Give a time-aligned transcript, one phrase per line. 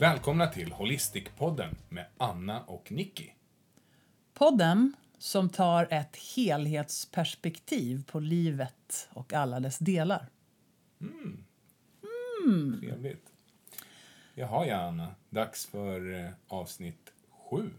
[0.00, 3.30] Välkomna till Holistic-podden med Anna och Nicky.
[4.34, 10.28] Podden som tar ett helhetsperspektiv på livet och alla dess delar.
[12.80, 13.32] Trevligt.
[14.34, 15.14] Jaha, ja, Anna.
[15.30, 17.70] Dags för eh, avsnitt sju.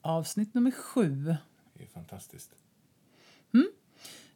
[0.00, 1.36] Avsnitt nummer sju.
[1.74, 2.50] Det är fantastiskt.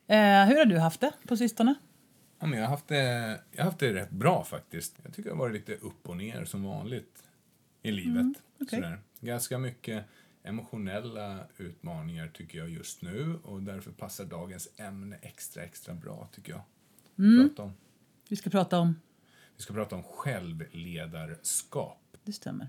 [0.06, 1.74] Eh, hur har du haft det på sistone?
[2.38, 4.96] Ja, men jag, har haft det, jag har haft det rätt bra faktiskt.
[5.02, 7.24] Jag tycker det har varit lite upp och ner som vanligt
[7.84, 8.42] i livet.
[8.60, 8.80] okej.
[8.80, 9.00] Sådär.
[9.20, 10.04] Ganska mycket
[10.42, 16.52] emotionella utmaningar tycker jag just nu och därför passar dagens ämne extra, extra bra tycker
[16.52, 16.62] jag.
[17.48, 17.72] Prata om.
[18.28, 19.00] Vi ska prata om...
[19.56, 22.16] Vi ska prata om självledarskap.
[22.24, 22.68] Det stämmer.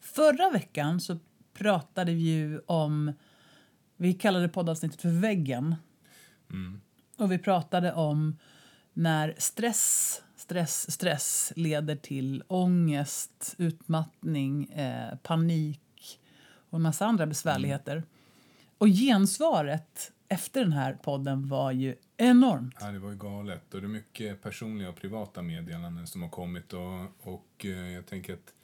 [0.00, 1.18] Förra veckan så
[1.54, 3.12] pratade vi ju om...
[3.96, 5.74] Vi kallade poddavsnittet för Väggen.
[7.16, 8.38] Och vi pratade om
[8.92, 16.20] när stress, stress, stress leder till ångest, utmattning, eh, panik
[16.70, 18.02] och en massa andra besvärligheter.
[18.78, 22.76] Och gensvaret efter den här podden var ju enormt.
[22.80, 23.74] Ja, det var ju galet.
[23.74, 26.72] Och det är mycket personliga och privata meddelanden som har kommit.
[26.72, 28.54] Och, och eh, jag tänker att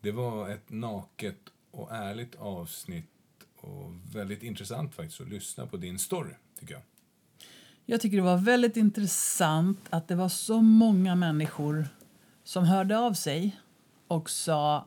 [0.00, 3.10] det var ett naket och ärligt avsnitt
[3.56, 6.82] och väldigt intressant faktiskt att lyssna på din story, tycker jag.
[7.90, 11.88] Jag tycker det var väldigt intressant att det var så många människor
[12.44, 13.60] som hörde av sig
[14.08, 14.86] och sa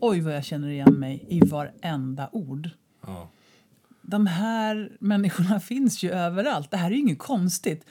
[0.00, 2.70] oj vad jag känner igen mig i varenda ord.
[3.06, 3.28] Ja,
[4.02, 6.70] De här människorna finns ju överallt.
[6.70, 7.86] Det här är ju inget konstigt.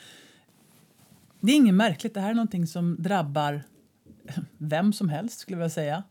[1.39, 2.13] Det är inget märkligt.
[2.13, 3.63] Det här är någonting som drabbar
[4.57, 6.03] vem som helst skulle jag vilja säga.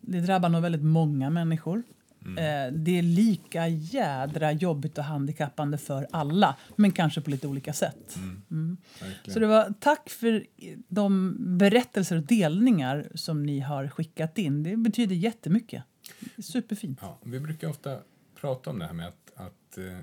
[0.00, 1.82] Det drabbar nog väldigt många människor.
[2.26, 7.72] Eh, det är lika jädra jobbigt och handikappande för alla, men kanske på lite olika
[7.72, 8.18] sätt.
[8.48, 9.34] verkligen.
[9.34, 10.46] Så det var tack för
[10.88, 14.62] de berättelser och delningar som ni har skickat in.
[14.62, 15.84] Det betyder jättemycket.
[16.38, 16.98] Superfint.
[17.02, 17.98] Ja, vi brukar ofta
[18.40, 19.98] prata om det här med att, att eh,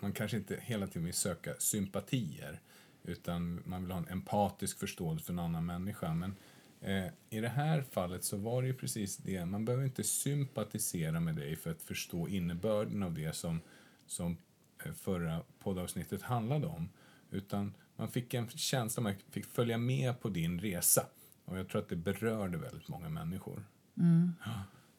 [0.00, 2.60] man kanske inte hela tiden vill söka sympatier
[3.04, 6.14] utan man vill ha en empatisk förståelse för en annan människa.
[6.14, 6.36] Men
[6.84, 9.44] eh, i det här fallet så var det ju precis det.
[9.46, 13.60] Man behöver inte sympatisera med dig för att förstå innebörden av det som,
[14.06, 14.36] som
[14.84, 16.88] eh, förra poddavsnittet handlade om.
[17.30, 21.06] Utan man fick en känsla, man fick följa med på din resa.
[21.44, 23.64] Och jag tror att det berörde väldigt många människor.
[23.94, 24.50] Ja,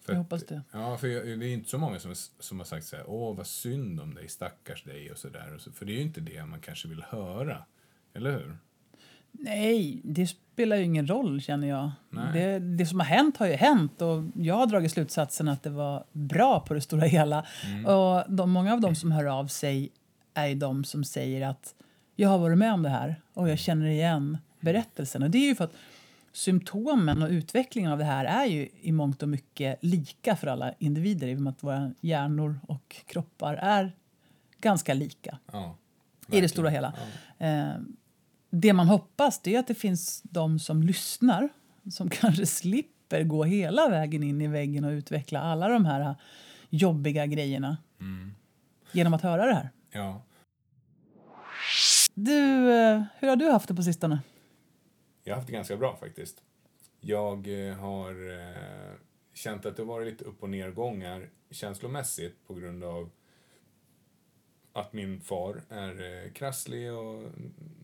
[0.02, 0.62] för Jag att- hoppas det.
[0.72, 3.36] Ja, för jag, det är inte så många som, som har sagt så här, åh
[3.38, 5.54] vad synd om dig, stackars dig och så där.
[5.54, 7.66] Och så, för det är ju inte det man kanske vill höra,
[8.14, 8.58] eller hur?
[9.40, 11.92] Nej, det spelar ju ingen roll känner jag.
[12.34, 15.70] Det, det som har hänt har ju hänt och jag har dragit slutsatsen att det
[15.70, 17.46] var bra på det stora hela.
[17.86, 19.90] Och de, många av dem som hör av sig
[20.34, 21.76] är de som säger att
[22.16, 25.24] jag har varit med om det här och jag känner igen berättelsen.
[25.24, 25.74] Och det är ju för att
[26.32, 30.74] symptomen och utvecklingen av det här är ju i mångt och mycket lika för alla
[30.80, 33.92] individer i och med att våra hjärnor och kroppar är
[34.62, 35.76] ganska lika Ja,
[36.32, 36.94] i det stora hela.
[37.38, 37.70] Eh,
[38.62, 41.50] det man hoppas det är att det finns de som lyssnar
[41.92, 46.16] som kanske slipper gå hela vägen in i väggen och utveckla alla de här
[46.70, 47.78] jobbiga grejerna
[48.92, 49.70] genom att höra det här.
[49.92, 50.22] ja.
[52.18, 54.20] Du, eh, hur har du haft det på sistone?
[55.24, 56.42] Jag har haft det ganska bra faktiskt.
[57.00, 58.96] Jag eh, har eh,
[59.34, 63.10] känt att det har varit lite upp och nedgångar känslomässigt på grund av
[64.76, 67.24] att min far är eh, krasslig och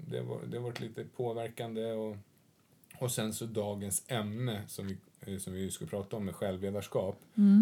[0.07, 1.91] det, var, det har varit lite påverkande.
[1.91, 2.17] Och,
[2.97, 7.19] och sen så dagens ämne som vi, eh, som vi ska prata om med självledarskap.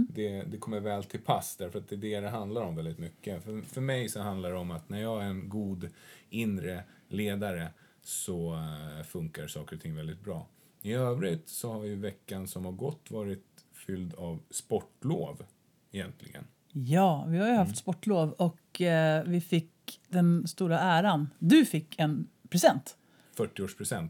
[0.10, 2.98] Det, det kommer väl till pass därför att det är det det handlar om väldigt
[2.98, 3.44] mycket.
[3.44, 5.90] För, för mig så handlar det om att när jag är en god
[6.30, 7.68] inre ledare
[8.04, 10.48] så eh, funkar saker och ting väldigt bra.
[10.82, 15.46] I övrigt så har ju veckan som har gått varit fylld av sportlov
[15.92, 16.48] egentligen.
[16.72, 21.30] Ja, vi har ju haft sportlov och eh, vi fick den stora äran.
[21.40, 22.96] Du fick en present
[23.38, 24.10] 40-årspresent.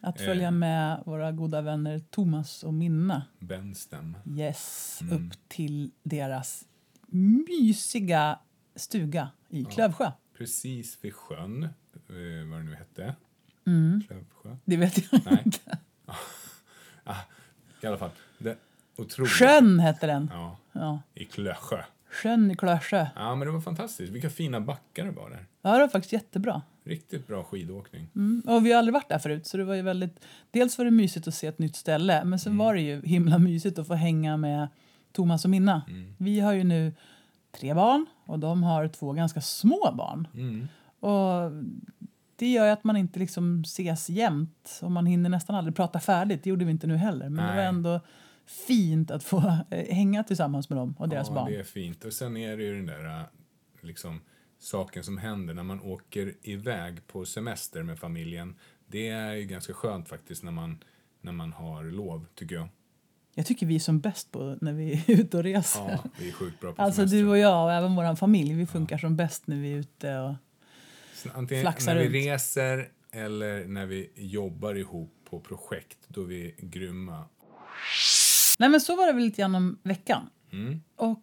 [0.00, 4.16] att följa med våra goda vänner Thomas och Minna Benstem.
[4.36, 6.64] Yes, upp till deras
[7.06, 8.38] mysiga
[8.76, 10.12] stuga i Klövsjö.
[10.38, 11.70] Precis vid sjön, eh,
[12.50, 13.14] vad det nu hette.
[14.08, 14.56] Klövsjö.
[14.64, 15.42] Det vet jag Nej.
[15.44, 15.78] inte.
[17.82, 18.10] I alla fall.
[18.38, 18.58] Det,
[18.96, 19.32] otroligt.
[19.32, 20.30] Sjön hette den.
[20.32, 21.00] Ja, Ja.
[21.14, 21.82] i Klövsjö.
[22.10, 23.06] Sjön i Klövsjö.
[23.16, 24.12] Ja, men det var fantastiskt.
[24.12, 25.46] Vilka fina backar det var där.
[25.62, 26.62] Ja, det var faktiskt jättebra.
[26.84, 28.06] Riktigt bra skidåkning.
[28.16, 28.42] Mm.
[28.46, 30.24] Och vi har aldrig varit där förut, så det var ju väldigt...
[30.50, 33.38] Dels var det mysigt att se ett nytt ställe, men sen var det ju himla
[33.38, 34.68] mysigt att få hänga med
[35.12, 35.82] Thomas och Minna.
[36.18, 36.92] Vi har ju nu
[37.52, 40.28] tre barn och de har två ganska små barn.
[40.34, 40.68] Mm.
[41.00, 41.52] Och
[42.36, 46.00] det gör ju att man inte liksom ses jämt och man hinner nästan aldrig prata
[46.00, 46.44] färdigt.
[46.44, 47.28] Det gjorde vi inte nu heller.
[47.28, 47.50] Men Nej.
[47.50, 48.00] det var ändå
[48.48, 49.38] fint att få
[49.70, 51.50] eh, hänga tillsammans med dem och deras ja, barn.
[51.52, 52.04] det är fint.
[52.04, 53.22] Och sen är det ju den där äh,
[53.80, 54.20] liksom,
[54.58, 58.54] saken som händer när man åker iväg på semester med familjen.
[58.86, 60.84] Det är ju ganska skönt faktiskt när man,
[61.20, 62.68] när man har lov, tycker jag.
[63.34, 65.80] Jag tycker vi är som bäst på när vi är ute och reser.
[65.90, 67.16] Ja, vi är sjukt bra på Alltså semester.
[67.18, 70.18] du och jag och även vår familj, vi funkar som bäst när vi är ute
[70.18, 70.34] och
[71.14, 72.14] Så Antingen flaxar när vi runt.
[72.26, 77.24] reser eller när vi jobbar ihop på projekt, då är vi grymma.
[78.58, 80.30] Nej men så var det väl lite grann om veckan.
[80.52, 80.80] Mm.
[80.96, 81.22] Och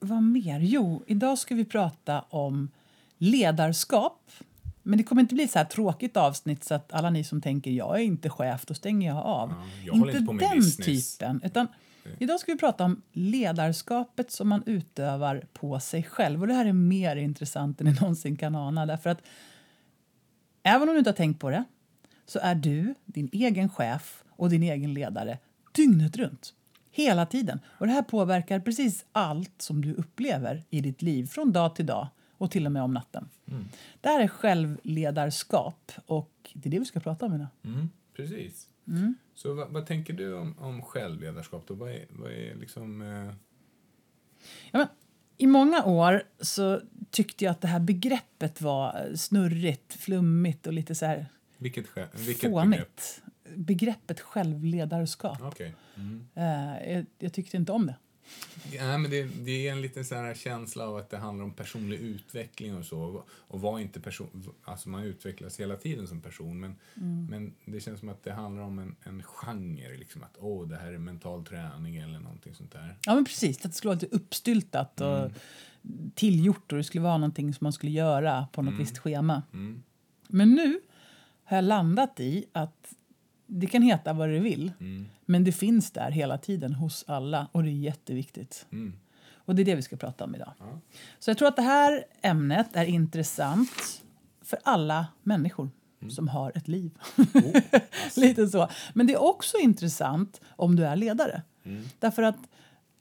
[0.00, 0.60] vad mer?
[0.60, 2.70] Jo, idag ska vi prata om
[3.18, 4.30] ledarskap.
[4.82, 7.40] Men det kommer inte bli ett så här tråkigt avsnitt så att alla ni som
[7.40, 9.50] tänker jag är inte chef, då stänger jag av.
[9.50, 11.18] Ja, jag inte med den business.
[11.18, 11.40] typen.
[11.44, 11.68] Utan
[12.18, 16.40] idag ska vi prata om ledarskapet som man utövar på sig själv.
[16.40, 18.86] Och det här är mer intressant än ni någonsin kan ana.
[18.86, 19.22] Därför att
[20.62, 21.64] även om du inte har tänkt på det
[22.26, 25.38] så är du din egen chef och din egen ledare
[25.72, 26.54] dygnet runt.
[26.90, 27.60] Hela tiden.
[27.66, 31.86] Och det här påverkar precis allt som du upplever i ditt liv från dag till
[31.86, 33.28] dag och till och med om natten.
[34.00, 37.46] Det här är självledarskap och det är det vi ska prata om idag.
[37.64, 38.68] Mm, precis.
[38.88, 39.14] Mm.
[39.34, 41.74] Så vad, vad tänker du om, om självledarskap då?
[41.74, 43.02] Vad är, vad är liksom...
[43.02, 43.34] Eh,
[44.70, 44.86] Ja, men,
[45.36, 46.80] I många år så
[47.10, 51.26] tyckte jag att det här begreppet var snurrigt, flummigt och lite så här
[51.58, 53.00] vilket, vilket begrepp?
[53.56, 55.38] Begreppet självledarskap.
[55.42, 55.74] Okej.
[55.96, 56.26] Mm.
[56.34, 57.96] Eh, jag, jag tyckte inte om det.
[58.72, 61.52] Ja, men det, det är en liten så här känsla av att det handlar om
[61.52, 63.24] personlig utveckling och så.
[63.30, 67.26] Och var inte person, alltså man utvecklas hela tiden som person men, Mm.
[67.26, 69.96] men det känns som att det handlar om en, en genre.
[69.98, 72.98] Liksom att åh, det här är mental träning eller någonting sånt där.
[73.06, 73.56] Ja, men precis.
[73.56, 75.18] Att det skulle vara lite uppstyltat och
[75.84, 76.10] Mm.
[76.14, 79.42] tillgjort och det skulle vara någonting som man skulle göra på något visst schema.
[79.52, 79.82] Mm.
[80.28, 80.80] Men nu
[81.44, 82.94] har jag landat i att
[83.60, 85.06] det kan heta vad det vill, Mm.
[85.26, 88.66] men det finns där hela tiden hos alla och det är jätteviktigt.
[88.72, 88.92] Mm.
[89.44, 90.52] Och det är det vi ska prata om idag.
[90.58, 90.78] Ja.
[91.18, 94.02] Så jag tror att det här ämnet är intressant
[94.44, 95.70] för alla människor
[96.10, 96.90] som har ett liv.
[97.16, 97.60] Oh,
[98.16, 98.68] Lite så.
[98.94, 101.42] Men det är också intressant om du är ledare.
[101.64, 101.84] Mm.
[101.98, 102.36] Därför att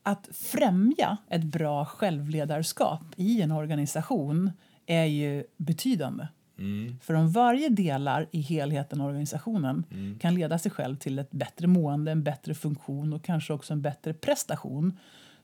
[0.03, 4.51] att främja ett bra självledarskap i en organisation
[4.85, 6.27] är ju betydande.
[6.61, 6.99] Mm.
[7.01, 10.19] För om varje delar i helheten i organisationen Mm.
[10.19, 13.81] kan leda sig själv till ett bättre mående, en bättre funktion och kanske också en
[13.81, 14.97] bättre prestation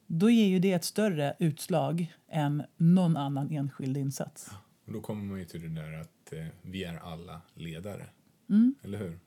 [0.08, 4.52] då ger ju det ett större utslag än någon annan enskild insats.
[4.86, 8.06] Och då kommer man ju till det där att eh, vi är alla ledare.
[8.50, 8.76] Mm.
[8.84, 9.20] Eller hur?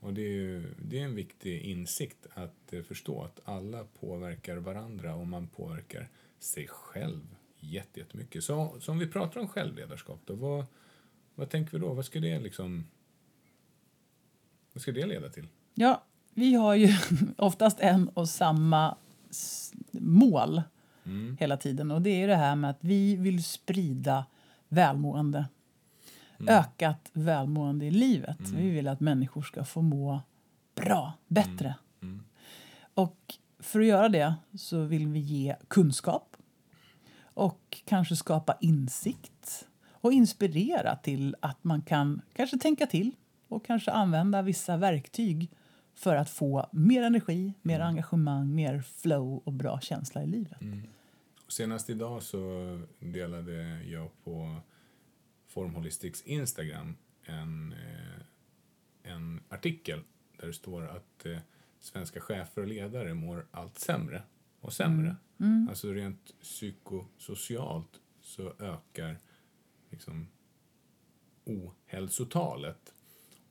[0.00, 4.56] Och det är, ju, det är en viktig insikt att eh, förstå att alla påverkar
[4.56, 6.08] varandra och man påverkar
[6.38, 7.20] sig själv
[7.60, 8.44] jätte- jättemycket.
[8.44, 10.64] Så, så om vi pratar om självledarskap, då, vad,
[11.34, 11.94] vad tänker vi då?
[11.94, 12.84] Vad ska det liksom...
[14.72, 15.48] Vad ska det leda till?
[15.74, 16.04] Ja,
[16.34, 16.88] vi har ju
[17.38, 18.96] oftast en och samma
[19.92, 20.62] mål
[21.06, 21.36] Mm.
[21.40, 24.26] hela tiden och det är det här med att vi vill sprida
[24.68, 25.46] välmående.
[26.48, 28.38] Ökat välmående i livet.
[28.40, 30.20] Vi vill att människor ska få må
[30.74, 31.74] bra, bättre.
[32.02, 32.24] Mm.
[32.94, 36.36] Och för att göra det så vill vi ge kunskap
[37.22, 39.66] och kanske skapa insikt
[40.04, 43.10] och inspirera till att man kan kanske tänka till
[43.48, 45.50] och kanske använda vissa verktyg
[45.94, 50.58] för att få mer energi, mer engagemang, mer flow och bra känsla i livet.
[51.48, 54.56] Senast idag så delade jag på
[55.48, 60.00] Formholistics Instagram en, eh, en artikel
[60.40, 61.38] där det står att eh,
[61.80, 64.22] svenska chefer och ledare mår allt sämre
[64.60, 65.16] och sämre.
[65.68, 69.18] Alltså rent psykosocialt så ökar
[69.94, 70.28] liksom
[71.44, 72.92] ohälsotalet.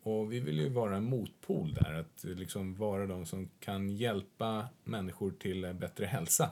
[0.01, 4.67] Och vi vill ju vara en motpol där, att liksom vara de som kan hjälpa
[4.83, 6.51] människor till bättre hälsa.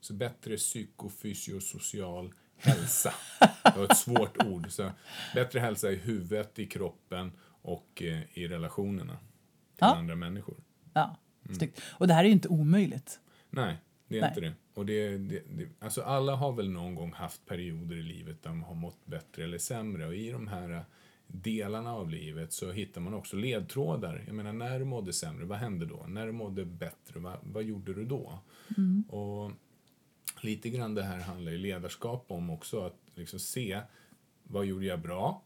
[0.00, 3.14] Så bättre psykofysiosocial hälsa.
[3.64, 4.70] Det var ett svårt ord.
[4.70, 4.90] Så
[5.34, 9.26] bättre hälsa i huvudet, i kroppen och eh, i relationerna till
[9.78, 9.94] Ja.
[9.94, 10.56] andra människor.
[10.94, 11.16] Ja,
[11.56, 11.80] snyggt.
[11.86, 13.20] Och det här är ju inte omöjligt.
[13.50, 13.76] Nej,
[14.08, 14.28] det är Nej.
[14.28, 14.52] inte det.
[14.74, 15.68] Och det, det, det.
[15.78, 19.44] Alltså alla har väl någon gång haft perioder i livet där de har mått bättre
[19.44, 20.06] eller sämre.
[20.06, 20.82] Och i de här eh,
[21.26, 24.24] delarna av livet så hittar man också ledtrådar.
[24.26, 26.06] Jag menar, när du mådde sämre, vad hände då?
[26.08, 28.38] När du mådde bättre, vad, vad gjorde du då?
[29.08, 29.52] Och
[30.40, 33.80] lite grann det här handlar ju ledarskap om också, att liksom se
[34.42, 35.42] vad gjorde jag bra?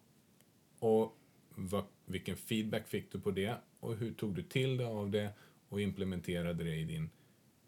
[0.78, 1.18] Och
[1.54, 3.56] vad, vilken feedback fick du på det?
[3.80, 5.30] Och hur tog du till dig av det
[5.68, 7.10] och implementerade det i din,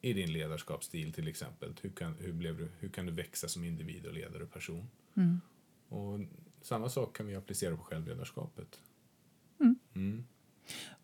[0.04, 1.72] i din ledarskapsstil till exempel?
[1.82, 4.90] Hur kan, hur, blev du, hur kan du växa som individ och ledare och person?
[5.88, 6.20] Och
[6.62, 8.80] samma sak kan vi applicera på självledarskapet.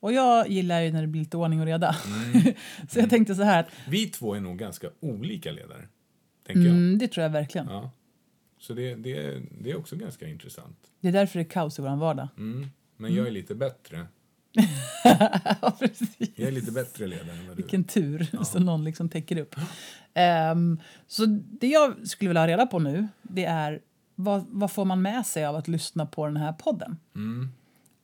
[0.01, 1.97] Och jag gillar ju när det blir lite ordning och reda.
[2.89, 5.89] så jag tänkte så här att Vi två är nog ganska olika ledare,
[6.47, 6.71] tänker jag.
[6.71, 7.67] mm, det tror jag verkligen.
[7.67, 7.91] Ja.
[8.59, 10.91] Så det, det, det är också ganska intressant.
[11.01, 12.29] Det är därför det är kaos i vår vardag.
[12.37, 12.67] Mm.
[12.97, 14.07] Men jag är lite bättre.
[15.63, 16.31] ja, precis.
[16.37, 17.63] Jag är lite bättre ledare än vad du.
[17.63, 19.57] Vilken tur som någon liksom täcker upp.
[20.15, 21.27] Ehm, så
[21.61, 23.81] det jag skulle vilja ha reda på nu det är
[24.15, 26.97] vad, vad får man med sig av att lyssna på den här podden?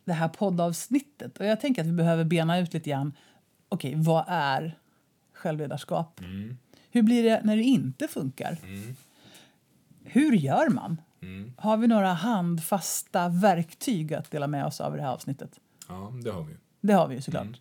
[0.05, 1.39] Det här poddavsnittet.
[1.39, 3.13] Och jag tänker att vi behöver bena ut lite grann.
[3.69, 4.79] Okej, vad är
[5.33, 6.21] självledarskap?
[6.91, 8.59] Hur blir det när det inte funkar?
[10.05, 11.01] Hur gör man?
[11.57, 15.61] Har vi några handfasta verktyg att dela med oss av i det här avsnittet?
[15.89, 16.57] Ja, det har vi.
[16.81, 17.61] Det har vi ju såklart.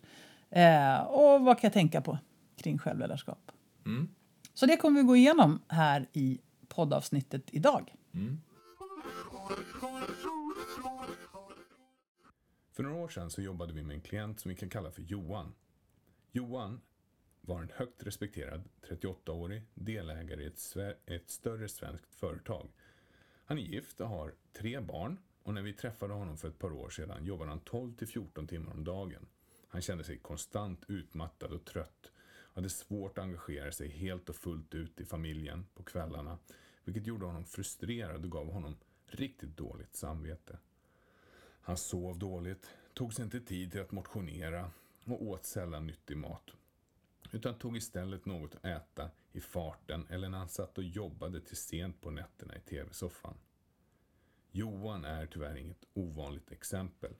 [0.50, 2.18] Eh, och vad kan jag tänka på
[2.56, 3.52] kring självledarskap?
[4.54, 7.94] Så det kommer vi gå igenom här i poddavsnittet idag.
[12.72, 15.02] För några år sedan så jobbade vi med en klient som vi kan kalla för
[15.02, 15.54] Johan.
[16.32, 16.80] Johan
[17.40, 22.68] var en högt respekterad 38-årig delägare i ett, ett större svenskt företag.
[23.44, 26.72] Han är gift och har tre barn och när vi träffade honom för ett par
[26.72, 29.26] år sedan jobbade han 12-14 timmar om dagen.
[29.68, 34.36] Han kände sig konstant utmattad och trött och hade svårt att engagera sig helt och
[34.36, 36.38] fullt ut i familjen på kvällarna
[36.84, 38.76] vilket gjorde honom frustrerad och gav honom
[39.06, 40.58] riktigt dåligt samvete.
[41.60, 44.70] Han sov dåligt, tog sig inte tid till att motionera
[45.04, 46.50] och åt sällan nyttig mat.
[47.32, 51.56] Utan tog istället något att äta i farten eller när han satt och jobbade till
[51.56, 53.34] sent på nätterna i tv-soffan.
[54.56, 57.14] Johan är tyvärr inget ovanligt exempel.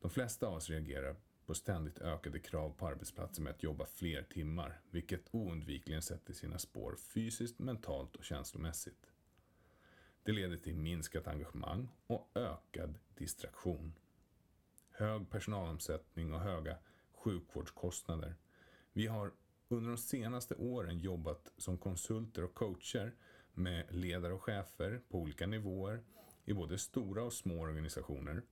[0.00, 4.22] De flesta av oss reagerar på ständigt ökade krav på arbetsplatser med att jobba fler
[4.22, 9.10] timmar, vilket oundvikligen sätter sina spår fysiskt, mentalt och känslomässigt.
[10.22, 13.94] Det leder till minskat engagemang och ökad distraktion.
[14.90, 16.76] Hög personalomsättning och höga
[17.12, 18.34] sjukvårdskostnader.
[18.92, 19.32] Vi har
[19.68, 23.14] under de senaste åren jobbat som konsulter och coacher
[23.52, 26.02] med ledare och chefer på olika nivåer
[26.44, 28.42] i både stora och små organisationer.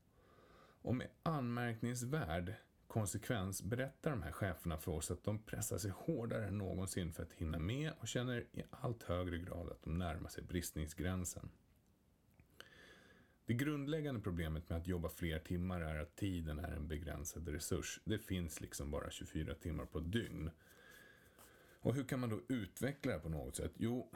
[0.82, 2.54] Och med anmärkningsvärd
[2.86, 7.22] konsekvens berättar de här cheferna för oss att de pressar sig hårdare än någonsin för
[7.22, 11.50] att hinna med och känner i allt högre grad att de närmar sig bristningsgränsen.
[13.46, 18.00] Det grundläggande problemet med att jobba fler timmar är att tiden är en begränsad resurs.
[18.04, 20.50] Det finns liksom bara 24 timmar på ett dygn.
[21.82, 23.72] Och hur kan man då utveckla det på något sätt?
[23.76, 24.10] Jo,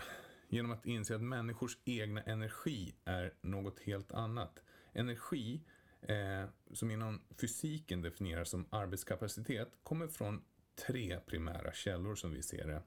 [0.55, 4.63] genom att inse att människors egna energi är något helt annat.
[4.93, 5.61] Energi,
[6.03, 10.45] eh, som inom fysiken definieras som arbetskapacitet, kommer från
[10.87, 12.83] tre primära källor som vi ser det.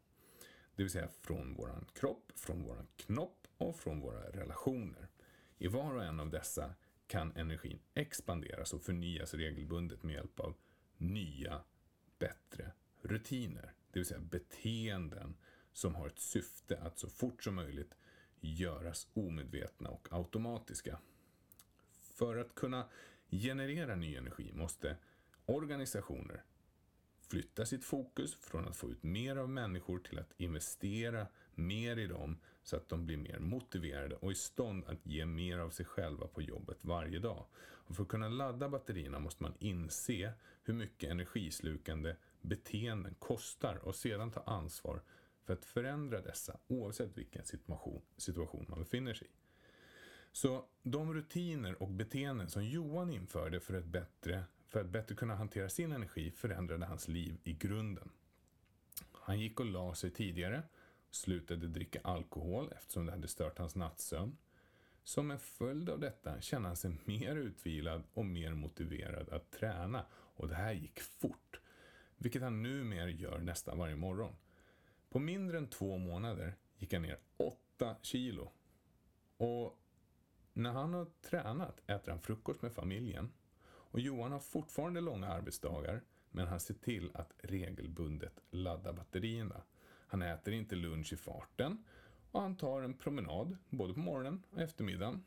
[0.75, 5.07] Det vill säga från våran kropp, från våran knopp och från våra relationer.
[5.57, 6.75] I var och en av dessa
[7.07, 10.55] kan energin expanderas och förnyas regelbundet med hjälp av
[10.97, 11.61] nya,
[12.19, 12.71] bättre
[13.01, 13.73] rutiner.
[13.91, 15.37] Det vill säga beteenden
[15.77, 17.95] som har ett syfte att så fort som möjligt
[18.39, 20.99] göras omedvetna och automatiska.
[22.15, 22.85] För att kunna
[23.29, 24.97] generera ny energi måste
[25.45, 26.43] organisationer
[27.27, 32.07] flytta sitt fokus från att få ut mer av människor till att investera mer i
[32.07, 35.85] dem så att de blir mer motiverade och i stånd att ge mer av sig
[35.85, 37.45] själva på jobbet varje dag.
[37.59, 43.95] Och för att kunna ladda batterierna måste man inse hur mycket energislukande beteenden kostar och
[43.95, 45.01] sedan ta ansvar
[45.47, 49.31] för att förändra dessa oavsett vilken situation, situation man befinner sig i.
[50.31, 55.35] Så de rutiner och beteenden som Johan införde för, ett bättre, för att bättre kunna
[55.35, 58.09] hantera sin energi förändrade hans liv i grunden.
[59.11, 60.63] Han gick och la sig tidigare,
[61.11, 64.37] slutade dricka alkohol eftersom det hade stört hans nattsömn.
[65.03, 70.05] Som en följd av detta kände han sig mer utvilad och mer motiverad att träna
[70.11, 71.59] och det här gick fort,
[72.17, 74.35] vilket han numera gör nästan varje morgon.
[75.09, 78.51] På mindre än två månader gick han ner 8 kilo.
[79.37, 79.79] Och
[80.53, 83.31] när han har tränat äter han frukost med familjen.
[83.67, 89.61] Och Johan har fortfarande långa arbetsdagar, men han ser till att regelbundet ladda batterierna.
[90.07, 91.83] Han äter inte lunch i farten
[92.31, 95.23] och han tar en promenad både på morgonen och eftermiddagen.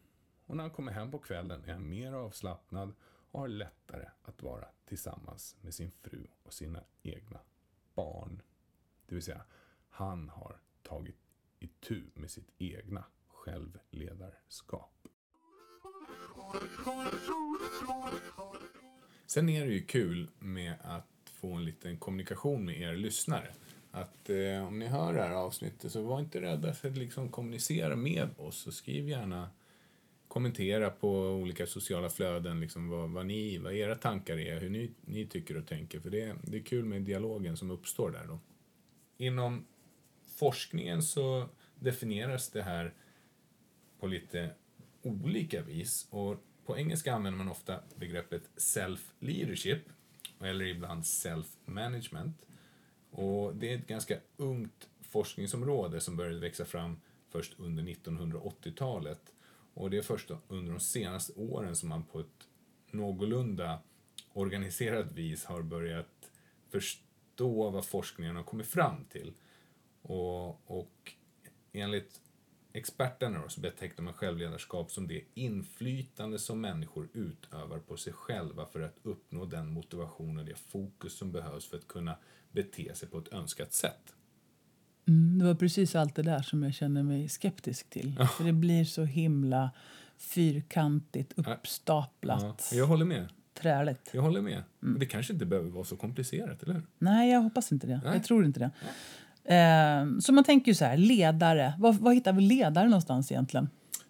[0.47, 4.43] Och när han kommer hem på kvällen är han mer avslappnad och har lättare att
[4.43, 7.41] vara tillsammans med sin fru och sina egna
[7.95, 8.43] barn.
[9.07, 9.43] Det vill säga,
[10.01, 11.17] han har tagit
[11.59, 15.09] itu med sitt egna självledarskap.
[19.27, 23.55] Sen är det ju kul med att få en liten kommunikation med er lyssnare.
[23.91, 27.29] Att eh, om ni hör det här avsnittet så var inte rädda för att liksom
[27.29, 29.51] kommunicera med oss och skriv gärna
[30.29, 34.91] kommentera på olika sociala flöden liksom vad, vad, ni, vad era tankar är, hur ni,
[35.01, 36.01] ni tycker och tänker.
[36.01, 38.39] För det, det är kul med dialogen som uppstår där då.
[39.17, 39.67] Inom
[40.41, 42.95] forskningen så definieras det här
[43.99, 44.51] på lite
[45.03, 46.07] olika vis.
[46.11, 49.81] Och på engelska använder man ofta begreppet self-leadership
[50.41, 52.33] eller ibland self-management.
[53.11, 59.21] Och det är ett ganska ungt forskningsområde som började växa fram först under 1980-talet.
[59.75, 62.49] Och det är först under de senaste åren som man på ett
[62.91, 63.79] någorlunda
[64.33, 66.31] organiserat vis har börjat
[66.69, 69.35] förstå vad forskningen har kommit fram till.
[70.03, 71.13] Och, och
[71.73, 72.21] enligt
[72.73, 78.67] experterna då, så betecknar man självledarskap som det inflytande som människor utövar på sig själva
[78.67, 82.17] för att uppnå den motivation och det fokus som behövs för att kunna
[82.53, 84.15] bete sig på ett önskat sätt.
[85.09, 88.17] Mm, det var precis allt det där som jag känner mig skeptisk till.
[88.19, 88.27] Ja.
[88.27, 89.71] För det blir så himla
[90.17, 92.69] fyrkantigt, uppstaplat.
[92.73, 93.29] Ja, jag håller med.
[93.55, 94.11] Träligt.
[94.13, 94.63] Jag håller med.
[94.83, 94.99] Mm.
[94.99, 96.87] Det kanske inte behöver vara så komplicerat, eller hur?
[96.99, 98.01] Nej, jag hoppas inte det.
[98.05, 98.13] Nej.
[98.13, 98.71] Jag tror inte det.
[98.83, 98.89] Eh,
[100.21, 101.75] så man tänker ju så här, ledare.
[101.79, 103.69] Var, var hittar vi ledare någonstans egentligen?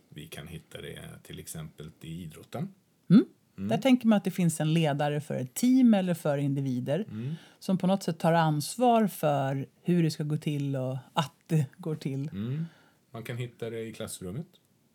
[0.08, 2.74] Vi kan hitta det till exempel i idrotten.
[3.10, 3.24] Mm.
[3.58, 3.68] Mm.
[3.68, 7.34] Där tänker man att det finns en ledare för ett team eller för individer mm.
[7.58, 11.66] som på något sätt tar ansvar för hur det ska gå till och att det
[11.76, 12.28] går till.
[12.32, 12.66] Mm.
[13.10, 14.46] Man kan hitta det i klassrummet.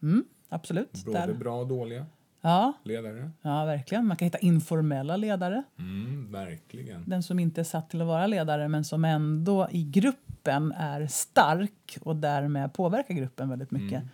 [0.02, 1.06] Mm, absolut.
[1.06, 1.34] Både Där.
[1.34, 2.06] bra och dåliga
[2.46, 2.74] ja.
[2.84, 3.32] ledare.
[3.42, 4.06] Ja, verkligen.
[4.08, 5.64] Man kan hitta informella ledare.
[5.80, 7.04] Mm, verkligen.
[7.10, 11.08] Den som inte är satt till att vara ledare men som ändå i gruppen är
[11.08, 14.00] stark och därmed påverkar gruppen väldigt mycket.
[14.00, 14.08] Mm.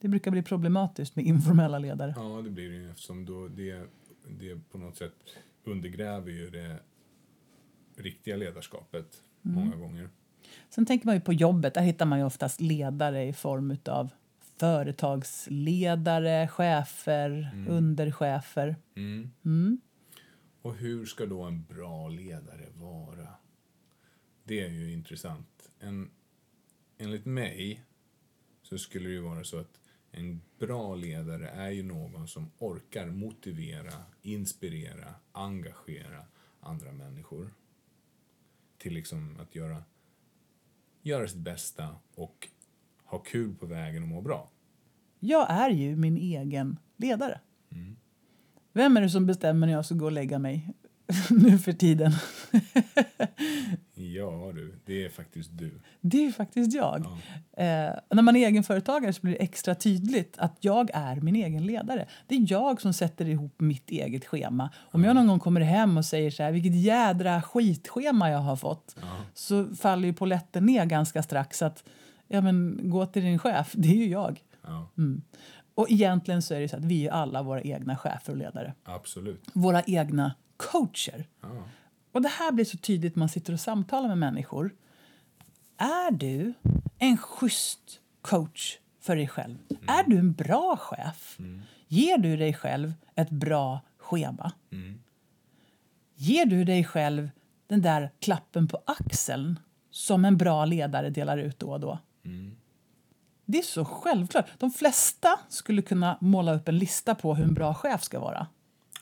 [0.00, 2.14] Det brukar bli problematiskt med informella ledare.
[2.16, 3.82] Ja, det blir det eftersom då det,
[4.28, 5.14] det på något sätt
[5.64, 6.76] undergräver ju det
[7.96, 9.06] riktiga ledarskapet
[9.44, 9.64] mm.
[9.64, 10.08] många gånger.
[10.70, 11.74] Sen tänker man ju på jobbet.
[11.74, 14.10] Där hittar man ju oftast ledare i form av
[14.62, 17.68] företagsledare, chefer, mm.
[17.68, 18.76] underchefer.
[18.94, 19.30] Mm.
[19.44, 19.80] Mm.
[20.62, 23.28] Och hur ska då en bra ledare vara?
[24.44, 25.70] Det är ju intressant.
[25.80, 26.10] En,
[26.98, 27.84] enligt mig
[28.62, 33.06] så skulle det ju vara så att en bra ledare är ju någon som orkar
[33.06, 36.24] motivera, inspirera, engagera
[36.60, 37.54] andra människor
[38.78, 39.84] till liksom att göra,
[41.02, 42.48] göra sitt bästa och
[43.12, 44.51] ha kul på vägen och må bra.
[45.24, 47.40] Jag är ju min egen ledare.
[47.72, 47.96] Mm.
[48.72, 50.74] Vem är det som bestämmer när jag ska gå och lägga mig
[51.30, 52.12] nu för tiden?
[53.94, 55.80] ja du, det är faktiskt du.
[56.00, 57.06] Det är faktiskt jag.
[57.56, 57.62] Ja.
[57.62, 61.66] Eh, när man är egenföretagare så blir det extra tydligt att jag är min egen
[61.66, 62.06] ledare.
[62.26, 64.70] Det är jag som sätter ihop mitt eget schema.
[64.76, 68.56] Om jag någon gång kommer hem och säger så här, vilket jädra skitschema jag har
[68.56, 69.16] fått, ja.
[69.34, 71.62] så faller ju poletten ner ganska strax.
[71.62, 71.84] att
[72.28, 74.40] ja, men, gå till din chef, det är ju jag.
[74.62, 74.90] Ja.
[74.98, 75.22] Mm.
[75.74, 78.74] Och egentligen så är det så att vi är alla våra egna chefer och ledare.
[78.84, 79.42] Absolut.
[79.52, 81.26] Våra egna coacher.
[81.40, 81.48] Ja.
[82.12, 84.74] Och det här blir så tydligt när man sitter och samtalar med människor.
[85.76, 86.54] Är du
[86.98, 89.58] en schysst coach för dig själv?
[89.70, 89.88] Mm.
[89.88, 91.36] Är du en bra chef?
[91.38, 91.62] Mm.
[91.88, 94.52] Ger du dig själv ett bra schema?
[94.72, 95.00] Mm.
[96.14, 97.30] Ger du dig själv
[97.66, 99.58] den där klappen på axeln
[99.90, 101.98] som en bra ledare delar ut då och då?
[102.24, 102.56] Mm.
[103.52, 104.46] Det är så självklart.
[104.58, 108.46] De flesta skulle kunna måla upp en lista på hur en bra chef ska vara.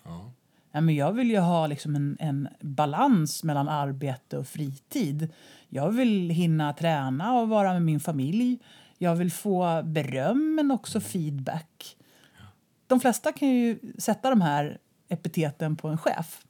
[0.05, 0.33] Ja.
[0.73, 5.29] Ja, men jag vill ju ha liksom en, en balans mellan arbete och fritid.
[5.69, 8.59] Jag vill hinna träna och vara med min familj.
[8.99, 11.97] Jag vill få beröm, men också feedback.
[12.87, 16.45] De flesta kan ju sätta de här epiteten på en chef.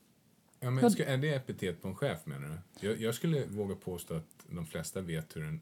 [0.61, 2.89] Ja, men ska, är det epitet på en chef, menar du?
[2.89, 5.61] Jag, jag skulle våga påstå att de flesta vet hur en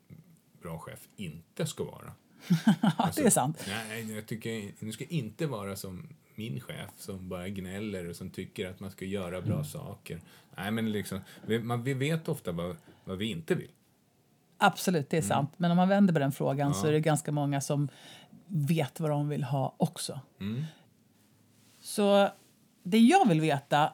[0.63, 2.13] bra chef inte ska vara.
[2.97, 3.65] alltså, det är sant.
[3.69, 8.31] Nej, jag tycker du ska inte vara som min chef som bara gnäller och som
[8.31, 9.65] tycker att man ska göra bra mm.
[9.65, 10.21] saker.
[10.57, 13.71] Nej, men liksom, vi, man, vi vet ofta vad, vad vi inte vill.
[14.59, 15.29] Absolut, det är mm.
[15.29, 15.51] sant.
[15.57, 16.75] Men om man vänder på den frågan ja.
[16.75, 17.89] så är det ganska många som
[18.47, 20.21] vet vad de vill ha också.
[20.41, 20.65] Mm.
[21.81, 22.29] Så
[22.83, 23.93] det jag vill veta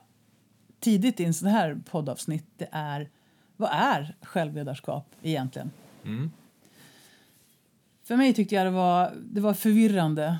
[0.81, 3.11] tidigt i en sån här poddavsnitt det är
[3.57, 5.71] vad är självledarskap egentligen?
[6.05, 6.31] Mm.
[8.05, 10.39] För mig tyckte jag det var, det var förvirrande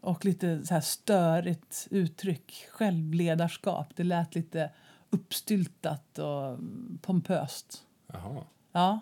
[0.00, 2.66] och lite så här störigt uttryck.
[2.70, 3.96] Självledarskap.
[3.96, 4.70] Det lät lite
[5.10, 6.58] uppstyltat och
[7.00, 7.86] pompöst.
[8.06, 8.44] Jaha.
[8.72, 9.00] Ja.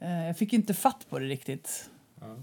[0.00, 1.90] Eh, jag fick inte fatt på det riktigt.
[2.20, 2.36] Ja.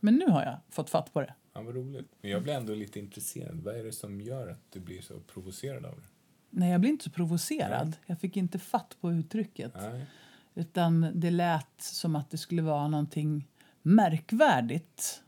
[0.00, 1.34] Men nu har jag fått fatt på det.
[1.52, 2.08] Ja, vad roligt.
[2.20, 3.60] Men jag blir ändå lite intresserad.
[3.60, 6.06] Vad är det som gör att du blir så provocerad av det?
[6.50, 7.88] Nej, jag blir inte så provocerad.
[7.88, 7.98] Nej.
[8.06, 9.72] Jag fick inte fatt på uttrycket.
[9.76, 10.06] Nej.
[10.54, 13.48] Utan det lät som att det skulle vara någonting
[13.88, 15.22] märkvärdigt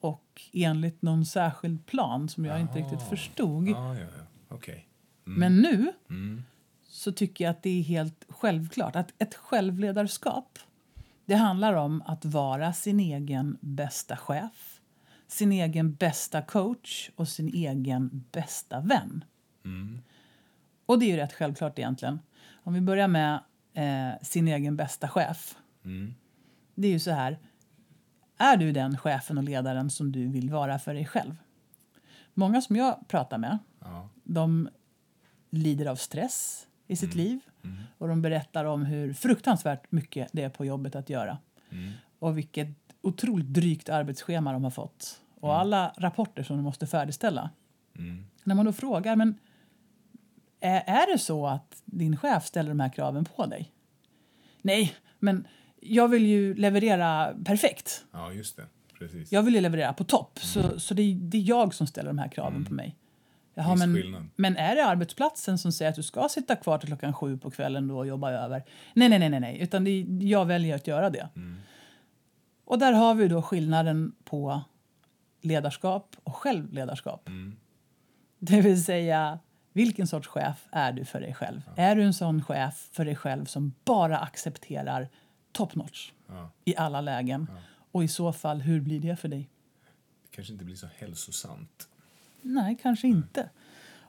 [0.00, 3.68] och enligt någon särskild plan som jag inte riktigt förstod.
[3.68, 4.24] Ja, ja, ja.
[4.48, 4.88] Okej.
[5.24, 6.42] Men nu Mm.
[6.86, 10.58] så tycker jag att det är helt självklart att ett självledarskap
[11.26, 14.80] det handlar om att vara sin egen bästa chef,
[15.26, 19.24] sin egen bästa coach och sin egen bästa vän.
[19.64, 19.98] Mm.
[20.86, 22.20] Och det är ju rätt självklart egentligen.
[22.62, 23.40] Om vi börjar med
[23.72, 25.54] eh, sin egen bästa chef.
[25.84, 26.14] Mm.
[26.74, 27.38] Det är ju så här.
[28.38, 31.36] Är du den chefen och ledaren som du vill vara för dig själv?
[32.34, 34.08] Många som jag pratar med, Ja.
[34.24, 34.68] de
[35.50, 37.40] lider av stress i sitt liv.
[37.64, 37.82] Mm.
[37.98, 41.38] Och de berättar om hur fruktansvärt mycket det är på jobbet att göra.
[41.70, 41.92] Mm.
[42.18, 42.68] Och vilket
[43.02, 45.20] otroligt drygt arbetsschema de har fått.
[45.40, 47.50] Och alla rapporter som de måste färdigställa.
[47.98, 48.26] Mm.
[48.44, 49.38] När man då frågar, men
[50.60, 53.72] är, är det så att din chef ställer de här kraven på dig?
[54.62, 55.46] Nej, men
[55.84, 58.04] jag vill ju leverera perfekt.
[58.12, 58.66] ja, just det.
[58.98, 59.32] Precis.
[59.32, 60.38] Jag vill ju leverera på topp.
[60.42, 62.96] Så, så det, är- det är jag som ställer de här kraven på mig.
[63.54, 64.26] Jaha, men, skillnad.
[64.36, 67.50] men är det arbetsplatsen som säger att du ska sitta kvar till klockan sju på
[67.50, 68.64] kvällen då och jobba över?
[68.94, 69.58] Nej, nej, nej, nej, nej.
[69.60, 71.28] utan det, jag väljer att göra det.
[71.36, 71.56] Mm.
[72.64, 74.60] Och där har vi då skillnaden på
[75.40, 77.28] ledarskap och självledarskap.
[77.28, 77.56] Mm.
[78.38, 79.38] Det vill säga,
[79.72, 81.60] vilken sorts chef är du för dig själv?
[81.76, 85.08] Är du en sån chef för dig själv som bara accepterar
[85.54, 86.50] top notch Ja.
[86.64, 87.46] i alla lägen?
[87.92, 89.50] Och i så fall, hur blir det för dig?
[90.22, 91.88] Det kanske inte blir så hälsosamt.
[92.42, 93.50] Nej, kanske inte.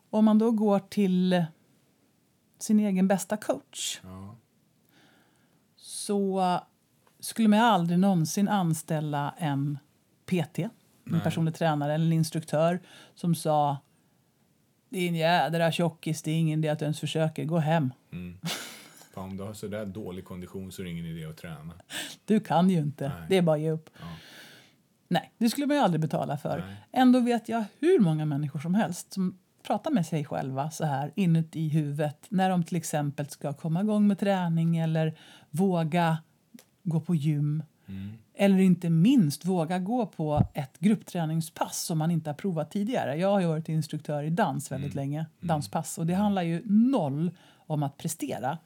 [0.10, 1.46] Om man då går till
[2.60, 4.36] sin egen bästa coach Ja.
[5.76, 6.60] så
[7.20, 9.78] skulle man aldrig någonsin anställa en
[10.26, 10.70] PT, en
[11.04, 11.22] Nej.
[11.22, 12.80] personlig tränare eller en instruktör
[13.16, 13.78] som sa
[14.90, 17.94] din jädra tjockis, det är ingen idé att du ens försöker, gå hem.
[18.12, 18.38] Mm.
[19.16, 21.74] Fan, om du har så där dålig kondition så är det ingen idé att träna.
[22.26, 23.18] Du kan ju inte, Nej.
[23.30, 23.90] det är bara att ge upp.
[24.00, 24.06] Ja.
[25.08, 26.58] Nej, det skulle man ju aldrig betala för.
[26.68, 26.76] Nej.
[26.92, 31.12] Ändå vet jag hur många människor som helst som pratar med sig själva så här
[31.16, 35.18] inuti huvudet när de till exempel ska komma igång med träning eller
[35.50, 36.18] våga
[36.84, 37.64] gå på gym.
[37.88, 38.14] Mm.
[38.38, 43.16] Eller inte minst våga gå på ett gruppträningspass som man inte har provat tidigare.
[43.16, 45.02] Jag har ju varit instruktör i dans väldigt Mm.
[45.04, 45.98] länge, danspass.
[45.98, 47.32] Och det handlar ju noll
[47.68, 48.58] om att prestera.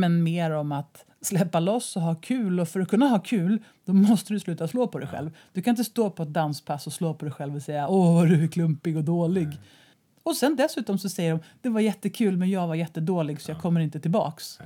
[0.00, 2.60] Men mer om att släppa loss och ha kul.
[2.60, 5.30] Och för att kunna ha kul, då måste du sluta slå på dig själv.
[5.52, 8.24] Du kan inte stå på ett danspass och slå på dig själv och säga åh,
[8.24, 9.48] du är klumpig och dålig.
[10.22, 13.60] Och sen dessutom så säger de det var jättekul men jag var jättedålig så jag
[13.60, 14.58] kommer inte tillbaks.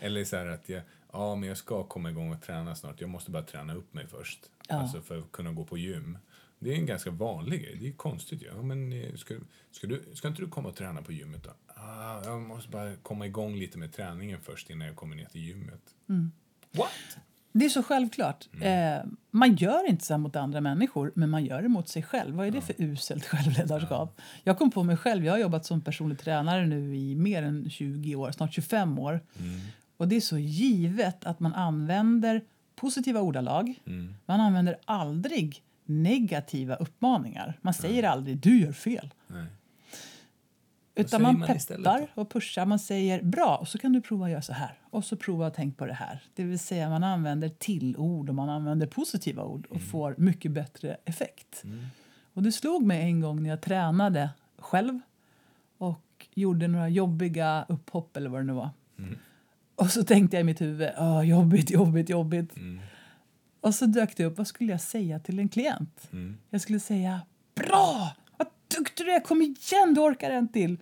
[0.00, 3.00] Eller så här att jag, ja, men jag ska komma igång och träna snart.
[3.00, 4.40] Jag måste bara träna upp mig först.
[4.68, 4.74] Ja.
[4.74, 6.18] Alltså för att kunna gå på gym.
[6.58, 7.76] Det är en ganska vanlig grej.
[7.80, 8.46] Det är konstigt ju.
[8.46, 9.34] Ja, men eh, ska,
[9.70, 11.50] ska, du, ska inte du komma och träna på gymmet då?
[11.80, 15.40] Ah, jag måste bara komma igång lite med träningen först innan jag kommer ner till
[15.40, 15.82] gymmet.
[16.08, 16.32] Mm.
[16.72, 17.18] What?
[17.52, 18.48] Det är så självklart.
[18.60, 22.02] Eh, man gör inte så här mot andra människor, men man gör det mot sig
[22.02, 22.34] själv.
[22.34, 24.20] Vad är det för uselt självledarskap?
[24.44, 25.24] Jag kom på mig själv.
[25.24, 29.20] Jag har jobbat som personlig tränare nu i mer än 20 år, snart 25 år.
[29.96, 32.42] Och det är så givet att man använder
[32.76, 33.74] positiva ordalag.
[33.86, 34.14] Mm.
[34.26, 37.58] Man använder aldrig negativa uppmaningar.
[37.60, 39.14] Man säger aldrig du gör fel.
[39.26, 39.46] Nej.
[40.98, 42.66] Utan man man peppar och pushar.
[42.66, 44.78] Man säger bra, och så kan du prova att göra så här.
[44.90, 46.22] Och så prova att tänka på det här.
[46.34, 50.96] Det vill säga man använder tillord och man använder positiva ord och får mycket bättre
[51.04, 51.64] effekt.
[52.32, 55.00] Och det slog mig en gång när jag tränade själv
[55.78, 58.70] och gjorde några jobbiga upphopp eller vad det nu var.
[59.74, 62.56] Och så tänkte jag i mitt huvud, Åh, jobbigt, jobbigt, jobbigt.
[62.56, 62.80] Mm.
[63.60, 66.08] Och så dök det upp, vad skulle jag säga till en klient?
[66.12, 66.38] Mm.
[66.50, 67.20] Jag skulle säga
[67.54, 68.12] bra!
[68.76, 69.20] Duktig du är!
[69.20, 70.76] Kom igen, du orkar en till!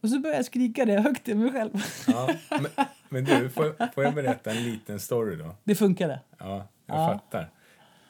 [0.00, 1.70] Och så började jag skrika det högt till mig själv.
[2.06, 2.66] Ja, men,
[3.08, 5.56] men du, får, får jag berätta en liten story då?
[5.64, 6.20] Det funkade.
[6.38, 7.06] Ja, jag Ja.
[7.12, 7.50] fattar.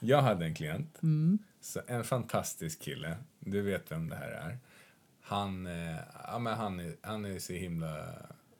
[0.00, 1.38] Jag hade en klient, Mm.
[1.60, 3.16] så en fantastisk kille.
[3.40, 4.58] Du vet vem det här är.
[5.22, 8.04] Han, eh, ja, men han, är, han är så himla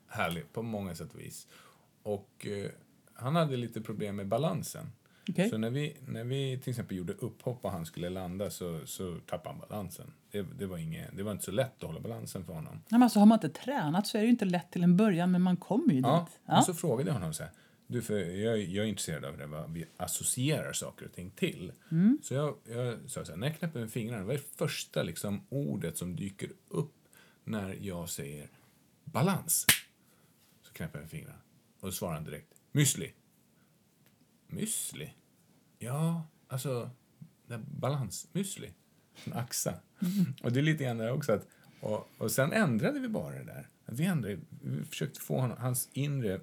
[0.08, 1.46] härlig på många sätt och vis.
[2.02, 2.70] Och eh,
[3.14, 4.92] han hade lite problem med balansen.
[5.28, 5.50] Okej.
[5.50, 9.18] Så när vi, när vi till exempel gjorde upphopp och han skulle landa så, så
[9.26, 10.12] tappade han balansen.
[10.30, 12.72] Det, det, var inget, det var inte så lätt att hålla balansen för honom.
[12.72, 15.30] Nej, men alltså, har man inte tränat så är det inte lätt till en början,
[15.30, 16.40] men man kommer ju Ja, dit.
[16.46, 16.58] Ja.
[16.58, 17.52] och så frågade jag honom så här.
[17.86, 21.72] Du, för jag, jag är intresserad av det, vad vi associerar saker och ting till.
[21.90, 22.18] Mm.
[22.22, 25.02] Så jag, jag sa så här, när jag knäpper med fingrarna, vad är det första
[25.02, 26.94] liksom, ordet som dyker upp
[27.44, 28.48] när jag säger
[29.04, 29.66] balans?
[30.62, 31.38] Så knäpper jag med fingrarna.
[31.80, 33.10] Och då svarar han direkt, müsli.
[34.52, 35.10] Müsli?
[35.78, 36.90] Ja, alltså,
[37.46, 38.70] det här balans, müsli.
[39.14, 39.74] Från Axa.
[40.42, 41.46] Och det är lite grann där också att,
[41.80, 43.68] och, och sen ändrade vi bara det där.
[43.86, 46.40] Vi, ändrade, vi försökte få honom, hans inre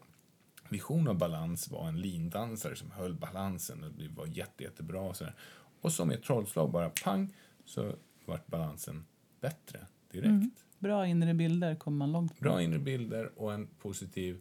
[0.70, 5.02] vision av balans var en lindansare som höll balansen och det var jätte, jättebra.
[5.02, 5.36] Och, så där.
[5.82, 7.34] Och som ett trollslag bara pang
[7.66, 7.96] så
[8.26, 9.06] vart balansen
[9.42, 9.80] bättre
[10.12, 10.26] direkt.
[10.26, 10.52] Mm.
[10.80, 12.44] Bra inre bilder kommer man långt på.
[12.44, 14.40] Bra inre bilder och en positiv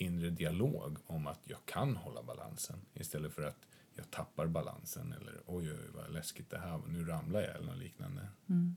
[0.00, 5.32] inre dialog om att jag kan hålla balansen istället för att jag tappar balansen eller
[5.46, 8.28] oj, oj, vad läskigt det här nu ramlar jag eller något liknande.
[8.48, 8.76] Mm.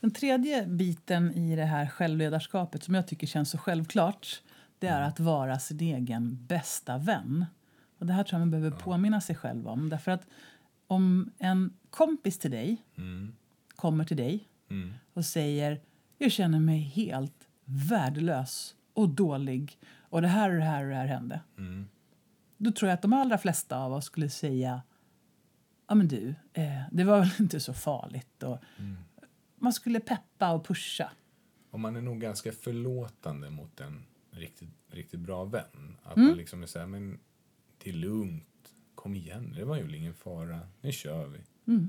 [0.00, 4.42] Den tredje biten i det här självledarskapet som jag tycker känns så självklart
[4.78, 7.46] det är att vara sin egen bästa vän.
[7.98, 9.88] Och Det här tror jag man behöver påminna sig själv om.
[9.88, 10.26] Därför att
[10.86, 13.34] om en kompis till dig Mm.
[13.76, 14.92] kommer till dig Mm.
[15.14, 15.80] och säger
[16.18, 20.96] jag känner mig helt värdelös och dålig och det här och det här och det
[20.96, 21.40] här hände.
[21.58, 21.88] Mm.
[22.56, 24.82] Då tror jag att de allra flesta av oss skulle säga
[25.88, 28.42] ja men du, eh, det var väl inte så farligt.
[28.42, 28.58] Och
[29.56, 31.10] Man skulle peppa och pusha.
[31.70, 35.96] Och man är nog ganska förlåtande mot en riktigt, riktigt bra vän.
[36.02, 36.28] Att Mm.
[36.28, 37.18] man liksom är så här, men
[37.78, 41.38] det är lugnt, kom igen, det var ju ingen fara, nu kör vi.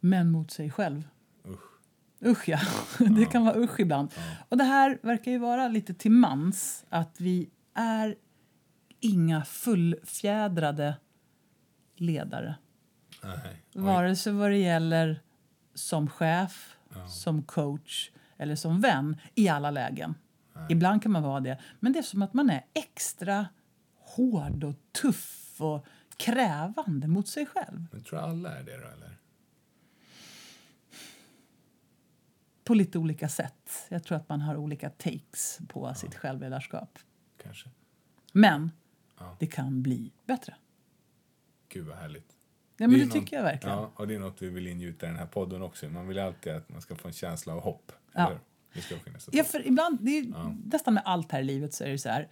[0.00, 1.08] Men mot sig själv.
[1.48, 1.75] Usch.
[2.24, 2.58] Usch ja,
[2.98, 4.10] det kan vara usch ibland.
[4.48, 8.16] Och det här verkar ju vara lite till mans att vi är
[9.00, 10.96] inga fullfjädrade
[11.96, 12.54] ledare.
[13.22, 13.62] Nej.
[13.74, 15.22] Vare sig vad det gäller
[15.74, 16.76] som chef,
[17.08, 20.14] som coach eller som vän i alla lägen.
[20.68, 21.58] Ibland kan man vara det.
[21.80, 23.46] Men det är som att man är extra
[23.98, 27.86] hård och tuff och krävande mot sig själv.
[27.92, 29.18] Men tror alla är det då, eller?
[32.66, 33.86] På lite olika sätt.
[33.88, 36.98] Jag tror att man har olika takes på sitt självledarskap.
[37.42, 37.68] Kanske.
[38.32, 38.70] Men
[39.18, 39.36] Ja.
[39.40, 40.54] det kan bli bättre.
[41.68, 42.32] Gud vad härligt.
[42.76, 43.76] Ja, men är det något- tycker jag verkligen.
[43.76, 45.88] Ja, och det är något vi vill ingjuta i den här podden också.
[45.88, 47.92] Man vill alltid att man ska få en känsla av hopp.
[48.12, 48.32] Ja.
[48.74, 51.84] Det ska finnas Ja, för ibland, det är, nästan med allt här i livet så
[51.84, 52.28] är det så här.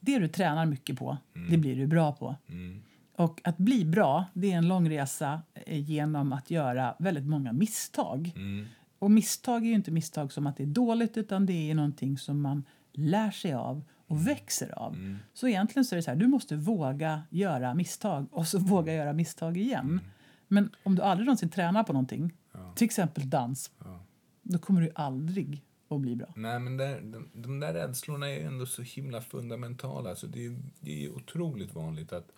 [0.00, 1.16] Det du tränar mycket på,
[1.50, 2.36] det blir du bra på.
[2.48, 2.82] Mm.
[3.12, 7.52] Och att bli bra, det är en lång resa eh, genom att göra väldigt många
[7.52, 8.32] misstag.
[8.36, 8.66] Mm.
[8.98, 12.40] Och misstag är inte misstag som att det är dåligt utan det är någonting som
[12.42, 14.94] man lär sig av och växer av.
[14.94, 15.18] Mm.
[15.34, 18.94] Så egentligen så är det så här, du måste våga göra misstag och så våga
[18.94, 20.00] göra misstag igen.
[20.48, 22.32] Men om du aldrig någonsin tränar på någonting,
[22.74, 24.00] till exempel dans, Ja.
[24.42, 26.26] då kommer du aldrig att bli bra.
[26.36, 30.16] Nej, men där, de, de där rädslorna är ändå så himla fundamentala.
[30.16, 32.28] Så det, är, det är otroligt vanligt att,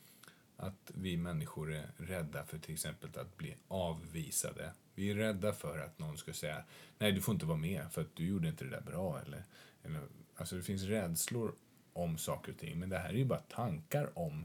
[0.58, 4.72] att vi människor är rädda för till exempel att bli avvisade.
[4.94, 6.64] Vi är rädda för att någon ska säga
[6.98, 9.20] nej, du får inte vara med för att du gjorde inte det där bra.
[9.20, 9.44] Eller,
[9.82, 10.02] eller,
[10.36, 11.54] alltså det finns rädslor
[11.92, 14.44] om saker och ting, men det här är ju bara tankar om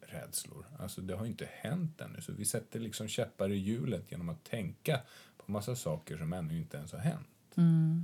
[0.00, 0.66] rädslor.
[0.78, 4.28] Alltså det har ju inte hänt ännu, så vi sätter liksom käppar i hjulet genom
[4.28, 5.00] att tänka
[5.36, 7.28] på massa saker som ännu inte ens har hänt.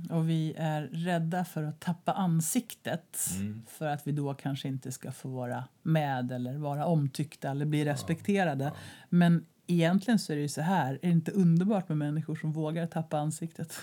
[0.09, 3.61] Och vi är rädda för att tappa ansiktet Mm.
[3.67, 7.85] för att vi då kanske inte ska få vara med eller vara omtyckta eller bli
[7.85, 8.71] respekterade.
[9.09, 12.51] Men egentligen så är det ju så här, är det inte underbart med människor som
[12.51, 13.73] vågar tappa ansiktet?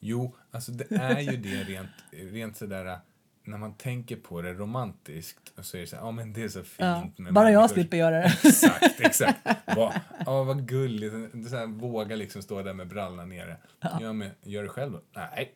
[0.00, 1.90] Jo, alltså det är ju det rent,
[2.32, 2.98] rent sådär
[3.46, 6.48] när man tänker på det romantiskt så är det så här, ja men det är
[6.48, 8.24] så fint Ja, bara jag slipper göra det.
[8.44, 9.38] Exakt, exakt.
[9.76, 9.94] Va,
[10.26, 11.48] ja, vad gulligt.
[11.50, 13.56] Så här, våga liksom stå där med brallorna nere.
[13.80, 14.12] Ja.
[14.12, 15.00] men, gör det själv då?
[15.12, 15.54] Nej,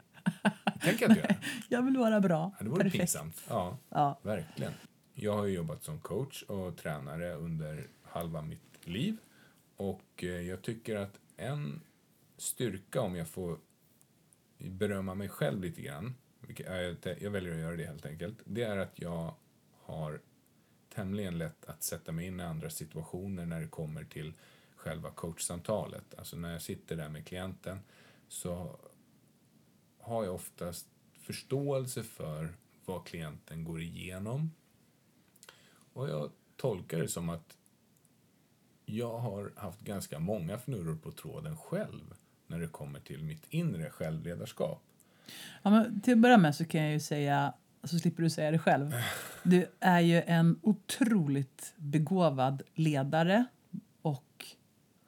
[0.80, 1.34] tänker jag inte göra.
[1.68, 2.52] Jag vill vara bra.
[2.58, 3.00] Ja, det vore Perfekt.
[3.00, 3.42] pinsamt.
[3.48, 4.20] Ja, Ja.
[4.22, 4.72] verkligen.
[5.14, 9.16] Jag har ju jobbat som coach och tränare under halva mitt liv.
[9.76, 11.80] Och eh, jag tycker att en
[12.36, 13.58] styrka, om jag får
[14.58, 16.14] berömma mig själv lite grann,
[16.50, 19.34] vilket jag, jag väljer att göra det helt enkelt, det är att jag
[19.80, 20.20] har
[20.94, 24.32] tämligen lätt att sätta mig in i andra situationer när det kommer till
[24.76, 26.14] själva coachsamtalet.
[26.18, 27.80] Alltså när jag sitter där med klienten
[28.28, 28.78] så
[29.98, 34.50] har jag oftast förståelse för vad klienten går igenom.
[35.92, 37.56] Och jag tolkar det som att
[38.84, 42.14] jag har haft ganska många fnurror på tråden själv
[42.46, 44.82] när det kommer till mitt inre självledarskap.
[45.62, 47.52] Ja, men till att börja med så kan jag ju säga,
[47.84, 48.94] så slipper du säga det själv.
[49.42, 53.44] Du är ju en otroligt begåvad ledare
[54.02, 54.46] och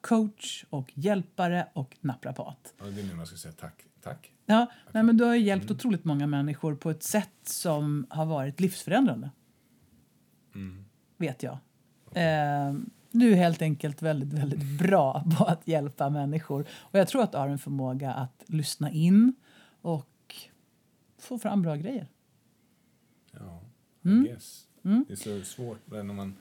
[0.01, 2.73] coach och hjälpare och naprapat.
[2.79, 3.83] Och det är nu man ska säga tack.
[4.01, 4.31] Tack.
[4.45, 8.25] Ja, nej, men du har ju hjälpt otroligt många människor på ett sätt som har
[8.25, 9.29] varit livsförändrande.
[11.17, 11.57] Vet jag.
[12.13, 12.73] Eh,
[13.11, 16.65] du är helt enkelt väldigt, väldigt bra på att hjälpa människor.
[16.79, 19.35] Och jag tror att du har en förmåga att lyssna in
[19.83, 20.35] och
[21.17, 22.07] få fram bra grejer.
[23.31, 23.61] Ja,
[24.05, 24.25] Mm.
[24.25, 24.67] I guess.
[24.81, 26.35] Det är så svårt när man,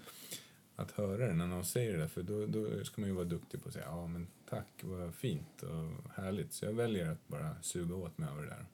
[0.77, 3.25] att höra det när någon säger det där, för då, då ska man ju vara
[3.25, 6.53] duktig på att säga ja men tack, vad fint och härligt.
[6.53, 8.67] Så jag väljer att bara suga åt mig över det där.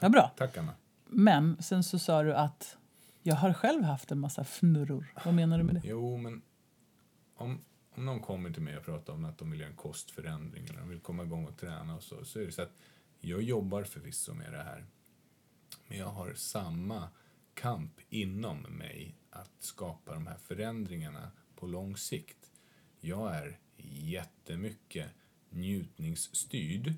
[0.00, 0.32] Ja, bra.
[0.36, 0.74] Tack Anna.
[1.06, 2.76] Men sen så sa du att
[3.22, 5.14] jag har själv haft en massa fnurror.
[5.24, 5.80] Vad menar du med det?
[5.84, 6.42] Jo, men
[7.34, 10.66] om, om någon kommer till mig och pratar om att de vill göra en kostförändring
[10.66, 12.72] eller de vill komma igång och träna och så, så är det så att
[13.20, 14.86] jag jobbar förvisso med det här.
[15.88, 17.08] Men jag har samma
[17.54, 22.50] kamp inom mig att skapa de här förändringarna på lång sikt.
[23.00, 25.10] Jag är jättemycket
[25.50, 26.94] njutningsstyrd.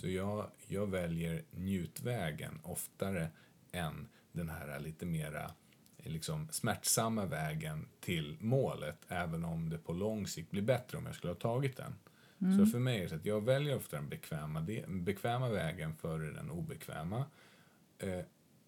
[0.00, 3.30] Så jag, jag väljer njutvägen oftare
[3.72, 5.50] än den här lite mera
[5.96, 11.14] liksom smärtsamma vägen till målet, även om det på lång sikt blir bättre om jag
[11.14, 11.94] skulle ha tagit den.
[12.40, 12.58] Mm.
[12.58, 15.94] Så för mig är det så att jag väljer ofta den bekväma, den bekväma vägen
[15.94, 17.24] före den obekväma.
[17.98, 18.20] Eh,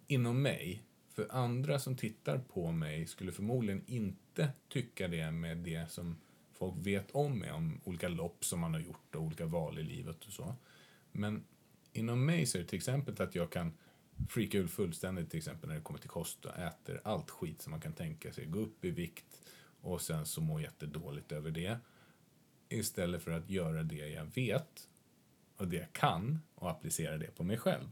[0.06, 0.82] inom mig,
[1.14, 6.16] för andra som tittar på mig skulle förmodligen inte tycka det med det som
[6.54, 9.82] folk vet om mig, om olika lopp som man har gjort och olika val i
[9.82, 10.54] livet och så.
[11.12, 11.44] Men
[11.92, 13.72] inom mig så är det till exempel att jag kan
[14.28, 17.70] freaka ur fullständigt till exempel när det kommer till kost och äter allt skit som
[17.70, 18.46] man kan tänka sig.
[18.46, 19.40] Gå upp i vikt
[19.80, 21.78] och sen så må jättedåligt över det.
[22.70, 24.88] Istället för att göra det jag vet
[25.56, 27.88] och det jag kan och applicera det på mig själv.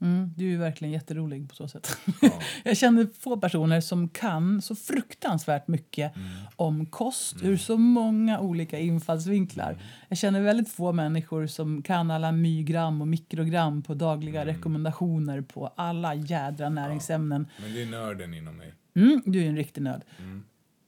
[0.00, 1.98] Mm, du är verkligen jätterolig på så sätt.
[2.20, 2.40] Ja.
[2.64, 6.28] jag känner få personer som kan så fruktansvärt mycket mm.
[6.56, 7.46] om kost mm.
[7.46, 9.72] ur så många olika infallsvinklar.
[9.72, 9.84] Mm.
[10.08, 14.54] Jag känner väldigt få människor som kan alla mygram och mikrogram på dagliga mm.
[14.54, 17.46] rekommendationer på alla jädra näringsämnen.
[17.56, 17.62] Ja.
[17.62, 18.74] Men det är nörden inom mig.
[18.94, 20.02] Mm, du är en riktig nörd.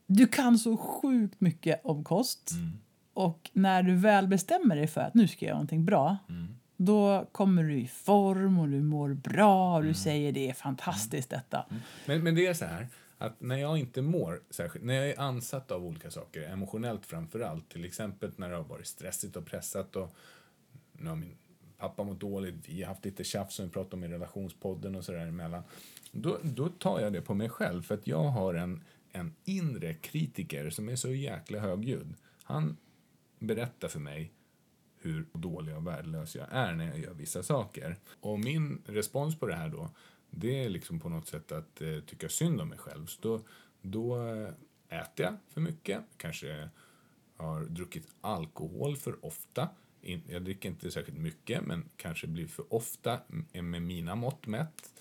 [0.06, 2.50] Du kan så sjukt mycket om kost.
[3.14, 6.16] Och när du väl bestämmer dig för att nu ska jag göra någonting bra
[6.84, 9.94] då kommer du i form och du mår bra och du mm.
[9.94, 11.66] säger det är fantastiskt detta.
[11.70, 11.82] Mm.
[12.06, 15.20] Men, men det är så här att när jag inte mår särskilt, när jag är
[15.20, 19.46] ansatt av olika saker, emotionellt framför allt, till exempel när det har varit stressigt och
[19.46, 20.16] pressat och
[20.92, 21.36] nu har min
[21.78, 25.04] pappa mått dåligt, vi har haft lite tjafs som vi pratade om i relationspodden och
[25.04, 25.62] sådär emellan.
[26.12, 29.94] Då, då tar jag det på mig själv för att jag har en, en inre
[29.94, 32.14] kritiker som är så jäkla högljudd.
[32.42, 32.76] Han
[33.40, 34.32] berätta för mig
[35.02, 37.96] hur dålig och värdelös jag är när jag gör vissa saker.
[38.20, 39.90] Och min respons på det här då,
[40.30, 43.06] det är liksom på något sätt att eh, tycka synd om mig själv.
[43.06, 43.40] Så då,
[43.82, 46.68] då eh, äter jag för mycket, kanske
[47.36, 49.68] har druckit alkohol för ofta.
[50.28, 53.20] Jag dricker inte särskilt mycket, men kanske blir för ofta
[53.52, 54.92] med mina mått mätt.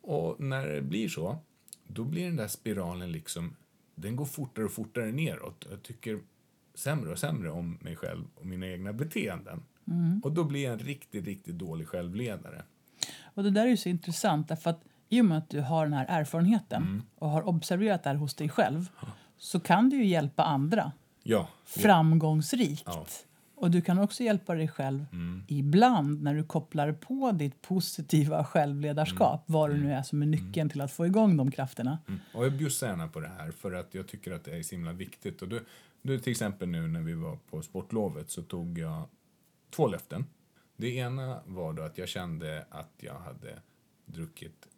[0.00, 1.38] Och när det blir så,
[1.86, 3.56] då blir den där spiralen liksom,
[3.94, 5.66] den går fortare och fortare neråt.
[5.70, 6.20] Jag tycker
[6.78, 9.62] sämre och sämre om mig själv och mina egna beteenden.
[9.88, 10.20] Mm.
[10.24, 12.62] Och då blir jag en riktigt, riktigt dålig självledare.
[13.22, 15.84] Och det där är ju så intressant därför att i och med att du har
[15.84, 17.02] den här erfarenheten mm.
[17.18, 18.88] och har observerat det här hos dig själv
[19.36, 21.48] så kan du ju hjälpa andra ja.
[21.64, 22.84] framgångsrikt.
[22.86, 23.06] Ja.
[23.56, 25.44] Och du kan också hjälpa dig själv mm.
[25.48, 29.58] ibland när du kopplar på ditt positiva självledarskap, mm.
[29.58, 30.68] vad det nu är som är nyckeln mm.
[30.68, 31.98] till att få igång de krafterna.
[32.08, 32.20] Mm.
[32.34, 34.74] Och jag bjussar gärna på det här för att jag tycker att det är så
[34.74, 35.42] himla viktigt.
[35.42, 35.64] Och du,
[36.06, 39.08] du, till exempel nu när vi var på sportlovet så tog jag
[39.70, 40.24] två löften.
[40.76, 43.62] Det ena var då att jag kände att jag hade
[44.04, 44.68] druckit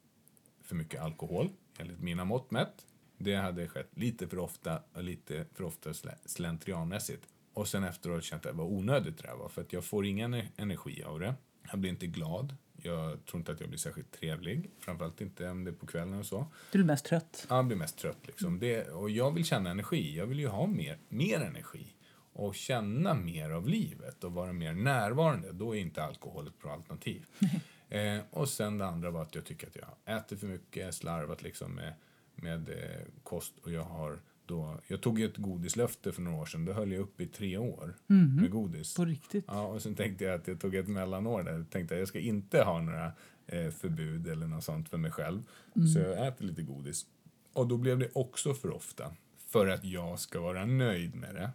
[0.62, 2.86] för mycket alkohol, enligt mina mått mätt.
[3.18, 5.90] Det hade skett lite för ofta och lite för ofta
[6.24, 7.28] slentrianmässigt.
[7.52, 10.48] Och sen efteråt kände jag vad onödigt det var, för att jag får ingen e-,
[10.56, 11.34] energi av det.
[11.70, 12.56] Jag blir inte glad.
[12.82, 14.70] Jag tror inte att jag blir särskilt trevlig.
[14.80, 16.46] Framförallt inte om det är på kvällen och så.
[16.72, 17.46] Du blir mest trött?
[17.48, 18.26] Ja, jag blir mest trött.
[18.26, 18.58] Liksom.
[18.58, 20.16] Det, och jag vill känna energi.
[20.16, 21.94] Jag vill ju ha mer, mer energi.
[22.32, 25.52] Och känna mer av livet och vara mer närvarande.
[25.52, 27.26] Då är inte alkohol ett bra alternativ.
[27.88, 31.42] eh, och sen det andra var att jag tycker att jag äter för mycket, slarvat
[31.42, 31.94] liksom med,
[32.34, 36.64] med eh, kost och jag har då, jag tog ett godislöfte för några år sedan.
[36.64, 38.36] Då höll jag upp i tre år mm.
[38.36, 38.94] med godis.
[38.94, 39.44] På riktigt?
[39.48, 41.52] Ja, och sen tänkte jag att jag tog ett mellanår där.
[41.52, 43.12] Jag tänkte att jag ska inte ha några
[43.46, 45.42] eh, förbud eller något sånt för mig själv.
[45.76, 45.88] Mm.
[45.88, 47.06] Så jag äter lite godis.
[47.52, 49.14] Och då blev det också för ofta.
[49.46, 51.50] För att jag ska vara nöjd med det.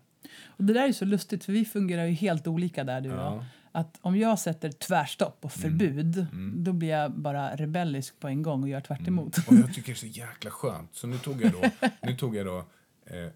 [0.45, 3.17] Och det där är så lustigt för vi fungerar ju helt olika där du och
[3.17, 3.35] ja.
[3.35, 3.45] jag.
[3.75, 5.71] Att om jag sätter tvärstopp och mm.
[5.79, 6.27] förbud, mm.
[6.31, 6.63] Mm.
[6.63, 9.19] då blir jag bara rebellisk på en gång och gör tvärt mm.
[9.19, 10.95] Och jag tycker det är så jäkla skönt.
[10.95, 11.61] Så nu tog jag då,
[12.01, 12.65] nu tog jag då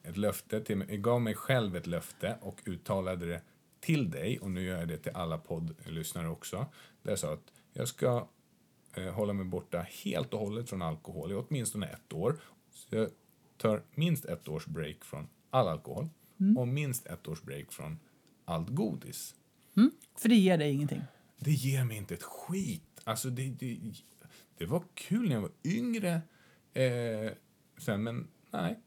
[0.04, 3.42] ett löfte till mig, jag gav mig själv ett löfte och uttalade det
[3.80, 6.66] till dig och nu gör jag det till alla poddlyssnare också.
[7.02, 8.28] Där jag sa att jag ska
[8.94, 12.40] eh, hålla mig borta helt och hållet från alkohol i åtminstone ett år.
[12.72, 13.10] Så jag
[13.58, 16.10] tar minst ett års break från all alkohol
[16.40, 16.58] mm.
[16.58, 18.00] och minst ett års break från
[18.46, 19.36] allt godis.
[19.78, 19.92] Mm.
[20.16, 21.02] För det ger dig ingenting?
[21.40, 23.02] Det ger mig inte ett skit.
[23.04, 23.80] Alltså det, det,
[24.58, 26.22] det var kul när jag var yngre.
[26.74, 27.32] Eh,
[27.78, 28.80] sen, men nej,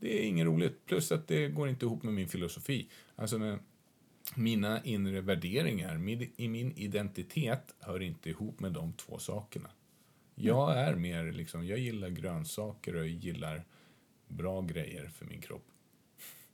[0.00, 0.86] det är inget roligt.
[0.86, 2.88] Plus att det går inte ihop med min filosofi.
[3.16, 3.58] Alltså med
[4.34, 9.70] mina inre värderingar, min, i min identitet hör inte ihop med de två sakerna.
[10.34, 13.64] Jag är mer liksom, jag gillar grönsaker och jag gillar
[14.28, 15.66] bra grejer för min kropp.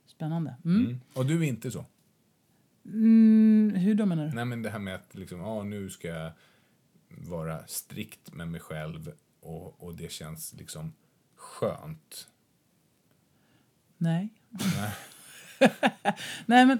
[0.05, 0.55] Spännande.
[0.65, 0.85] Mm.
[0.85, 0.99] Mm.
[1.13, 1.85] Och du är inte så?
[2.85, 4.33] Mm, hur då menar du?
[4.33, 6.31] Nej, men det här med att liksom, ja, nu ska jag
[7.07, 10.93] vara strikt med mig själv och, och det känns liksom
[11.35, 12.27] skönt.
[13.97, 14.29] Nej.
[15.59, 15.71] Nej.
[16.45, 16.79] Nej, men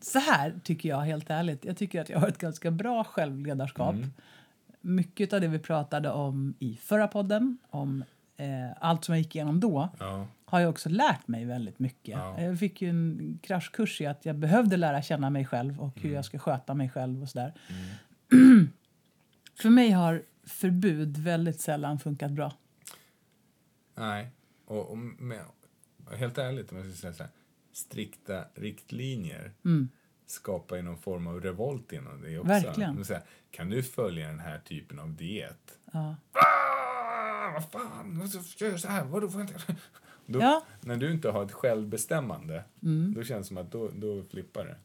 [0.00, 1.64] så här tycker jag helt ärligt.
[1.64, 3.94] Jag tycker att jag har ett ganska bra självledarskap.
[3.94, 4.10] Mm.
[4.80, 8.04] Mycket av det vi pratade om i förra podden, om
[8.36, 8.46] eh,
[8.80, 10.26] allt som jag gick igenom då, Ja.
[10.44, 12.14] har jag också lärt mig väldigt mycket.
[12.18, 12.40] Ja.
[12.40, 16.04] Jag fick ju en kraschkurs i att jag behövde lära känna mig själv och hur
[16.04, 16.14] Mm.
[16.16, 17.52] jag ska sköta mig själv och sådär.
[19.62, 22.52] För mig har förbud väldigt sällan funkat bra.
[23.96, 24.30] Nej.
[24.66, 25.40] Och, och med,
[26.16, 27.32] helt ärligt, om jag ska säga så här,
[27.72, 29.88] strikta riktlinjer Mm.
[30.26, 32.48] skapar ju någon form av revolt inom det också.
[32.48, 33.04] Verkligen.
[33.08, 35.78] Här, kan du följa den här typen av diet?
[35.92, 36.16] Ja.
[36.32, 39.30] Ah, vad fan, alltså, gör så här, vadå?
[39.34, 39.48] Jag?
[40.26, 40.62] Då, Ja.
[40.80, 43.14] När du inte har ett självbestämmande, Mm.
[43.14, 44.76] då känns det som att då, då flippar det.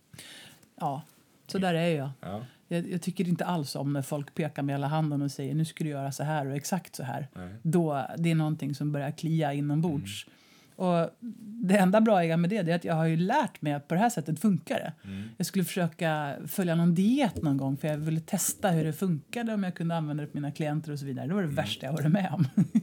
[0.76, 1.02] ja,
[1.48, 2.10] så där är jag.
[2.20, 2.92] Ja, jag.
[2.92, 5.84] Jag tycker inte alls om när folk pekar med hela handen och säger nu ska
[5.84, 7.28] du göra så här och exakt så här.
[7.34, 7.56] nej.
[7.64, 10.26] Då det är någonting som börjar klia inombords.
[10.28, 10.38] Mm.
[10.76, 11.10] Och
[11.64, 14.00] det enda bra med det är att jag har ju lärt mig att på det
[14.02, 14.94] här sättet funkar det.
[15.10, 15.30] Mm.
[15.38, 19.54] Jag skulle försöka följa någon diet någon gång för jag ville testa hur det funkade
[19.54, 21.28] om jag kunde använda det på mina klienter och så vidare.
[21.28, 21.56] Det var det Mm.
[21.56, 22.46] värsta jag varit med om.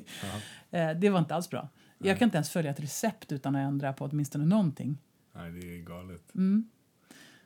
[0.73, 1.69] Eh, det var inte alls bra.
[1.99, 4.99] Jag kan inte ens följa ett recept utan att ändra på åtminstone någonting.
[5.37, 6.35] nej, det är galet.
[6.35, 6.69] Mm.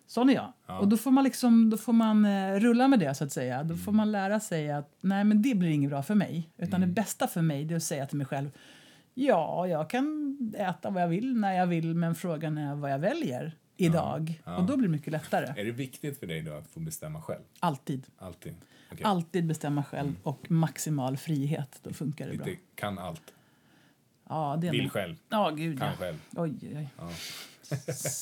[0.06, 0.52] Sån är jag.
[0.66, 0.78] Ja.
[0.78, 3.58] Och då får man, liksom, då får man eh, rulla med det så att säga.
[3.62, 3.78] Då Mm.
[3.84, 6.50] får man lära sig att nej men det blir inget bra för mig.
[6.56, 6.88] Utan Mm.
[6.88, 8.50] det bästa för mig är att säga till mig själv
[9.14, 12.98] Ja, jag kan äta vad jag vill när jag vill men frågan är vad jag
[12.98, 14.42] väljer idag.
[14.44, 14.56] ja.
[14.56, 15.60] Och då blir det mycket lättare.
[15.60, 17.42] Är det viktigt för dig då att få bestämma själv?
[17.60, 18.06] Alltid.
[18.18, 18.54] Alltid?
[18.92, 19.04] Okej.
[19.04, 21.78] Alltid bestämma själv och maximal frihet.
[21.82, 22.46] Då funkar det bra.
[22.46, 23.34] Lite kan allt.
[24.28, 25.16] Ja, det är Vill nog- själv.
[25.28, 25.94] Ja, gud Kan ja.
[25.98, 26.16] själv.
[26.36, 26.88] Oj, oj, oj.
[26.98, 27.10] Ja.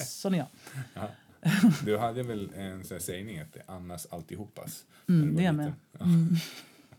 [0.07, 0.47] Sån är jag.
[1.85, 4.85] Du hade väl en sån här sägning att det är Annas alltihopas?
[5.09, 5.73] Mm, det är jag med.
[5.99, 6.05] Ja.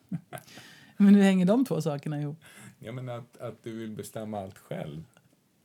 [0.98, 2.44] Men hur hänger de två sakerna ihop?
[2.84, 5.04] Jag menar att, att du vill bestämma allt själv.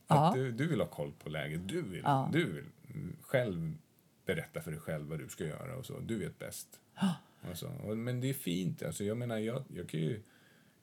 [0.07, 0.27] Ja.
[0.27, 1.67] Att du, du vill ha koll på läget.
[1.67, 2.29] Du vill, Ja.
[2.33, 2.65] du vill
[3.21, 3.73] själv
[4.25, 5.99] berätta för dig själv vad du ska göra och så.
[5.99, 6.79] Du vet bäst.
[7.51, 7.67] Och så.
[7.69, 8.83] Och, men det är fint.
[8.83, 10.21] Alltså, jag menar, jag, jag kan ju...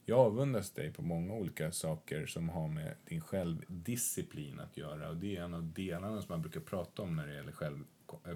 [0.08, 5.08] Jag avundas dig på många olika saker som har med din självdisciplin att göra.
[5.08, 7.84] Och det är en av delarna som man brukar prata om när det gäller själv,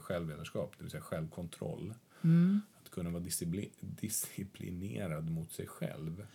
[0.00, 1.94] självledarskap, det vill säga självkontroll.
[2.22, 2.60] Mm.
[2.82, 6.26] Att kunna vara discipli, disciplinerad mot sig själv.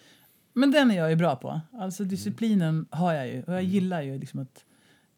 [0.58, 1.62] Men den är jag ju bra på.
[1.74, 3.44] Alltså disciplinen har jag ju.
[3.44, 4.66] Och jag gillar ju liksom att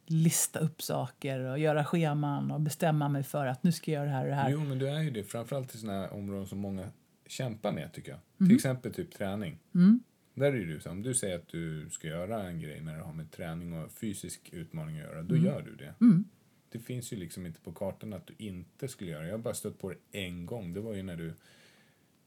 [0.05, 4.09] lista upp saker och göra scheman och bestämma mig för att nu ska jag göra
[4.09, 4.49] det här och det här.
[4.49, 5.23] Jo, men du är ju det.
[5.23, 6.88] Framförallt i här områden som många
[7.25, 8.19] kämpar med, tycker jag.
[8.38, 8.49] Mhm.
[8.49, 9.59] Till exempel typ träning.
[9.75, 9.99] Mm.
[10.33, 10.89] Där är du så.
[10.89, 13.91] Om du säger att du ska göra en grej när det har med träning och
[13.91, 15.93] fysisk utmaning att göra, då gör du det.
[16.01, 16.25] Mm.
[16.69, 19.27] Det finns ju liksom inte på kartan att du inte skulle göra det.
[19.27, 20.73] Jag har bara stött på det en gång.
[20.73, 21.33] Det var ju när du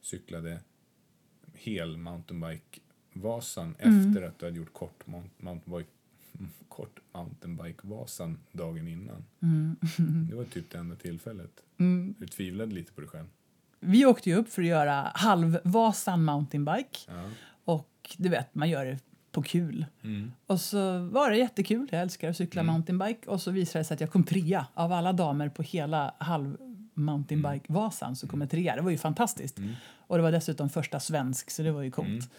[0.01, 0.61] cyklade
[1.55, 1.97] hel
[3.23, 4.09] mountainbike-Vasan Mm.
[4.11, 5.91] efter att du hade gjort kort mount- mountainbike
[6.69, 9.25] kort mountainbike-Vasan dagen innan.
[9.43, 9.77] Mm.
[10.31, 11.51] Det var typ det enda tillfället.
[11.79, 12.15] Mm.
[12.19, 13.27] Du tvivlade lite på dig själv.
[13.81, 16.99] Vi åkte ju upp för att göra halvvasan mountainbike.
[17.09, 17.31] Ja.
[17.65, 18.99] Och du vet, man gör det
[19.33, 19.87] på kul.
[20.03, 20.33] Mm.
[20.47, 21.89] Och så var det jättekul.
[21.93, 23.31] Jag älskar att cykla mountainbike.
[23.31, 24.67] Och så visade det sig att jag kom trea.
[24.75, 26.57] Av alla damer på hela halv
[26.95, 28.77] mountainbike-Vasan så kom jag trea.
[28.77, 29.59] Det var ju fantastiskt.
[29.59, 29.73] Mm.
[30.07, 32.31] Och det var dessutom första svensk, så det var ju coolt.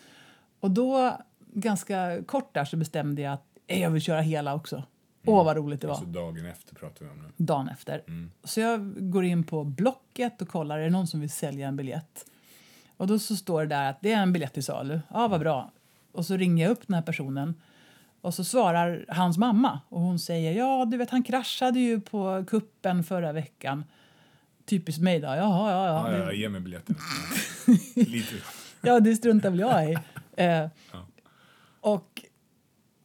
[0.62, 1.18] Och då,
[1.54, 4.84] ganska kort där, så bestämde jag att "Eh, jag vill köra hela också.
[5.26, 5.94] Åh, vad roligt det var.
[5.94, 7.44] Alltså dagen efter pratar vi om det.
[7.44, 8.04] Dagen efter.
[8.08, 8.32] Mm.
[8.44, 11.76] Så jag går in på Blocket och kollar, är det någon som vill sälja en
[11.76, 12.26] biljett?
[12.98, 15.00] Och då så står det där att det är en biljett till salu.
[15.10, 15.72] Ja, vad bra.
[16.12, 17.62] Och så ringer jag upp den här personen.
[18.22, 22.46] Och så svarar hans mamma och hon säger ja, du vet han kraschade ju på
[22.48, 23.84] kuppen förra veckan.
[24.66, 25.28] Typiskt mig då.
[25.28, 26.12] Jaha, ja, ja.
[26.12, 26.96] Ja, ja, ge mig biljetten.
[27.96, 28.36] Lite.
[28.82, 29.98] Ja, det struntar väl jag i.
[30.38, 30.68] Eh,
[31.82, 32.26] och,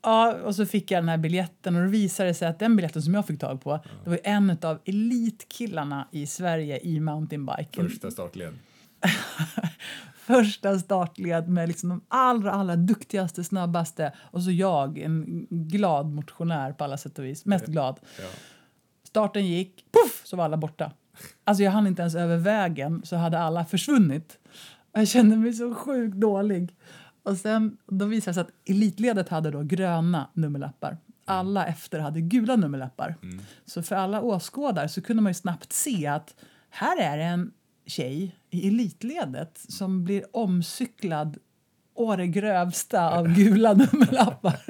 [0.03, 2.77] ja, och så fick jag den här biljetten och då visade det sig att den
[2.77, 7.83] biljetten som jag fick tag på det var en av elitkillarna i Sverige i mountainbike.
[7.83, 8.55] Första startled.
[10.17, 16.73] Första startled med liksom de allra, allra duktigaste, snabbaste och så jag, en glad motionär
[16.73, 17.45] på alla sätt och vis.
[17.45, 18.01] Mest glad.
[18.19, 18.25] Ja.
[19.05, 20.93] Starten gick, puff, så var alla borta.
[21.45, 24.39] Alltså jag hann inte ens över vägen så hade alla försvunnit.
[24.93, 26.75] Jag kände mig så sjukt dålig.
[27.27, 30.97] Och sen då visade det sig att elitledet hade då gröna nummerlappar.
[31.25, 33.15] Alla efter hade gula nummerlappar.
[33.65, 36.35] Så för alla åskådare så kunde man ju snabbt se att
[36.71, 37.53] här är en
[37.87, 41.39] tjej i elitledet som blir omcyklad
[41.95, 44.61] å det grövsta av gula nummerlappar.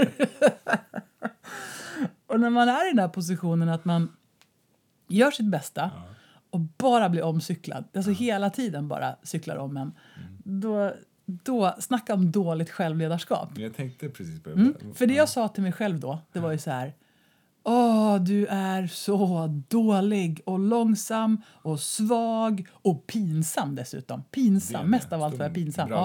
[2.27, 4.17] Och när man är i den här positionen att man
[5.09, 5.91] gör sitt bästa
[6.51, 9.93] och bara blir omcyklad, alltså hela tiden bara cyklar om en,
[10.45, 10.93] då,
[11.27, 13.59] då, snacka om dåligt självledarskap.
[13.59, 14.55] Jag tänkte precis på det.
[14.55, 14.75] Mm.
[14.95, 16.95] För det jag sa till mig själv då, det var ju så här.
[17.69, 24.23] Åh, du är så dålig och långsam och svag och pinsam dessutom.
[24.31, 25.89] Pinsam, Det- mest av allt var jag pinsam.
[25.91, 26.05] Ja.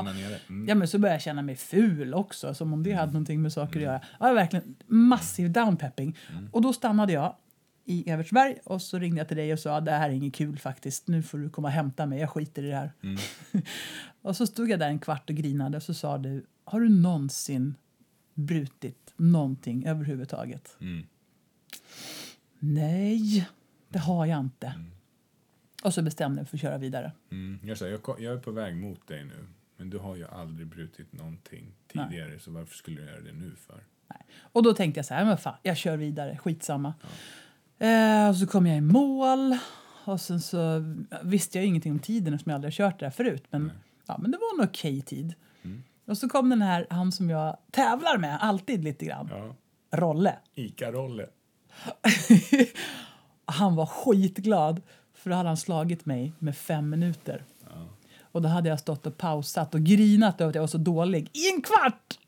[0.50, 0.68] Mm.
[0.68, 3.54] ja, men så började jag känna mig ful också, som om det hade någonting med
[3.54, 4.02] saker att göra.
[4.20, 6.18] Ja, verkligen massiv downpepping.
[6.52, 7.36] Och då stannade jag
[7.92, 10.58] i Evertsberg och så ringde jag till dig och sa det här är inget kul
[10.58, 11.08] faktiskt.
[11.08, 12.92] Nu får du komma och hämta mig, jag skiter i det här.
[14.22, 16.90] och så stod jag där en kvart och grinade och så sa du, har du
[16.90, 17.76] någonsin
[18.34, 20.78] brutit någonting överhuvudtaget?
[20.82, 21.06] Mm.
[22.60, 23.50] Nej,
[23.90, 24.74] det har jag inte.
[25.84, 27.12] Och så bestämde jag mig för att köra vidare.
[27.32, 27.60] Mm.
[27.64, 30.68] Jag, sa, jag, jag är på väg mot dig nu, men du har ju aldrig
[30.68, 33.84] brutit någonting tidigare, så varför skulle du göra det nu för?
[34.40, 36.94] Och då tänkte jag så här, men fan, jag kör vidare, skitsamma.
[37.82, 39.58] Eh, så kom jag i mål
[40.06, 40.84] och sen så
[41.24, 43.44] visste jag ingenting om tiden eftersom jag aldrig kört det här förut.
[43.50, 43.72] Men,
[44.08, 45.34] ja, men det var en okej tid.
[46.08, 49.56] Och så kom den här, han som jag tävlar med, alltid lite grann, Ja.
[49.98, 50.36] Rolle.
[50.56, 51.26] Ica-Rolle.
[53.46, 54.82] Han var skitglad
[55.14, 57.44] för då hade han slagit mig med fem minuter.
[58.22, 61.30] Och då hade jag stått och pausat och grinat över att jag var så dålig
[61.34, 62.20] i en kvart!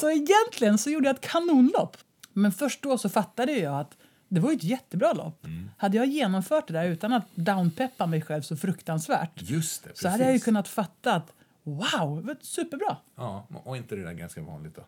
[0.00, 1.96] Så egentligen så gjorde jag ett kanonlopp.
[2.32, 3.96] Men först då så fattade jag att
[4.34, 5.46] det var ju ett jättebra lopp.
[5.76, 10.02] Hade jag genomfört det där utan att downpeppa mig själv så fruktansvärt Just det, precis.
[10.02, 12.96] så hade jag ju kunnat fatta att wow, det var superbra.
[13.16, 14.82] Ja, och inte det där ganska vanligt då?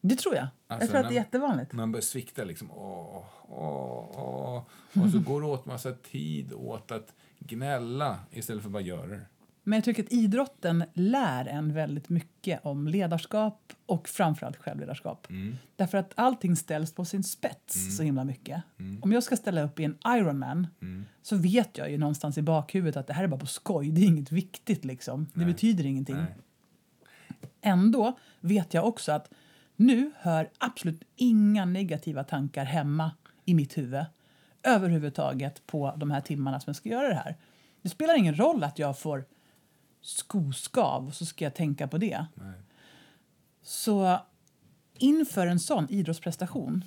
[0.00, 0.46] Det tror jag.
[0.66, 1.72] Alltså, jag tror att det är jättevanligt.
[1.72, 2.70] Man börjar svikta liksom.
[2.70, 4.62] Åh, åh, åh.
[5.04, 9.06] Och så går det åt massa tid åt att gnälla istället för att bara göra
[9.06, 9.20] det.
[9.64, 15.26] Men jag tycker att idrotten lär en väldigt mycket om ledarskap och framförallt självledarskap.
[15.76, 18.62] Därför att allting ställs på sin spets så himla mycket.
[19.02, 20.66] Om jag ska ställa upp i en Ironman
[21.22, 23.90] så vet jag ju någonstans i bakhuvudet att det här är bara på skoj.
[23.90, 25.26] Det är inget viktigt liksom.
[25.34, 26.16] Det betyder ingenting.
[26.16, 26.36] Nej.
[27.60, 29.32] Ändå vet jag också att
[29.76, 33.10] nu hör absolut inga negativa tankar hemma
[33.44, 34.04] i mitt huvud
[34.62, 37.36] överhuvudtaget på de här timmarna som jag ska göra det här.
[37.82, 39.24] Det spelar ingen roll att jag får
[40.02, 42.26] skoskav och så ska jag tänka på det.
[42.34, 42.54] Nej.
[43.62, 44.18] Så
[44.98, 46.84] inför en sån idrottsprestation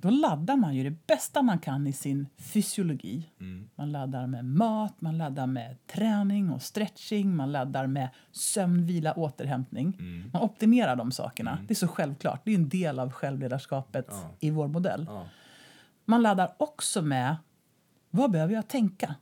[0.00, 3.30] då laddar man ju det bästa man kan i sin fysiologi.
[3.74, 9.12] Man laddar med mat, man laddar med träning och stretching, man laddar med sömn, vila,
[9.14, 9.96] återhämtning.
[10.32, 11.58] Man optimerar de sakerna.
[11.68, 12.40] Det är så självklart.
[12.44, 14.30] Det är en del av självledarskapet Ja.
[14.40, 15.04] i vår modell.
[15.08, 15.26] Ja.
[16.04, 17.36] Man laddar också med
[18.10, 19.14] vad behöver jag tänka?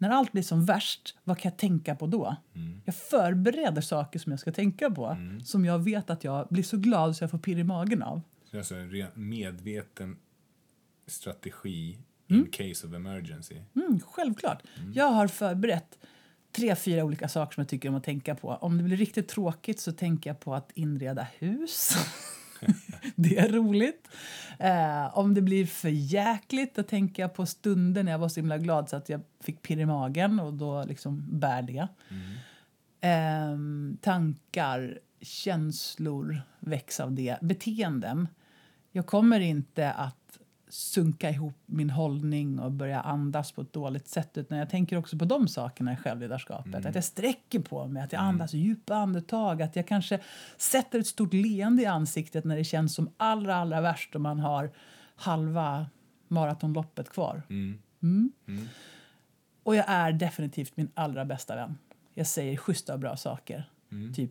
[0.00, 2.36] När allt blir som värst, vad kan jag tänka på då?
[2.84, 6.76] Jag förbereder saker som jag ska tänka på som jag vet att jag blir så
[6.76, 8.20] glad så jag får pirr i magen av.
[8.50, 10.16] Så alltså en medveten
[11.06, 11.98] strategi
[12.28, 13.56] in case of emergency.
[13.76, 14.62] Mm, självklart.
[14.94, 15.98] Jag har förberett
[16.52, 18.48] tre, fyra olika saker som jag tycker om att tänka på.
[18.48, 21.92] Om det blir riktigt tråkigt så tänker jag på att inreda hus.
[23.14, 24.08] det är roligt.
[24.58, 28.40] Eh, om det blir för jäkligt då tänker jag på stunden när jag var så
[28.40, 31.88] himla glad så att jag fick pirr i magen och då liksom bär det.
[33.00, 37.36] Ehm, tankar, känslor väcks av det.
[37.42, 38.28] Beteenden.
[38.92, 40.19] Jag kommer inte att
[40.70, 45.18] sunka ihop min hållning och börja andas på ett dåligt sätt utan jag tänker också
[45.18, 46.86] på de sakerna i självledarskapet.
[46.86, 50.20] Att jag sträcker på mig, att jag andas djupa andetag, att jag kanske
[50.56, 54.40] sätter ett stort leende i ansiktet när det känns som allra, allra värst och man
[54.40, 54.70] har
[55.16, 55.86] halva
[56.28, 57.42] maratonloppet kvar.
[57.50, 57.82] Mm.
[59.62, 61.78] Och jag är definitivt min allra bästa vän.
[62.14, 63.70] Jag säger schyssta och bra saker.
[64.14, 64.30] Typ,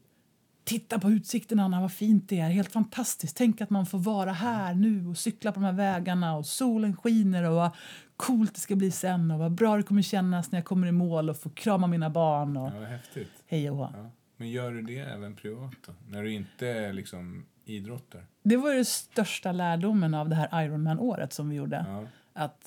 [0.70, 2.49] titta på utsikten Anna, vad fint det är.
[2.49, 3.38] Helt fantastiskt.
[3.38, 6.95] Tänk att man får vara här nu och cykla på de här vägarna och solen
[6.97, 7.72] skiner och vad
[8.17, 10.91] coolt det ska bli sen och vad bra det kommer kännas när jag kommer i
[10.91, 13.43] mål och får krama mina barn och Ja, häftigt.
[13.47, 13.89] hej och hå.
[13.93, 14.09] Ja.
[14.38, 15.93] Men gör du det även privat då?
[16.07, 18.26] När du inte liksom idrottar?
[18.43, 21.86] Det var den största lärdomen av det här Ironman-året som vi gjorde.
[21.88, 22.03] Ja.
[22.34, 22.59] Att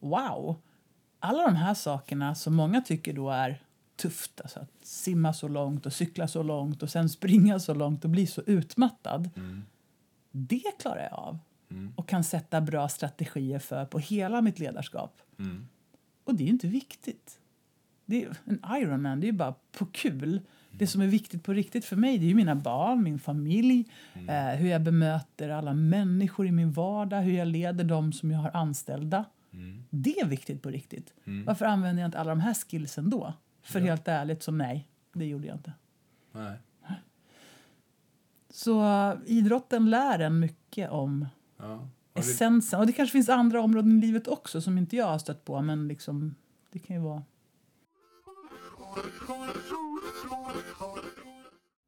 [0.00, 0.56] wow,
[1.18, 3.62] alla de här sakerna som många tycker då är
[4.00, 8.04] tufft, alltså att simma så långt och cykla så långt och sen springa så långt
[8.04, 9.30] och bli så utmattad.
[10.30, 11.38] Det klarar jag av
[11.96, 15.20] och kan sätta bra strategier för på hela mitt ledarskap.
[16.24, 17.38] Och det är ju inte viktigt.
[18.04, 20.40] Det är, en Ironman det är ju bara på kul.
[20.70, 23.84] Det som är viktigt på riktigt för mig det är ju mina barn, min familj,
[24.28, 28.38] eh, hur jag bemöter alla människor i min vardag, hur jag leder dem som jag
[28.38, 29.24] har anställda.
[29.90, 31.14] Det är viktigt på riktigt.
[31.46, 33.34] Varför använder jag inte alla de här skillsen då?
[33.72, 35.72] För helt ärligt så nej, det gjorde jag inte.
[36.32, 36.56] Nej.
[38.50, 41.88] Så eh, idrotten lär en mycket om Ja.
[42.14, 42.80] essensen.
[42.80, 45.62] Och det kanske finns andra områden i livet också som inte jag har stött på,
[45.62, 46.34] men liksom,
[46.70, 47.22] det kan ju vara...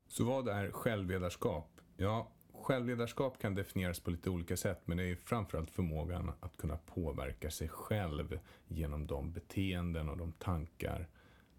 [0.09, 1.80] Så vad är självledarskap?
[1.97, 6.76] Ja, självledarskap kan definieras på lite olika sätt, men det är framförallt förmågan att kunna
[6.76, 11.09] påverka sig själv genom de beteenden och de tankar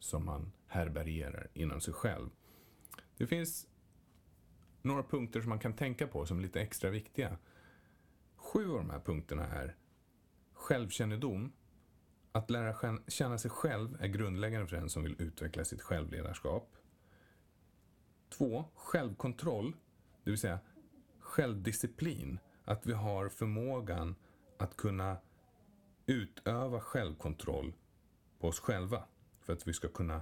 [0.04, 2.30] som man härbärgerar inom sig själv.
[3.18, 3.68] Det finns
[4.82, 7.38] några punkter som man kan tänka på som är lite extra viktiga.
[8.36, 9.76] Sju av de här punkterna är
[10.54, 11.52] självkännedom.
[12.32, 16.76] Att lära känna sig själv är grundläggande för den som vill utveckla sitt självledarskap.
[18.30, 19.76] Två, självkontroll,
[20.24, 20.60] det vill säga
[21.20, 22.40] självdisciplin.
[22.66, 24.16] Att vi har förmågan
[24.58, 25.18] att kunna
[26.06, 27.74] utöva självkontroll
[28.40, 29.08] på oss själva
[29.44, 30.22] för att vi ska kunna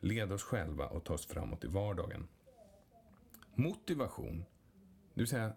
[0.00, 2.28] leda oss själva och ta oss framåt i vardagen.
[3.54, 4.44] Motivation,
[5.14, 5.52] det vill säga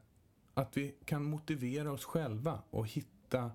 [0.54, 3.52] att vi kan motivera oss själva och hitta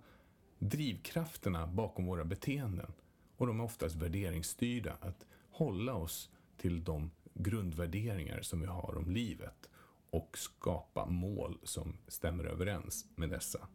[0.59, 2.93] drivkrafterna bakom våra beteenden.
[3.37, 4.97] Och de är oftast värderingsstyrda.
[5.01, 9.69] Att hålla oss till de grundvärderingar som vi har om livet
[10.11, 13.69] och skapa mål som stämmer överens med dessa.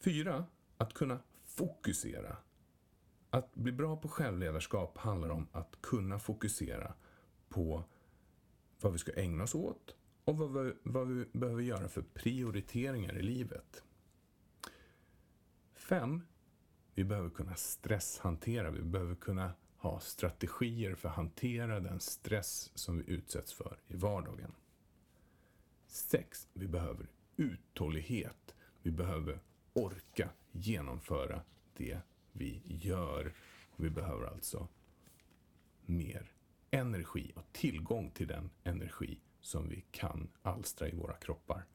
[0.00, 0.44] Fyra,
[0.76, 2.36] att kunna fokusera.
[3.38, 6.94] Att bli bra på självledarskap handlar om att kunna fokusera
[7.48, 7.84] på
[8.80, 13.18] vad vi ska ägna oss åt och vad vi, vad vi behöver göra för prioriteringar
[13.18, 13.82] i livet.
[15.74, 16.22] 5.
[16.94, 18.70] vi behöver kunna stresshantera.
[18.70, 23.96] Vi behöver kunna ha strategier för att hantera den stress som vi utsätts för i
[23.96, 24.52] vardagen.
[25.86, 26.48] 6.
[26.52, 28.54] Vi behöver uthållighet.
[28.82, 29.40] Vi behöver
[29.72, 31.42] orka genomföra
[31.76, 32.00] det
[32.38, 33.34] vi gör.
[33.76, 34.68] Vi behöver alltså
[35.86, 36.32] mer
[36.70, 41.66] energi och tillgång till den energi som vi kan alstra i våra kroppar.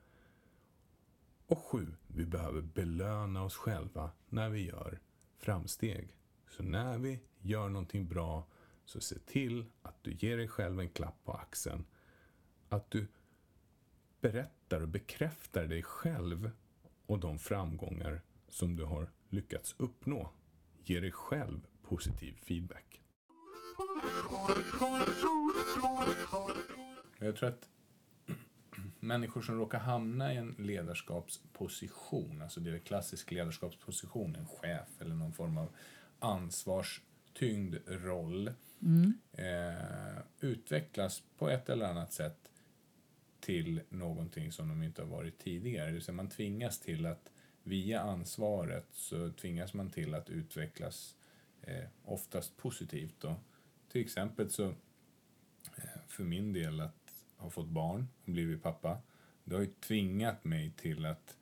[1.47, 4.99] Och sju, vi behöver belöna oss själva när vi gör
[5.37, 6.17] framsteg.
[6.49, 8.47] Så när vi gör någonting bra,
[8.85, 11.85] så se till att du ger dig själv en klapp på axeln.
[12.69, 13.07] Att du
[14.21, 16.51] berättar och bekräftar dig själv
[17.05, 20.29] och de framgångar som du har lyckats uppnå.
[20.85, 23.01] Ge dig själv positiv feedback.
[27.19, 27.69] Jag tror att
[28.99, 35.01] människor som råkar hamna i en ledarskapsposition, alltså det är en klassisk ledarskapsposition, en chef
[35.01, 35.69] eller någon form av
[36.19, 39.13] ansvarstyngd roll, mm.
[39.31, 42.51] eh, utvecklas på ett eller annat sätt
[43.39, 45.85] till någonting som de inte har varit tidigare.
[45.85, 47.32] Det vill säga man tvingas till att
[47.63, 51.15] via ansvaret så tvingas man till att utvecklas
[51.61, 53.15] eh, oftast positivt.
[53.19, 53.35] Då.
[53.91, 54.67] Till exempel så
[55.75, 58.97] eh, för min del att ha fått barn och blivit pappa
[59.43, 61.37] det har ju tvingat mig till att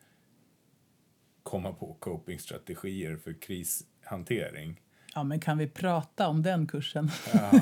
[1.43, 4.82] komma på copingstrategier för krishantering.
[5.15, 7.11] Ja, men kan vi prata om den kursen?
[7.34, 7.61] Ja,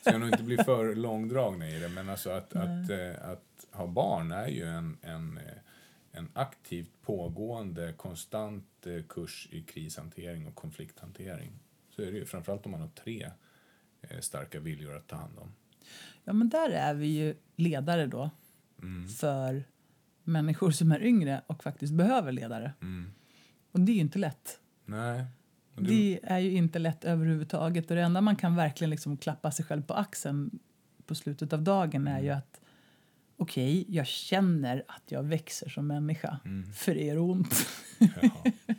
[0.00, 3.86] ska nog inte bli för långdragna i det, men alltså att, att, att, att ha
[3.86, 5.40] barn är ju en, en,
[6.12, 11.52] en aktivt pågående, konstant eh, kurs i krishantering och konflikthantering.
[11.90, 13.30] Så är det ju, framförallt om man har tre
[14.02, 15.52] eh, starka viljor att ta hand om.
[16.24, 18.30] Ja, men där är vi ju ledare då
[18.82, 19.08] mm.
[19.08, 19.64] för
[20.24, 22.72] människor som är yngre och faktiskt behöver ledare.
[22.80, 23.12] Mm.
[23.72, 24.60] Och det är ju inte lätt.
[24.84, 25.24] Nej.
[25.74, 25.84] Du...
[25.84, 27.90] Det är ju inte lätt överhuvudtaget.
[27.90, 30.58] Och det enda man kan verkligen liksom klappa sig själv på axeln
[31.06, 32.38] på slutet av dagen är ju mm.
[32.38, 32.59] att
[33.40, 36.72] okej, okay, jag känner att jag växer som människa, mm.
[36.72, 37.66] för det gör ont.
[37.98, 38.74] det,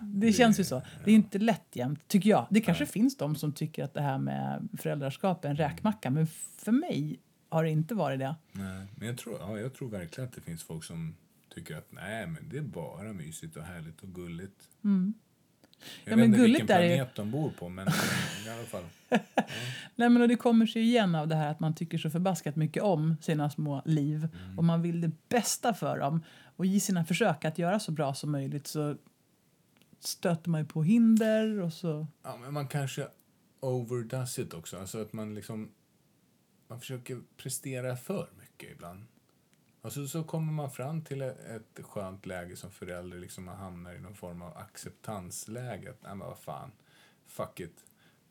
[0.00, 0.74] det, känns ju så.
[0.74, 0.82] Ja.
[1.04, 2.46] Det är inte lätt jämt, tycker jag.
[2.50, 2.92] Det kanske Nej.
[2.92, 7.20] finns de som tycker att det här med föräldraskap är en räkmacka, men för mig
[7.48, 8.36] har det inte varit det.
[8.52, 11.16] Nej, men jag tror, ja, jag tror verkligen att det finns folk som
[11.54, 14.68] tycker att nej, men det är bara mysigt och härligt och gulligt.
[14.84, 15.14] Mm.
[16.04, 17.16] Jag ja, vet inte vilken planet är...
[17.16, 17.88] de bor på, men
[18.46, 18.84] i alla fall.
[19.08, 19.18] Ja.
[19.94, 22.56] Nej, men och det kommer sig igen av det här att man tycker så förbaskat
[22.56, 24.58] mycket om sina små liv mm.
[24.58, 26.24] och man vill det bästa för dem.
[26.56, 28.96] Och i sina försök att göra så bra som möjligt så
[30.00, 32.06] stöter man ju på hinder och så...
[32.22, 33.08] Ja, men man kanske
[33.60, 34.78] overdoes it också.
[34.78, 35.70] Alltså att man liksom...
[36.68, 39.06] Man försöker prestera för mycket ibland.
[39.84, 43.94] Och så, så kommer man fram till ett, skönt läge som förälder, liksom man hamnar
[43.94, 45.94] i någon form av acceptansläge.
[46.00, 46.72] Nej men vad fan,
[47.26, 47.84] fuck it.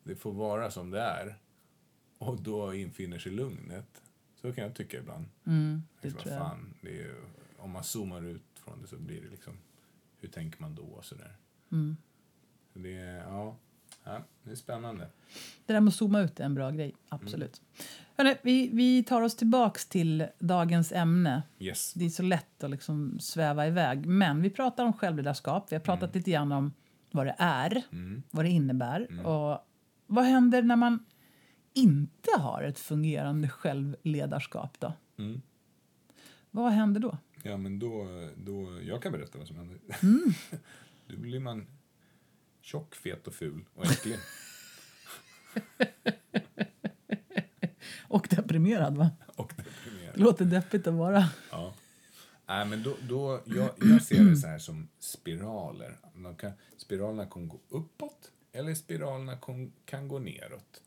[0.03, 1.35] Det får vara som det är.
[2.17, 4.01] Och då infinner sig lugnet.
[4.35, 5.25] Så kan jag tycka ibland.
[5.45, 6.43] Mm, det liksom, tror jag.
[6.43, 7.15] Fan, det är,
[7.57, 9.57] om man zoomar ut från det så blir det liksom,
[10.19, 11.37] hur tänker man då och sådär.
[11.71, 11.97] Mm.
[12.73, 12.91] det,
[13.27, 13.57] ja,
[14.03, 15.09] Ja, det är spännande.
[15.65, 17.61] Det där med att zooma ut är en bra grej, absolut.
[17.61, 17.85] Mm.
[18.17, 21.43] Hörrni, vi, vi tar oss tillbaks till dagens ämne.
[21.59, 21.93] Yes.
[21.93, 24.05] Det är så lätt att liksom sväva iväg.
[24.05, 25.71] Men vi pratar om självledarskap.
[25.71, 26.19] Vi har pratat mm.
[26.19, 26.73] lite grann om
[27.11, 28.23] vad det är, mm.
[28.31, 29.07] vad det innebär.
[29.09, 29.25] Mm.
[29.25, 29.59] Och
[30.07, 31.05] vad händer när man
[31.73, 34.93] inte har ett fungerande självledarskap då?
[35.17, 35.41] Mm.
[36.51, 37.17] Vad händer då?
[37.43, 38.79] Ja, men då, då...
[38.81, 39.79] Jag kan berätta vad som händer.
[40.01, 40.33] Mm.
[41.07, 41.67] då blir man
[42.63, 44.17] tjock, fet och ful och äcklig.
[48.07, 49.11] och deprimerad, va?
[49.35, 50.15] Och deprimerad.
[50.15, 51.29] Det låter deppigt att vara.
[51.51, 51.73] Ja.
[52.45, 55.97] Nej, men då, då, jag, jag ser det så här som spiraler.
[56.13, 60.81] De kan, spiralerna kan gå uppåt eller spiralerna kan, kan gå neråt.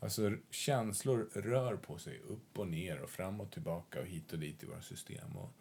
[0.00, 4.38] Alltså känslor rör på sig upp och ner och fram och tillbaka och hit och
[4.38, 5.36] dit i våra system.
[5.36, 5.52] Och,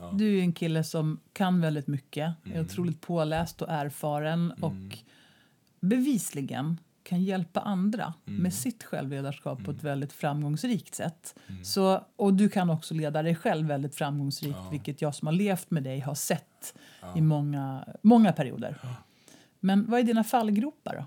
[0.00, 0.12] ja.
[0.14, 2.58] Du är en kille som kan väldigt mycket, mm.
[2.58, 4.64] är otroligt påläst och erfaren mm.
[4.64, 4.98] och
[5.80, 8.42] bevisligen kan hjälpa andra mm.
[8.42, 9.84] med sitt självledarskap på ett mm.
[9.84, 11.38] väldigt framgångsrikt sätt.
[11.46, 11.64] Mm.
[11.64, 14.70] Så, och du kan också leda dig själv väldigt framgångsrikt, ja.
[14.70, 17.18] vilket jag som har levt med dig har sett ja.
[17.18, 18.78] i många, många perioder.
[19.60, 21.06] Men vad är dina fallgropar då?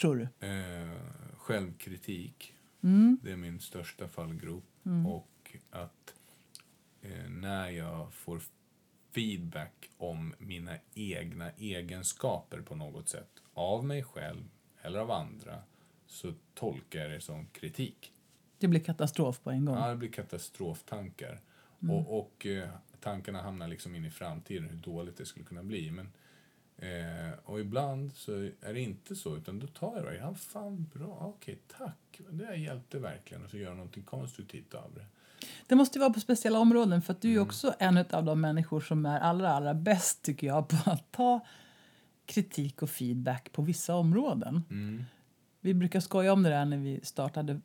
[0.00, 0.46] Tror du?
[0.48, 0.92] Eh,
[1.36, 2.54] självkritik.
[2.82, 3.18] Mm.
[3.22, 4.64] Det är min största fallgrop.
[5.06, 6.14] Och att
[7.28, 8.40] när jag får
[9.14, 14.48] feedback om mina egna egenskaper på något sätt av mig själv
[14.82, 15.62] eller av andra
[16.06, 18.12] så tolkar jag det som kritik.
[18.58, 19.76] Det blir katastrof på en gång?
[19.76, 21.40] Ja, det blir katastroftankar.
[21.82, 21.96] Mm.
[21.96, 22.68] Och, och eh,
[23.00, 25.90] tankarna hamnar liksom in i framtiden, hur dåligt det skulle kunna bli.
[25.90, 26.12] Men
[26.82, 30.16] Eh, och ibland så är det inte så, utan då tar jag det.
[30.16, 32.20] Ja, fan bra, okej, tack.
[32.30, 33.44] Det hjälpte verkligen.
[33.44, 35.06] Och så gör jag någonting konstruktivt av det.
[35.66, 37.46] Det måste vara på speciella områden, för att du är mm.
[37.46, 41.40] också en av de människor som är allra, allra bäst, tycker jag, på att ta
[42.26, 44.64] kritik och feedback på vissa områden.
[44.70, 45.04] Mm.
[45.60, 47.60] Vi brukar skoja om det där när vi startade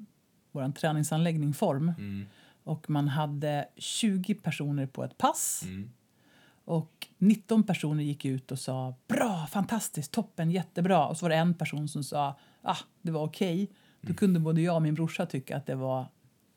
[0.51, 1.93] vår träningsanläggning Form.
[1.97, 2.25] Mm.
[2.63, 5.63] Och man hade 20 personer på ett pass.
[5.65, 5.89] Mm.
[6.65, 11.07] Och 19 personer gick ut och sa bra, fantastiskt, toppen, jättebra.
[11.07, 13.63] Och så var det en person som sa ah, det var okej.
[13.63, 13.75] Okay.
[14.01, 14.15] Då mm.
[14.15, 16.05] kunde både jag och min brorsa tycka att det var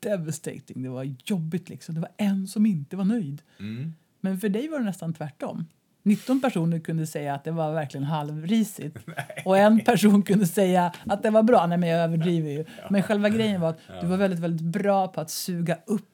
[0.01, 1.95] devastating, det var jobbigt liksom.
[1.95, 3.41] Det var en som inte var nöjd.
[3.59, 3.93] Mm.
[4.21, 5.65] Men för dig var det nästan tvärtom.
[6.03, 8.97] 19 personer kunde säga att det var verkligen halvrisigt.
[9.05, 9.43] Nej.
[9.45, 11.67] Och en person kunde säga att det var bra.
[11.67, 12.57] Nej, men jag överdriver ju.
[12.57, 12.87] Ja.
[12.89, 14.01] Men själva grejen var att ja.
[14.01, 16.07] du var väldigt, väldigt bra på att suga upp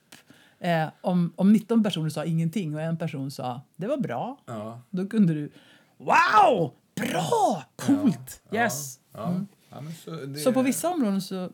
[0.59, 4.81] Eh, om, om 19 personer sa ingenting och en person sa det var bra, ja.
[4.89, 5.51] då kunde du
[5.97, 8.99] wow, bra, coolt, ja, yes.
[9.13, 9.93] Ja, mm.
[9.93, 10.39] så, det...
[10.39, 11.49] så, på vissa områden så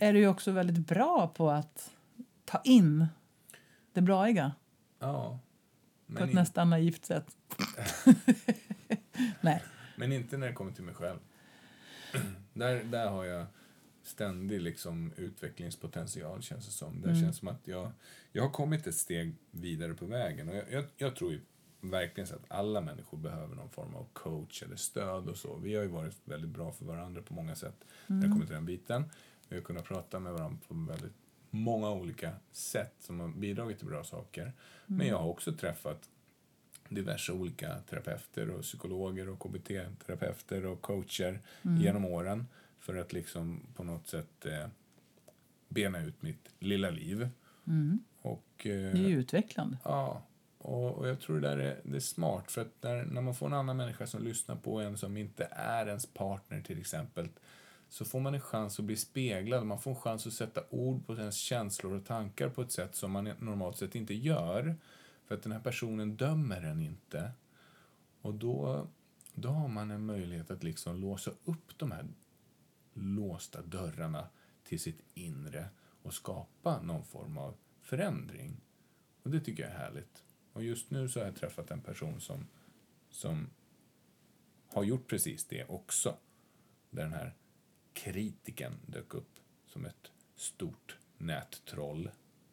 [0.00, 1.90] är du också väldigt bra på att
[2.44, 3.06] ta in
[3.92, 4.52] det braiga.
[4.98, 5.38] Ja.
[6.06, 6.36] på ett in...
[6.36, 7.36] nästan naivt sätt.
[9.40, 9.62] Nej.
[9.96, 11.18] Men inte när det kommer till mig själv.
[12.52, 13.46] där, där har jag
[14.02, 17.00] ständig liksom, utvecklingspotential känns det som.
[17.00, 17.22] Det mm.
[17.22, 17.92] känns som att jag,
[18.32, 20.48] jag har kommit ett steg vidare på vägen.
[20.48, 21.40] Och jag, jag, jag tror ju
[21.80, 25.56] verkligen så att alla människor behöver någon form av coach eller stöd och så.
[25.56, 27.86] Vi har ju varit väldigt bra för varandra på många sätt mm.
[28.06, 28.32] när det mm.
[28.32, 29.04] kommer till den biten.
[29.50, 31.16] Vi har kunnat prata med varandra på väldigt
[31.50, 34.42] många olika sätt som har bidragit till bra saker.
[34.42, 34.52] Mm.
[34.86, 36.08] Men jag har också träffat
[36.88, 41.82] diverse olika terapeuter och psykologer och KBT-terapeuter och coacher mm.
[41.82, 42.46] genom åren
[42.78, 44.68] för att liksom på något sätt eh,
[45.68, 47.28] bena ut mitt lilla liv.
[47.66, 48.00] Mm.
[48.22, 49.78] Och, eh, det är ju utvecklande.
[49.84, 50.22] Ja,
[50.58, 53.34] och, och, jag tror det där är, det är smart för att när, när man
[53.34, 57.28] får en annan människa som lyssnar på en som inte är ens partner till exempel
[57.90, 61.06] så får man en chans att bli speglad, man får en chans att sätta ord
[61.06, 64.76] på ens känslor och tankar på ett sätt som man normalt sett inte gör.
[65.26, 67.32] För att den här personen dömer en inte.
[68.20, 68.86] Och då,
[69.34, 72.06] då har man en möjlighet att liksom låsa upp de här
[72.92, 74.28] låsta dörrarna
[74.64, 75.68] till sitt inre
[76.02, 78.60] och skapa någon form av förändring.
[79.22, 80.24] Och det tycker jag är härligt.
[80.52, 82.46] Och just nu så har jag träffat en person som,
[83.10, 83.50] som
[84.66, 86.16] har gjort precis det också.
[86.90, 87.34] Där den här
[88.04, 89.30] kritiken dök upp
[89.66, 92.10] som ett stort nättroll.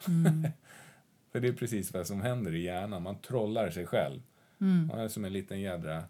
[0.07, 0.47] Mm.
[1.31, 3.03] För det är precis vad som händer i hjärnan.
[3.03, 4.21] Man trollar sig själv.
[4.61, 4.87] Mm.
[4.87, 6.03] Man är som en liten jädra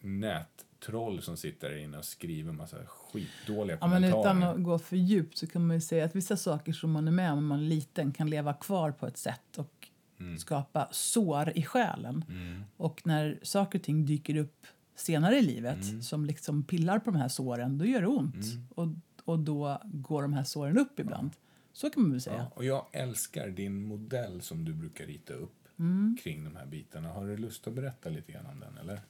[0.00, 4.34] nät troll som sitter inne och skriver massa skitdåliga ja, kommentarer.
[4.34, 6.92] Men utan att gå för djupt så kan man ju säga att vissa saker som
[6.92, 9.88] man är med om när man är liten kan leva kvar på ett sätt och
[10.20, 10.38] mm.
[10.38, 12.24] skapa sår i själen.
[12.28, 12.64] Mm.
[12.76, 14.66] Och när saker och ting dyker upp
[14.96, 16.02] senare i livet mm.
[16.02, 18.34] som liksom pillar på de här såren, då gör det ont.
[18.34, 18.66] Mm.
[18.74, 18.88] Och,
[19.24, 21.30] och då går de här såren upp ibland.
[21.34, 21.40] Ja.
[21.72, 22.36] Så kan man väl säga.
[22.36, 26.16] Ja, och jag älskar din modell som du brukar rita upp mm.
[26.22, 27.08] kring de här bitarna.
[27.08, 29.00] Har du lust att berätta lite grann om den eller?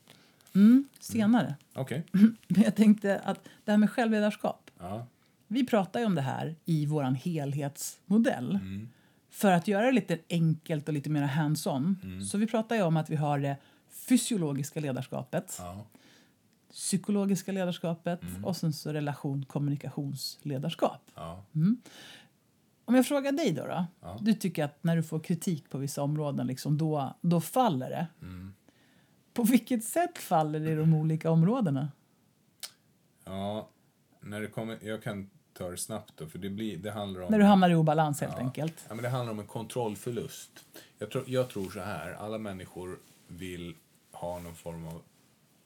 [0.55, 1.55] Mm, senare.
[1.75, 2.05] Okej.
[2.49, 4.71] Men jag tänkte att det här med självledarskap.
[4.79, 5.07] Ja.
[5.47, 8.51] Vi pratar ju om det här i vår helhetsmodell.
[8.51, 8.89] Mm.
[9.31, 11.97] För att göra det lite enkelt och lite mer hands-on.
[12.03, 12.25] Mm.
[12.25, 13.57] Så vi pratar ju om att vi har det
[14.09, 15.87] fysiologiska ledarskapet, Ja.
[16.71, 18.45] psykologiska ledarskapet Mm.
[18.45, 21.11] och sen så relation kommunikationsledarskap.
[21.15, 21.45] Ja.
[22.85, 24.19] Om jag frågar dig då, då Ja.
[24.21, 28.07] Du tycker att när du får kritik på vissa områden, liksom, då, då faller det.
[28.23, 28.55] Mm.
[29.35, 31.89] På vilket sätt faller det i de olika områdena?
[33.25, 33.69] ja.
[34.21, 37.31] När det kommer, jag kan ta det snabbt då, för det, blir, det handlar om...
[37.31, 38.45] När du hamnar i obalans helt Ja.
[38.45, 38.85] enkelt.
[38.89, 40.51] Ja, men det handlar om en kontrollförlust.
[40.99, 43.75] Jag tror, jag tror så här, alla människor vill
[44.17, 45.03] ha någon form av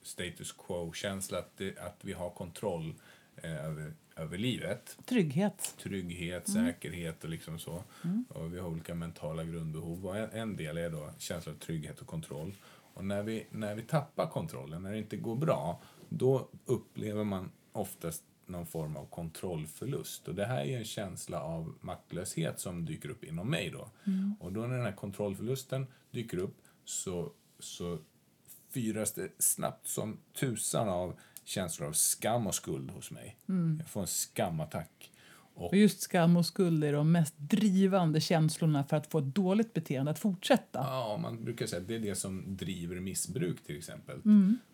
[0.02, 2.94] status quo-känsla, att, det- att vi har kontroll
[3.36, 4.98] eh, över, över livet.
[5.06, 5.74] Trygghet.
[5.82, 6.66] Trygghet, Mm.
[6.66, 7.82] säkerhet och liksom så.
[8.28, 10.06] Och vi har olika mentala grundbehov.
[10.06, 12.52] Och en, en del är då känslan av trygghet och kontroll.
[12.94, 17.50] Och när vi, när vi tappar kontrollen, när det inte går bra, då upplever man
[17.72, 20.28] oftast någon form av kontrollförlust.
[20.28, 23.90] Och det här är en känsla av maktlöshet som dyker upp inom mig då.
[24.40, 27.98] Och då när den här kontrollförlusten dyker upp så, så
[28.70, 33.36] fyras det snabbt som tusan av känslor av skam och skuld hos mig.
[33.78, 35.12] Jag får en skamattack.
[35.54, 39.34] Och, Och just skam och skuld är de mest drivande känslorna för att få ett
[39.34, 40.78] dåligt beteende att fortsätta.
[40.78, 44.20] ja, man brukar säga att det är det som driver missbruk till exempel.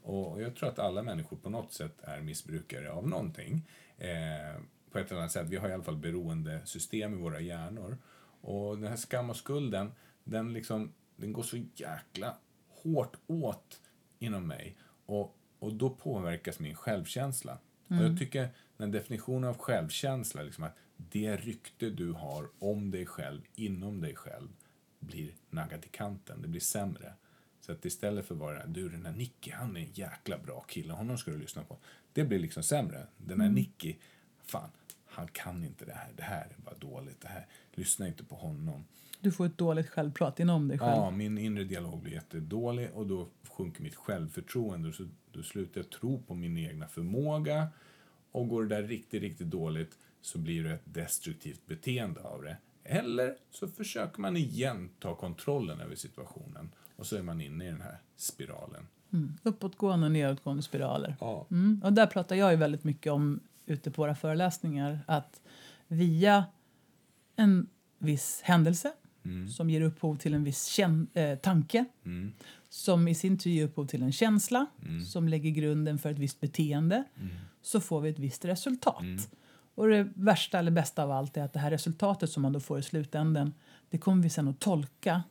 [0.03, 3.63] Och jag tror att alla människor på något sätt är missbrukare av någonting.
[3.99, 5.47] Eh, på ett eller annat sätt.
[5.49, 7.99] Vi har i alla fall beroendesystem i våra hjärnor.
[8.41, 9.93] Och den här skam och skulden,
[10.25, 12.37] den, liksom, den går så jäkla
[12.83, 13.81] hårt åt
[14.19, 14.77] inom mig.
[15.07, 17.59] Och, och då påverkas min självkänsla.
[17.89, 23.07] Och jag tycker den definitionen av självkänsla, liksom att det rykte du har om dig
[23.07, 24.49] själv, inom dig själv,
[25.01, 26.43] blir naggat i kanten.
[26.43, 27.13] Det blir sämre.
[27.61, 30.61] Så att istället för att vara du den där Nicky, han är en jäkla bra
[30.61, 31.79] kille, honom ska du lyssna på.
[32.13, 33.07] Det blir liksom sämre.
[33.17, 33.97] Den där Nicky,
[34.45, 34.71] fan,
[35.07, 38.37] han kan inte det här, det här är bara dåligt, det här, lyssna inte på
[38.37, 38.85] honom.
[39.21, 40.91] Du får ett dåligt självprat inom dig själv.
[40.91, 44.93] Ja, min inre dialog blir jättedålig och då sjunker mitt självförtroende.
[44.93, 47.69] Så då slutar jag tro på min egna förmåga.
[48.33, 52.57] Och går det där riktigt, riktigt dåligt så blir det ett destruktivt beteende av det.
[52.85, 56.71] Eller så försöker man igen ta kontrollen över situationen.
[56.97, 58.87] Och så är man inne i den här spiralen.
[59.13, 59.33] Mm.
[59.43, 61.17] Uppåtgående och nedåtgående spiraler.
[61.21, 61.47] Ja.
[61.51, 61.81] Mm.
[61.85, 65.41] Och där pratar jag ju väldigt mycket om ute på våra föreläsningar att
[65.89, 66.45] via
[67.37, 68.93] en viss händelse
[69.49, 72.33] som ger upphov till en viss eh, tanke Mm.
[72.69, 74.67] som i sin tur ger upphov till en känsla
[75.13, 77.05] som lägger grunden för ett visst beteende
[77.63, 79.05] så får vi ett visst resultat.
[79.75, 82.61] Och det värsta eller bästa av allt är att det här resultatet som man då
[82.61, 83.55] får i slutändan
[83.91, 85.23] det kommer vi sen att tolka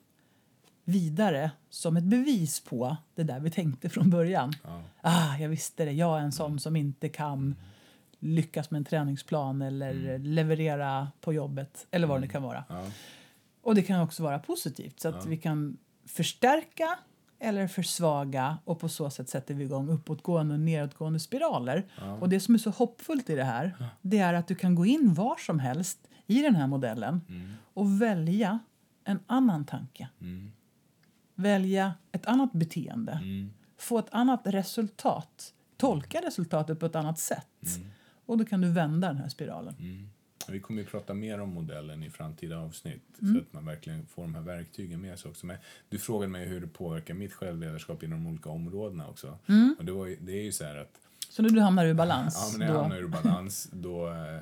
[0.84, 4.54] vidare som ett bevis på det där vi tänkte från början.
[4.64, 4.82] Ja.
[5.02, 5.91] Ah, jag visste det.
[5.91, 7.56] Jag är en sån som inte kan
[8.20, 12.64] lyckas med en träningsplan eller leverera på jobbet eller vad det nu kan vara.
[12.70, 12.86] Ja.
[13.66, 16.99] Och det kan också vara positivt så att vi kan förstärka
[17.39, 21.86] eller försvaga och på så sätt sätter vi igång uppåtgående och nedåtgående spiraler.
[22.20, 24.86] Och det som är så hoppfullt i det här det är att du kan gå
[24.86, 27.22] in var som helst i den här modellen
[27.74, 28.59] och välja
[29.03, 30.09] en annan tanke.
[31.36, 33.20] Välja ett annat beteende.
[33.78, 35.53] Få ett annat resultat.
[35.78, 37.47] Tolka resultatet på ett annat sätt.
[38.26, 39.76] Och då kan du vända den här spiralen.
[40.52, 43.34] Vi kommer ju prata mer om modellen i framtida avsnitt Mm.
[43.36, 45.46] så att man verkligen får de här verktygen med sig också.
[45.46, 45.58] Men
[45.89, 49.38] du frågade mig hur det påverkar mitt självledarskap inom de olika områdena också.
[49.48, 49.76] Mm.
[49.80, 51.93] Och det, var ju, det är ju så här att Så när du hamnar ur
[51.93, 54.39] balans, ja, men när jag då, hamnar ur balans då eh,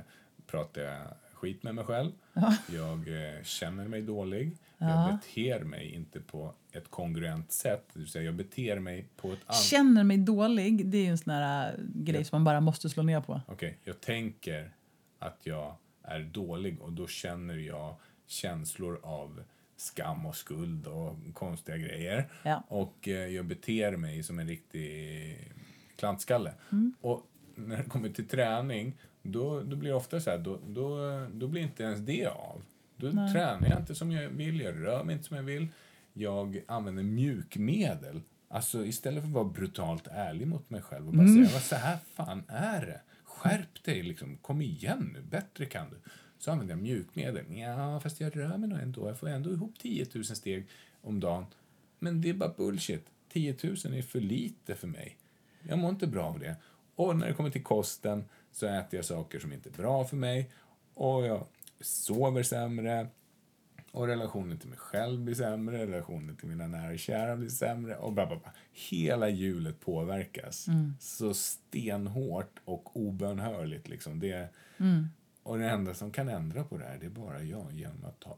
[0.47, 2.11] pratar jag skit med mig själv.
[2.67, 4.57] Jag eh, känner mig dålig.
[4.77, 7.89] Jag beter mig inte på ett kongruent sätt.
[7.93, 9.61] Det vill säga jag beter mig på ett annat...
[9.61, 12.89] känner mig dålig, det är ju en sån här äh, grej som man bara måste
[12.89, 13.41] slå ner på.
[13.47, 14.71] Okej, jag tänker
[15.19, 17.95] att jag är dålig och då känner jag
[18.27, 19.43] känslor av
[19.77, 22.29] skam och skuld och konstiga grejer.
[22.43, 22.63] Ja.
[22.67, 25.37] Och eh, jag beter mig som en riktig
[25.95, 26.53] klantskalle.
[26.71, 26.93] Mm.
[27.01, 30.97] Och när det kommer till träning, då, då blir det ofta så här, då, då,
[31.33, 32.61] då blir inte ens det av.
[32.97, 35.67] Då tränar jag inte som jag vill, jag rör mig inte som jag vill.
[36.13, 38.21] Jag använder mjukmedel.
[38.47, 41.45] Alltså istället för att vara brutalt ärlig mot mig själv och bara Mm.
[41.45, 43.01] säga, vad så här fan är det?
[43.43, 45.95] Skärp dig liksom, kom igen nu, bättre kan du.
[46.37, 47.57] Så använder jag mjukmedel.
[47.57, 49.07] Ja, fast jag rör mig nog ändå.
[49.07, 50.67] Jag får ändå ihop 10 000 steg
[51.01, 51.45] om dagen.
[51.99, 53.05] Men det är bara bullshit.
[53.29, 55.17] 10 000 är för lite för mig.
[55.67, 56.55] Jag mår inte bra av det.
[56.95, 60.17] Och när det kommer till kosten så äter jag saker som inte är bra för
[60.17, 60.51] mig.
[60.93, 61.45] Och jag
[61.79, 63.07] sover sämre.
[63.93, 67.95] Och relationen till mig själv blir sämre, relationen till mina nära och kära blir sämre
[67.95, 68.53] och bla, bla, bla.
[68.71, 70.93] Hela hjulet påverkas Mm.
[70.99, 73.87] så stenhårt och obönhörligt.
[73.87, 74.19] Liksom.
[74.19, 75.07] Det, Mm.
[75.43, 78.19] och det enda som kan ändra på det här det är bara jag genom att
[78.19, 78.37] ta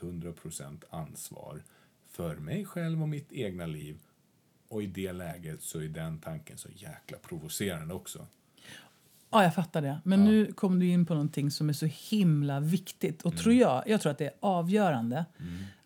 [0.00, 1.62] 100% ansvar
[2.10, 3.98] för mig själv och mitt egna liv.
[4.68, 8.26] Och i det läget så är den tanken så jäkla provocerande också.
[9.30, 10.00] Ja, jag fattar det.
[10.04, 10.26] Men Ja.
[10.26, 13.22] nu kom du in på någonting som är så himla viktigt.
[13.22, 15.24] Och tror jag, jag tror att det är avgörande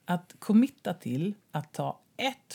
[0.05, 2.01] att committa till att ta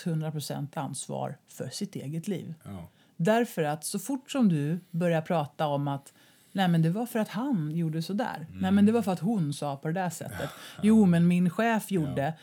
[0.03, 2.53] 100% ansvar för sitt eget liv.
[2.63, 2.87] Ja.
[3.17, 6.13] Därför att så fort som du börjar prata om att
[6.51, 8.47] Nej, men det var för att han gjorde så där.
[8.53, 10.49] Nej, men det var för att hon sa på det där sättet.
[10.81, 12.33] Jo, men min chef gjorde.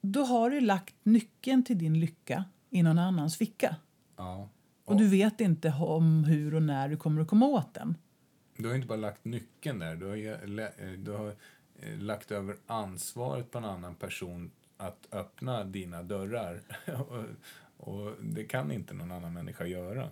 [0.00, 3.76] Då har du lagt nyckeln till din lycka i någon annans ficka.
[4.90, 7.96] Och du vet inte om hur och när du kommer att komma åt den.
[8.56, 11.34] Du har inte bara lagt nyckeln där, du har, eh, du har
[11.78, 16.60] eh, lagt över ansvaret på en annan person att öppna dina dörrar.
[16.86, 17.24] och,
[17.76, 20.08] och det kan inte någon annan människa göra.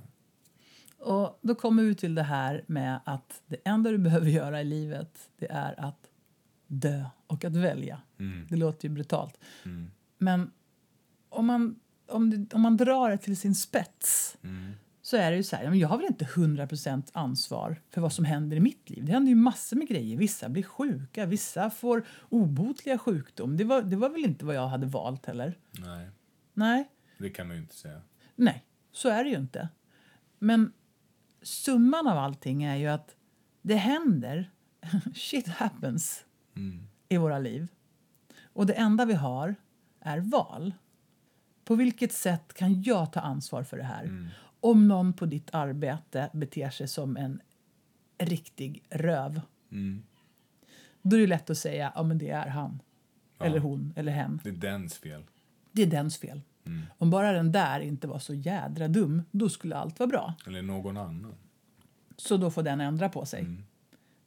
[0.99, 4.65] Och då kommer vi till det här med att det enda du behöver göra i
[4.65, 6.11] livet det är att
[6.67, 8.01] dö och att välja.
[8.49, 9.41] Det låter ju brutalt.
[9.65, 9.91] Mm.
[10.19, 10.51] Men
[11.29, 14.73] om man, om, det, om man drar det till sin spets Mm.
[15.03, 18.25] så är det ju så här, jag har väl inte 100% ansvar för vad som
[18.25, 19.05] händer i mitt liv.
[19.05, 20.17] Det händer ju massor med grejer.
[20.17, 23.57] Vissa blir sjuka, vissa får obotliga sjukdom.
[23.57, 25.59] Det var, det var väl inte vad jag hade valt heller.
[25.71, 26.09] Nej,
[26.55, 26.89] Nej,
[27.19, 28.01] det kan man ju inte säga.
[28.35, 29.69] nej, så är det ju inte.
[30.39, 30.73] Men
[31.43, 33.17] summan av allting är ju att
[33.63, 34.51] det händer,
[35.15, 36.25] shit happens
[36.57, 36.87] Mm.
[37.09, 37.69] i våra liv.
[38.53, 39.55] Och det enda vi har
[40.01, 40.75] är val.
[41.69, 44.05] På vilket sätt kan jag ta ansvar för det här?
[44.05, 44.29] Mm.
[44.61, 47.41] Om någon på ditt arbete beter sig som en
[48.19, 49.41] riktig röv.
[49.73, 50.03] Mm.
[51.03, 52.83] Då är det lätt att säga ja men det är han,
[53.39, 53.45] Ja.
[53.47, 54.41] eller hon, eller hen.
[54.45, 55.23] Det är dens fel.
[55.73, 56.41] Det är dens fel.
[56.67, 56.83] Mm.
[56.99, 60.35] Om bara den där inte var så jädra dum, då skulle allt vara bra.
[60.47, 61.35] Eller någon annan.
[62.17, 63.41] Så då får den ändra på sig.
[63.41, 63.65] Mm.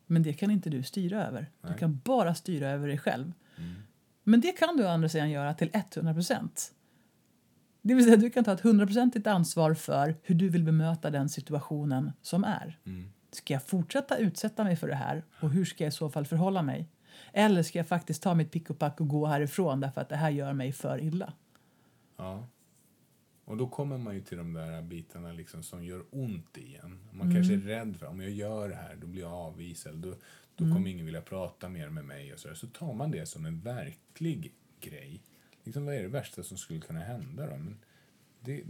[0.06, 1.50] Men det kan inte du styra över.
[1.62, 1.80] Du Nej.
[1.80, 3.34] kan bara styra över dig själv.
[3.58, 3.74] Mm.
[4.24, 6.74] Men det kan du å andra sidan göra till 100 procent.
[7.82, 11.30] Det vill säga du kan ta ett hundraprocentigt ansvar för hur du vill bemöta den
[11.30, 12.80] situationen som är.
[12.86, 13.12] Mm.
[13.32, 16.26] Ska jag fortsätta utsätta mig för det här och hur ska jag i så fall
[16.26, 16.90] förhålla mig?
[17.34, 20.16] Eller ska jag faktiskt ta mitt pick och pack och gå härifrån därför att det
[20.16, 21.34] här gör mig för illa?
[22.18, 22.48] Ja.
[23.46, 27.00] Och då kommer man ju till de där bitarna liksom som gör ont igen.
[27.12, 29.96] Man kanske är rädd för om jag gör det här då blir jag avvisad.
[29.96, 30.16] Då,
[30.56, 32.34] då kommer ingen vilja prata mer med mig.
[32.34, 32.56] Och så, där.
[32.56, 35.22] så tar man det som en verklig grej.
[35.64, 37.58] Liksom, vad är det värsta som skulle kunna hända då?
[37.58, 37.78] Men
[38.40, 38.64] det,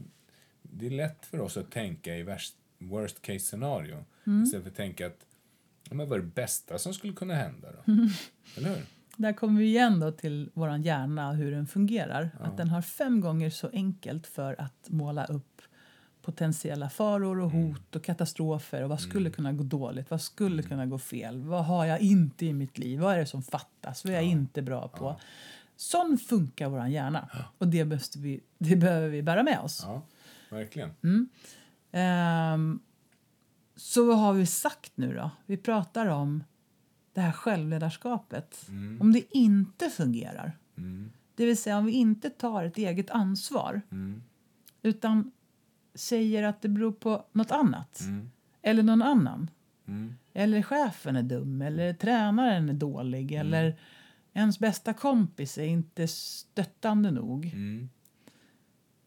[0.62, 4.06] det är lätt för oss att tänka i värst, worst case scenario.
[4.44, 5.26] Istället för att tänka att
[5.90, 7.94] ja, men vad är det bästa som skulle kunna hända då?
[8.58, 8.86] Eller hur?
[9.18, 12.30] Där kommer vi igen då till vår hjärna och hur den fungerar.
[12.40, 15.62] Att den har fem gånger så enkelt för att måla upp
[16.22, 18.84] potentiella faror och hot och katastrofer.
[18.84, 22.46] Och vad skulle kunna gå dåligt, vad skulle kunna gå fel, vad har jag inte
[22.46, 25.20] i mitt liv, vad är det som fattas, vad är jag inte bra på.
[25.82, 29.82] Sån funkar vår hjärna och det, behöver vi, det behöver vi bära med oss.
[29.86, 30.02] Ja,
[30.50, 30.90] verkligen.
[31.92, 32.80] Ehm,
[33.76, 35.32] så vad har vi sagt nu då?
[35.46, 36.44] Vi pratar om
[37.14, 38.66] det här självledarskapet.
[39.00, 41.12] Om det inte fungerar, Mm.
[41.36, 44.24] det vill säga om vi inte tar ett eget ansvar Mm.
[44.82, 45.32] utan
[45.96, 48.32] säger att det beror på något annat Mm.
[48.62, 49.50] eller någon annan.
[49.88, 50.14] Mm.
[50.34, 53.76] Eller chefen är dum, eller tränaren är dålig eller
[54.34, 57.46] ens bästa kompis är inte stöttande nog.
[57.46, 57.90] Mm.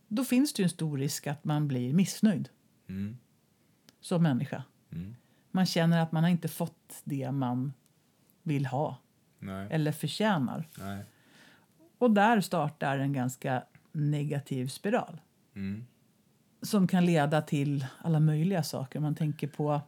[0.08, 2.48] Då finns det en stor risk att man blir missnöjd
[2.88, 3.16] Mm.
[4.00, 4.62] som människa.
[4.92, 5.16] Mm.
[5.50, 7.72] Man känner att man har inte fått det man
[8.42, 8.96] vill ha
[9.38, 9.68] Nej.
[9.70, 10.68] eller förtjänar.
[10.78, 11.04] Nej.
[11.98, 15.20] Och där startar en ganska negativ spiral
[15.54, 15.86] Mm.
[16.62, 19.00] som kan leda till alla möjliga saker.
[19.00, 19.80] Man tänker på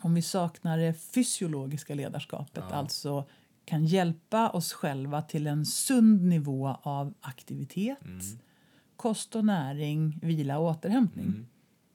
[0.00, 2.74] om vi saknar det fysiologiska ledarskapet, Ja.
[2.76, 3.28] alltså
[3.70, 8.20] kan hjälpa oss själva till en sund nivå av aktivitet, Mm.
[8.96, 11.26] kost och näring, vila och återhämtning.
[11.26, 11.46] Mm.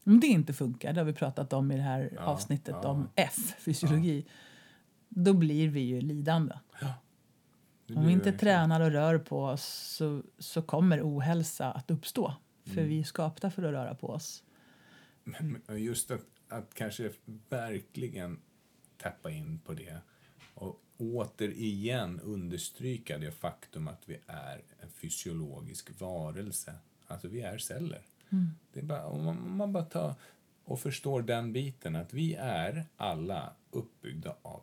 [0.05, 2.89] Om det inte funkar, det har vi pratat om i det här Ja, avsnittet ja.
[2.89, 4.25] om F, fysiologi,
[5.09, 6.53] då blir vi ju lidande.
[7.95, 9.63] Om vi inte tränar och rör på oss
[9.97, 12.33] så, så kommer ohälsa att uppstå.
[12.65, 12.89] För Mm.
[12.89, 14.43] vi är skapta för att röra på oss.
[15.23, 17.11] Men men just att, att kanske
[17.49, 18.39] verkligen
[18.97, 20.01] tappa in på det
[20.97, 26.73] återigen understryka det faktum att vi är en fysiologisk varelse.
[27.07, 28.01] Alltså vi är celler.
[28.73, 30.13] Det är bara, om man, om man bara tar
[30.63, 34.61] och förstår den biten att vi är alla uppbyggda av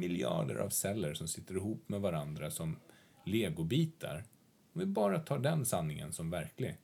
[0.00, 2.76] miljarder av celler som sitter ihop med varandra som
[3.24, 4.24] legobitar.
[4.72, 6.76] Om vi bara tar den sanningen som verklig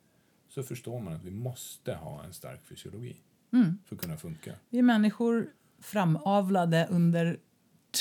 [0.48, 3.16] så förstår man att vi måste ha en stark fysiologi
[3.52, 3.78] Mm.
[3.84, 4.55] för att kunna funka.
[4.70, 5.50] Vi är människor
[5.80, 7.38] framavlade under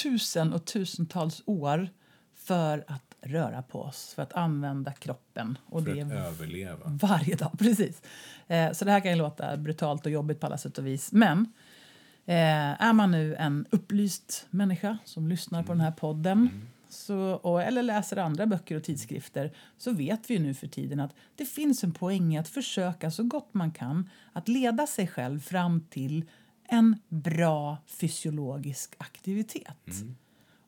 [0.02, 1.90] tusen och tusentals år
[2.36, 5.58] för att röra på oss, för att använda kroppen.
[5.66, 6.80] Och För det att överleva.
[6.86, 7.52] varje dag.
[7.60, 8.02] precis.
[8.48, 11.12] Eh, så det här kan ju låta brutalt och jobbigt på alla sätt och vis.
[11.12, 11.40] Men
[12.26, 17.62] eh, är man nu en upplyst människa som lyssnar på den här podden så, och,
[17.62, 21.46] eller läser andra böcker och tidskrifter så vet vi ju nu för tiden att det
[21.46, 25.82] finns en poäng i att försöka så gott man kan att leda sig själv fram
[25.90, 26.26] till
[26.74, 29.78] en bra fysiologisk aktivitet.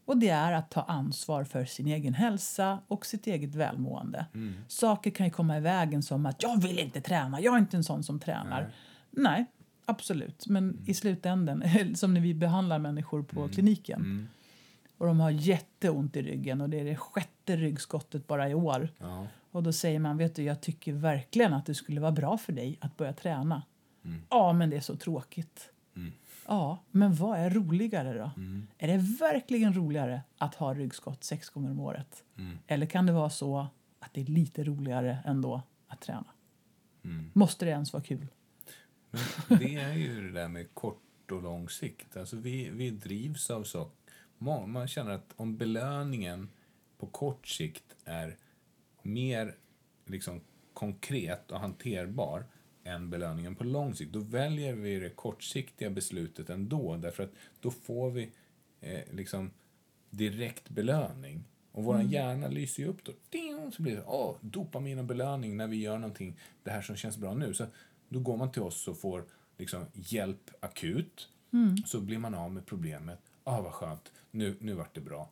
[0.06, 4.26] Och det är att ta ansvar för sin egen hälsa och sitt eget välmående.
[4.68, 7.78] Saker kan ju komma i vägen som att jag vill inte träna, jag är inte
[7.78, 8.74] en sån som tränar.
[9.12, 9.46] Nej,
[9.86, 10.48] absolut.
[10.48, 11.64] Men i slutändan,
[11.96, 14.28] som när vi behandlar människor på kliniken
[14.98, 18.90] och de har jätteont i ryggen och det är det sjätte ryggskottet bara i år.
[18.98, 19.28] Ja.
[19.52, 22.54] Och då säger man, vet du, jag tycker verkligen att det skulle vara bra för
[22.54, 23.64] dig att börja träna.
[24.30, 25.72] Ja, men det är så tråkigt.
[26.48, 28.32] Ja, men vad är roligare då?
[28.78, 32.24] Är det verkligen roligare att ha ryggskott sex gånger om året?
[32.68, 33.68] Eller kan det vara så
[34.00, 36.26] att det är lite roligare ändå att träna?
[37.34, 38.28] Måste det ens vara kul?
[39.48, 42.18] Men det är ju det där med kort och lång sikt.
[42.18, 43.92] Alltså vi, vi drivs av så.
[44.38, 46.50] Man, man känner att om belöningen
[46.98, 48.38] på kort sikt är
[49.02, 49.56] mer
[50.06, 50.42] liksom
[50.74, 52.46] konkret och hanterbar
[52.86, 56.98] än belöningen på lång sikt, då väljer vi det kortsiktiga beslutet ändå.
[56.98, 58.32] Därför att då får vi
[58.82, 59.52] eh, liksom
[60.10, 61.44] direkt belöning.
[61.72, 63.12] Och vår hjärna lyser ju upp då.
[63.30, 66.96] Ding, så blir det åh, dopamin och belöning när vi gör någonting, det här som
[66.96, 67.54] känns bra nu.
[67.54, 67.66] Så
[68.10, 69.26] då går man till oss och får
[69.58, 71.30] liksom hjälp akut.
[71.86, 73.20] Så blir man av med problemet.
[73.48, 75.30] Ah, vad skönt, nu, nu vart det bra.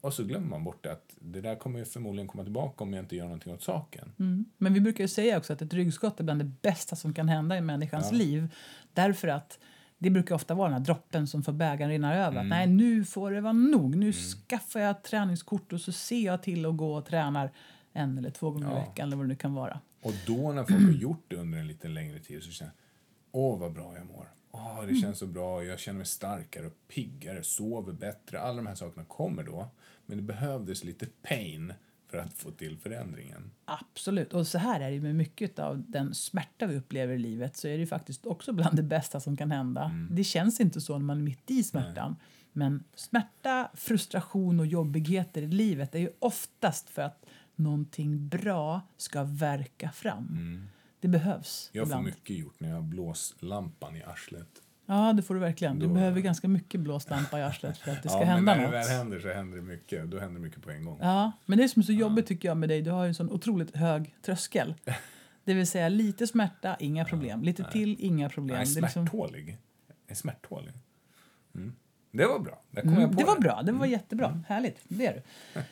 [0.00, 3.02] Och så glömmer man bort att det där kommer ju förmodligen komma tillbaka om jag
[3.04, 4.12] inte gör någonting åt saken.
[4.18, 4.44] Mm.
[4.58, 7.28] Men vi brukar ju säga också att ett ryggskott är bland det bästa som kan
[7.28, 8.18] hända i människans Ja.
[8.18, 8.54] liv.
[8.92, 9.58] Därför att
[9.98, 12.40] det brukar ofta vara den här droppen som får bägaren rinna över.
[12.40, 13.96] Att, nej, nu får det vara nog.
[13.96, 17.50] Nu skaffar jag ett träningskort och så ser jag till att gå och tränar
[17.92, 18.80] en eller två gånger i Ja.
[18.80, 19.80] veckan eller vad det nu kan vara.
[20.02, 23.40] Och då när folk har gjort det under en lite längre tid så känner jag,
[23.40, 24.28] åh vad bra jag mår.
[24.50, 28.40] Åh, det känns så bra, jag känner mig starkare och piggare, sover bättre.
[28.40, 29.68] Alla de här sakerna kommer då.
[30.06, 31.72] Men det behövdes lite pain
[32.08, 33.50] för att få till förändringen.
[33.64, 34.34] Absolut.
[34.34, 37.68] Och så här är det med mycket av den smärta vi upplever i livet så
[37.68, 39.92] är det ju faktiskt också bland det bästa som kan hända.
[40.10, 42.16] Det känns inte så när man är mitt i smärtan.
[42.52, 47.26] Men smärta, frustration och jobbigheter i livet är ju oftast för att
[47.56, 50.26] någonting bra ska verka fram.
[51.00, 52.04] Det behövs Jag får ibland.
[52.04, 54.48] mycket gjort när jag har blåslampan i arslet.
[54.86, 55.78] Ja, det får du verkligen.
[55.78, 58.58] Du Då- behöver ganska mycket blåslampa i arslet för att det ska ja, hända men
[58.58, 58.72] när något.
[58.72, 60.10] det väl händer så händer det mycket.
[60.10, 60.98] Då händer det mycket på en gång.
[61.02, 63.14] Ja, men det som är så jobbigt tycker jag med dig, du har ju en
[63.14, 64.74] sån otroligt hög tröskel.
[65.44, 67.42] Det vill säga lite smärta, inga problem.
[67.42, 68.56] Lite till, inga problem.
[68.56, 69.58] Det är liksom- smärttålig.
[70.06, 70.72] Jag är smärttålig.
[71.54, 71.72] Mm.
[72.12, 72.62] Det var bra.
[72.70, 74.42] Där kom Mm, jag på det var bra, det var jättebra.
[74.48, 75.14] Härligt, det är
[75.54, 75.60] du.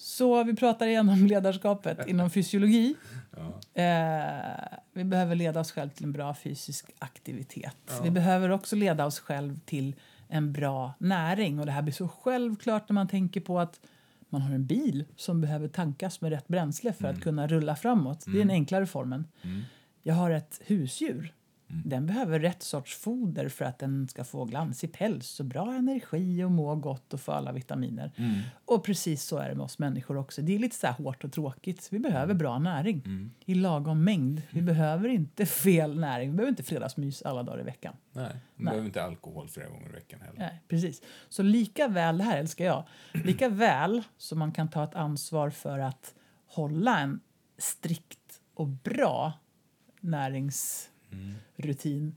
[0.00, 2.94] Så vi pratar igen om ledarskapet inom fysiologi.
[3.36, 3.82] Ja.
[3.82, 7.76] Eh, vi behöver leda oss själv till en bra fysisk aktivitet.
[8.02, 9.94] Vi behöver också leda oss själv till
[10.28, 11.60] en bra näring.
[11.60, 13.80] Och det här blir så självklart när man tänker på att
[14.28, 18.24] man har en bil som behöver tankas med rätt bränsle för att kunna rulla framåt.
[18.26, 19.26] Det är den enklare formen.
[20.02, 21.34] Jag har ett husdjur.
[21.84, 26.44] Den behöver rätt sorts foder för att den ska få glansig päls och bra energi
[26.44, 28.12] och må gott och få alla vitaminer.
[28.64, 30.42] Och precis så är det med oss människor också.
[30.42, 31.88] Det är lite så hårt och tråkigt.
[31.90, 34.42] Vi behöver bra näring i lagom mängd.
[34.50, 36.30] Vi behöver inte fel näring.
[36.30, 37.94] Vi behöver inte fredagsmys alla dagar i veckan.
[38.12, 40.38] Nej, man behöver inte alkohol flera gånger i veckan heller.
[40.38, 41.02] Nej, precis.
[41.28, 42.84] Så lika väl, det här älskar jag,
[43.24, 46.14] lika väl som man kan ta ett ansvar för att
[46.46, 47.20] hålla en
[47.58, 49.32] strikt och bra
[51.10, 52.16] näringsrutin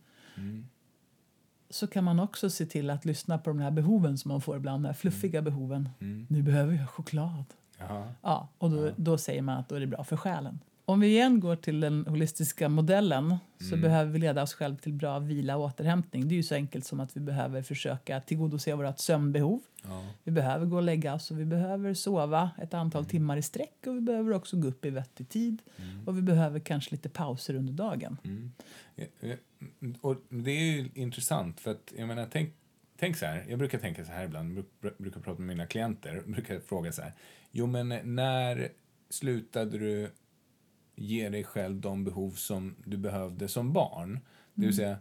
[1.69, 4.57] så kan man också se till att lyssna på de här behoven som man får
[4.57, 5.89] ibland, de här fluffiga behoven.
[6.29, 7.45] Nu behöver jag choklad.
[7.77, 8.13] Jaha.
[8.21, 10.59] Ja, och då, då säger man att då är det bra för själen.
[10.85, 13.35] Om vi igen går till den holistiska modellen
[13.69, 16.27] så behöver vi leda oss själv till bra vila och återhämtning.
[16.27, 19.61] Det är ju så enkelt som att vi behöver försöka tillgodose vårt sömnbehov.
[19.83, 20.05] Ja.
[20.23, 23.73] Vi behöver gå och lägga oss och vi behöver sova ett antal timmar i sträck
[23.87, 25.61] och vi behöver också gå upp i vettig tid.
[26.05, 28.17] Och vi behöver kanske lite pauser under dagen.
[28.95, 29.35] Ja,
[30.01, 32.53] Och det är ju intressant för att jag menar, tänk,
[32.99, 33.45] tänk så här.
[33.49, 37.01] Jag brukar tänka så här ibland, bruk- brukar prata med mina klienter, brukar fråga så
[37.01, 37.13] här.
[37.51, 38.69] Jo, men när
[39.09, 40.11] slutade du
[40.95, 44.19] ge dig själv de behov som du behövde som barn?
[44.53, 44.97] Det vill säga,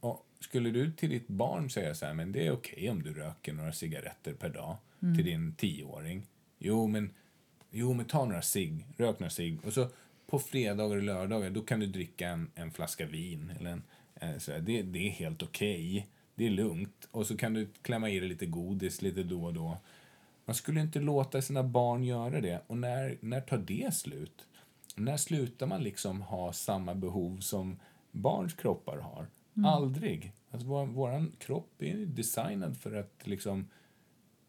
[0.00, 3.02] o- skulle du till ditt barn säga så här, men det är okej okay om
[3.02, 5.16] du röker några cigaretter per dag mm.
[5.16, 6.26] till din tioåring.
[6.58, 7.10] Jo, men,
[7.70, 9.58] jo, men ta några cigg, rök några cigg.
[9.64, 9.88] Och så
[10.26, 13.52] på fredagar och lördagar, då kan du dricka en, en flaska vin.
[13.58, 13.82] Eller en,
[14.14, 15.90] en så här, det, det är helt okej.
[15.90, 16.04] Okay.
[16.34, 17.08] Det är lugnt.
[17.10, 19.78] Och så kan du klämma i dig lite godis lite då och då.
[20.44, 22.62] Man skulle inte låta sina barn göra det.
[22.66, 24.46] Och när, när tar det slut?
[24.98, 27.80] När slutar man liksom ha samma behov som
[28.12, 29.26] barns kroppar har?
[29.56, 29.64] Mm.
[29.64, 30.32] Aldrig.
[30.50, 33.68] Alltså, vår, vår kropp är designad för att liksom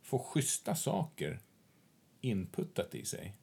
[0.02, 1.40] få schyssta saker
[2.22, 3.36] inputtat i sig.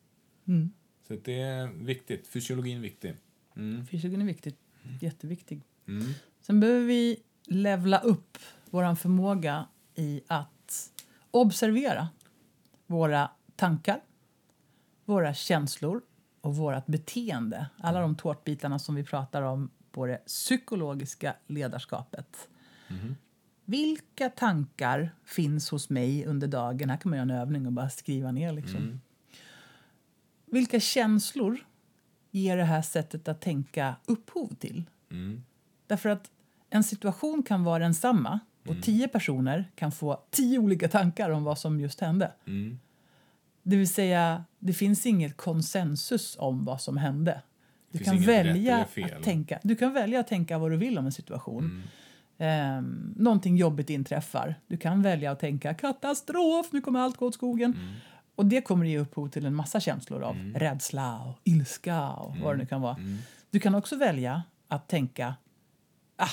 [0.44, 0.72] Mm.
[1.08, 2.26] Så det är viktigt.
[2.26, 3.14] Fysiologin är viktig.
[3.56, 3.86] Mm.
[3.86, 4.54] Fysiologin är viktig.
[5.00, 5.62] Jätteviktig.
[5.88, 6.12] Mm.
[6.40, 8.38] Sen behöver vi levla upp
[8.70, 10.92] vår förmåga i att
[11.30, 12.08] observera
[12.86, 14.00] våra tankar,
[15.04, 16.02] våra känslor
[16.44, 17.66] och vårt beteende.
[17.76, 22.48] Alla de tårtbitarna som vi pratar om på det psykologiska ledarskapet.
[22.88, 23.16] Mm.
[23.64, 26.90] Vilka tankar finns hos mig under dagen?
[26.90, 28.52] Här kan man göra en övning och bara skriva ner.
[28.52, 28.76] Liksom.
[28.76, 29.00] Mm.
[30.46, 31.58] Vilka känslor
[32.30, 34.84] ger det här sättet att tänka upphov till?
[35.10, 35.42] Mm.
[35.86, 36.30] Därför att
[36.70, 38.82] en situation kan vara densamma och mm.
[38.82, 42.32] tio personer kan få tio olika tankar om vad som just hände.
[42.46, 42.78] Mm.
[43.66, 47.42] Det vill säga, det finns inget konsensus om vad som hände.
[47.92, 51.12] Du kan, välja att tänka, du kan välja att tänka vad du vill om en
[51.12, 51.64] situation.
[51.64, 52.78] Mm.
[52.78, 54.54] Um, någonting jobbigt inträffar.
[54.66, 57.72] Du kan välja att tänka katastrof, nu kommer allt gå åt skogen.
[57.72, 57.94] Mm.
[58.34, 60.54] Och det kommer ge upphov till en massa känslor av mm.
[60.54, 62.44] rädsla och ilska och mm.
[62.44, 62.96] vad det nu kan vara.
[62.96, 63.18] Mm.
[63.50, 65.34] Du kan också välja att tänka
[66.16, 66.30] ah,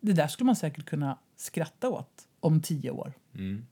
[0.00, 3.12] det där skulle man säkert kunna skratta åt om tio år.
[3.34, 3.66] Mm.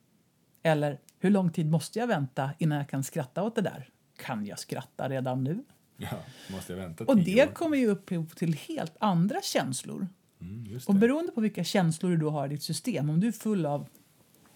[0.63, 3.89] Eller hur lång tid måste jag vänta innan jag kan skratta åt det där?
[4.17, 5.65] Kan jag skratta redan nu?
[5.97, 6.19] Ja,
[6.51, 7.53] måste jag vänta Och det år?
[7.53, 10.09] kommer ju upphov till helt andra känslor.
[10.41, 13.67] Mm, och beroende på vilka känslor du har i ditt system, om du är full
[13.67, 13.89] av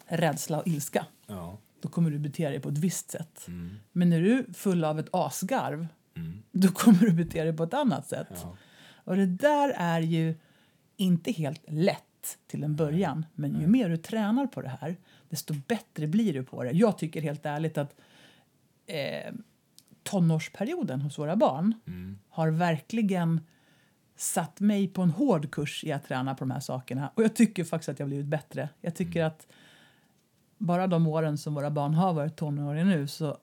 [0.06, 1.58] rädsla och ilska, ja.
[1.80, 3.44] då kommer du bete dig på ett visst sätt.
[3.48, 3.76] Mm.
[3.92, 5.86] Men när du är full av ett asgarv,
[6.16, 6.42] mm.
[6.52, 8.28] då kommer du bete dig på ett annat sätt.
[8.30, 8.56] Ja.
[9.04, 10.34] Och det där är ju
[10.96, 11.62] inte helt
[12.24, 14.96] lätt till en början, men ju mer du tränar på det här,
[15.28, 16.70] desto bättre blir du på det.
[16.70, 17.94] Jag tycker helt ärligt att
[18.86, 19.34] eh,
[20.02, 22.18] tonårsperioden hos våra barn mm.
[22.28, 23.40] har verkligen
[24.16, 27.10] satt mig på en hård kurs i att träna på de här sakerna.
[27.14, 28.68] Och jag tycker faktiskt att jag blivit bättre.
[28.80, 29.26] Jag tycker mm.
[29.26, 29.46] att
[30.58, 33.38] bara de åren som våra barn har varit tonåringar nu så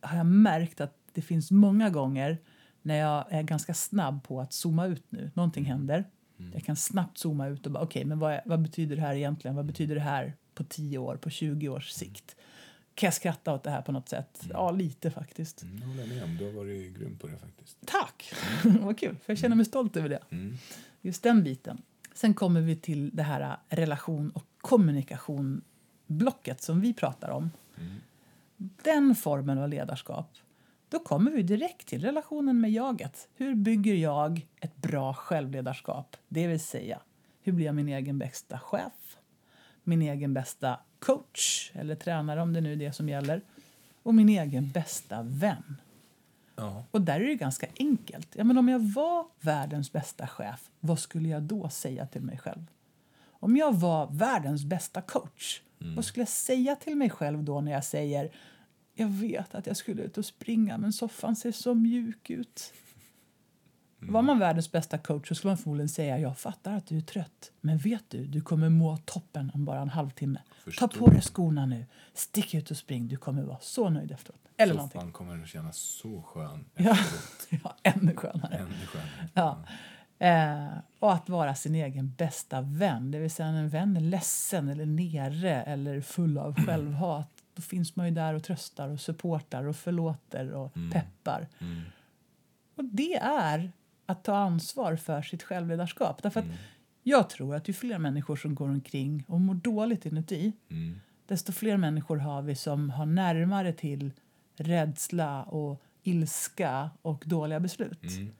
[0.00, 2.38] har jag märkt att det finns många gånger
[2.82, 5.30] när jag är ganska snabb på att zooma ut nu.
[5.34, 5.78] Någonting mm.
[5.78, 6.04] händer.
[6.38, 6.52] Mm.
[6.54, 9.14] Jag kan snabbt zooma ut och bara okej, okay, men vad, vad betyder det här
[9.14, 9.56] egentligen?
[9.56, 12.36] Vad betyder det här på 10 år, på 20 års sikt?
[12.94, 14.44] Kan jag skratta åt det här på något sätt?
[14.44, 14.56] Mm.
[14.56, 15.62] Ja, lite faktiskt.
[15.62, 16.36] Mm, jag håller med om.
[16.36, 17.78] Du har varit grym på det faktiskt.
[17.86, 18.32] Tack!
[18.80, 20.20] Vad kul, för jag känner mig stolt över det.
[20.30, 20.56] Mm.
[21.00, 21.82] Just den biten.
[22.14, 27.50] Sen kommer vi till det här äh, relation och kommunikation-blocket som vi pratar om.
[27.78, 27.94] Mm.
[28.56, 30.36] Den formen av ledarskap.
[30.96, 33.28] Då kommer vi direkt till relationen med jaget.
[33.34, 36.16] Hur bygger jag ett bra självledarskap?
[36.28, 37.00] Det vill säga,
[37.42, 39.18] hur blir jag min egen bästa chef?
[39.82, 43.40] Min egen bästa coach eller tränare om det nu är det som gäller.
[44.02, 45.80] Och min egen bästa vän.
[46.54, 46.84] Ja.
[46.90, 48.28] Och där är det ganska enkelt.
[48.34, 52.38] Ja, men om jag var världens bästa chef, vad skulle jag då säga till mig
[52.38, 52.66] själv?
[53.28, 55.94] Om jag var världens bästa coach, mm.
[55.94, 58.30] vad skulle jag säga till mig själv då när jag säger
[58.98, 62.72] jag vet att jag skulle ut och springa men soffan ser så mjuk ut.
[64.02, 64.14] Mm.
[64.14, 67.00] Var man världens bästa coach så skulle man förmodligen säga jag fattar att du är
[67.00, 67.52] trött.
[67.60, 70.42] Men vet du, du kommer må toppen om bara en halvtimme.
[70.64, 70.88] Förstår.
[70.88, 73.08] Ta på dig skorna nu, stick ut och spring.
[73.08, 74.40] Du kommer vara så nöjd efteråt.
[74.56, 75.12] Eller Soffan någonting.
[75.12, 76.96] kommer att kännas så skön ja,
[77.64, 78.56] ja, ännu skönare.
[78.56, 79.28] Ännu skönare.
[79.34, 79.64] Ja.
[80.18, 83.10] Eh, och att vara sin egen bästa vän.
[83.10, 87.35] Det vill säga när en vän är ledsen eller nere eller full av självhat.
[87.56, 90.90] Då finns man ju där och tröstar och supportar och förlåter och mm.
[90.90, 91.48] peppar.
[91.58, 91.82] Mm.
[92.74, 93.72] Och det är
[94.06, 96.22] att ta ansvar för sitt självledarskap.
[96.22, 96.54] Därför mm.
[97.02, 101.00] jag tror att ju fler människor som går omkring och mår dåligt inuti mm.
[101.26, 104.12] desto fler människor har vi som har närmare till
[104.56, 108.02] rädsla och ilska och dåliga beslut.
[108.02, 108.32] Mm.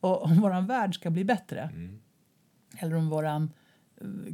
[0.00, 2.00] Och om vår värld ska bli bättre mm.
[2.78, 3.40] eller om vår eh,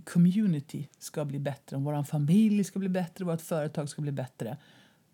[0.05, 4.57] community ska bli bättre, om vår familj ska bli bättre, vårt företag ska bli bättre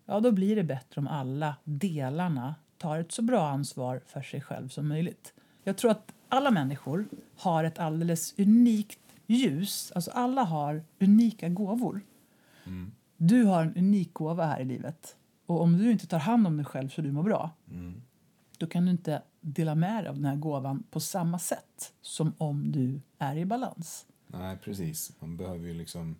[0.07, 4.41] ja, då blir det bättre om alla delarna tar ett så bra ansvar för sig
[4.41, 5.33] själv som möjligt.
[5.63, 7.07] Jag tror att alla människor
[7.37, 9.91] har ett alldeles unikt ljus.
[9.95, 12.01] Alltså alla har unika gåvor.
[12.65, 12.91] Mm.
[13.17, 15.15] Du har en unik gåva här i livet.
[15.45, 18.01] Och om du inte tar hand om dig själv så du mår bra mm.
[18.57, 22.33] då kan du inte dela med dig av den här gåvan på samma sätt som
[22.37, 24.05] om du är i balans.
[24.27, 25.11] Nej, precis.
[25.19, 26.15] Man behöver ju liksom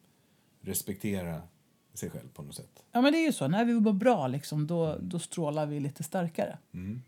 [0.61, 1.41] respektera
[1.93, 2.83] sig själv på något sätt.
[2.91, 3.47] Ja, men det är ju så.
[3.47, 6.57] När vi mår bra, liksom, då, då strålar vi lite starkare.
[6.73, 7.01] Mm.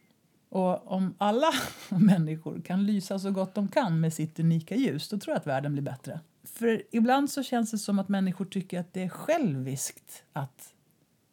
[0.50, 1.52] Och om alla
[1.90, 5.48] människor kan lysa så gott de kan med sitt unika ljus, då tror jag att
[5.48, 6.20] världen blir bättre.
[6.44, 10.74] För ibland så känns det som att människor tycker att det är själviskt att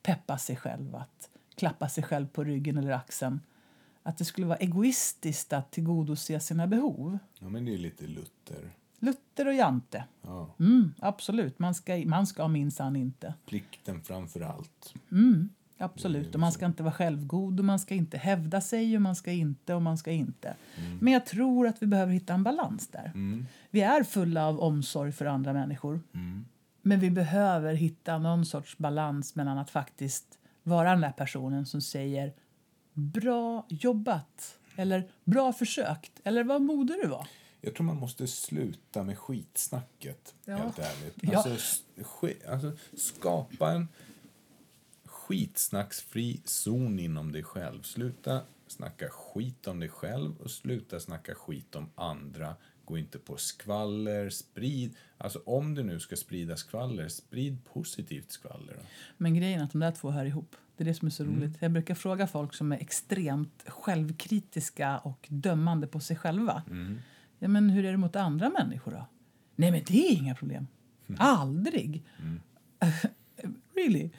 [0.03, 3.41] peppa sig själv, att klappa sig själv på ryggen eller axeln.
[4.03, 7.19] Att det skulle vara egoistiskt att tillgodose sina behov.
[7.39, 8.71] Ja, men det är lite Luther.
[8.99, 10.05] Luther och Jante.
[10.23, 10.55] Ja.
[10.61, 13.35] Mm, absolut, man ska, man ska minsann inte.
[13.47, 14.95] Plikten framför allt.
[15.11, 15.49] Mm,
[15.79, 19.17] absolut, och man ska inte vara självgod och man ska inte hävda sig och man
[19.17, 20.55] ska inte och man ska inte.
[20.77, 20.99] Mm.
[20.99, 23.13] Men jag tror att vi behöver hitta en balans där.
[23.15, 23.47] Mm.
[23.71, 26.01] Vi är fulla av omsorg för andra människor.
[26.15, 26.45] Mm.
[26.83, 31.81] Men vi behöver hitta någon sorts balans mellan att faktiskt vara den där personen som
[31.81, 32.33] säger
[32.93, 37.29] bra jobbat eller bra försökt eller vad modig du var.
[37.67, 40.57] Jag tror man måste sluta med skitsnacket, Ja.
[40.57, 41.15] helt ärligt.
[41.23, 41.37] Ja.
[41.39, 43.89] Alltså, sk- alltså, skapa en
[45.05, 47.83] skitsnacksfri zon inom dig själv.
[47.83, 52.55] Sluta snacka skit om dig själv och sluta snacka skit om andra.
[52.85, 54.97] Gå inte på skvaller, sprid...
[55.19, 58.77] Alltså om du nu ska sprida skvaller, sprid positivt skvaller.
[59.17, 60.57] Men grejen är att de där två hör ihop.
[60.77, 61.37] Det är det som är så Mm.
[61.37, 61.57] roligt.
[61.61, 66.63] Jag brukar fråga folk som är extremt självkritiska och dömande på sig själva.
[66.71, 66.99] Mm.
[67.39, 69.07] Ja, men hur är det mot andra människor då?
[69.57, 70.67] Nej, men det är inga problem.
[71.19, 72.05] Aldrig.
[72.19, 72.41] Mm.
[73.75, 74.11] really?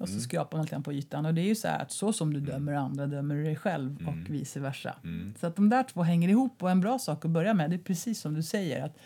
[0.00, 1.26] Och så skrapar man lite grann på ytan.
[1.26, 3.56] Och det är ju så här att så som du dömer andra dömer du dig
[3.56, 4.96] själv och vice versa.
[5.04, 5.34] Mm.
[5.40, 7.76] Så att de där två hänger ihop och en bra sak att börja med det
[7.76, 8.98] är precis som du säger att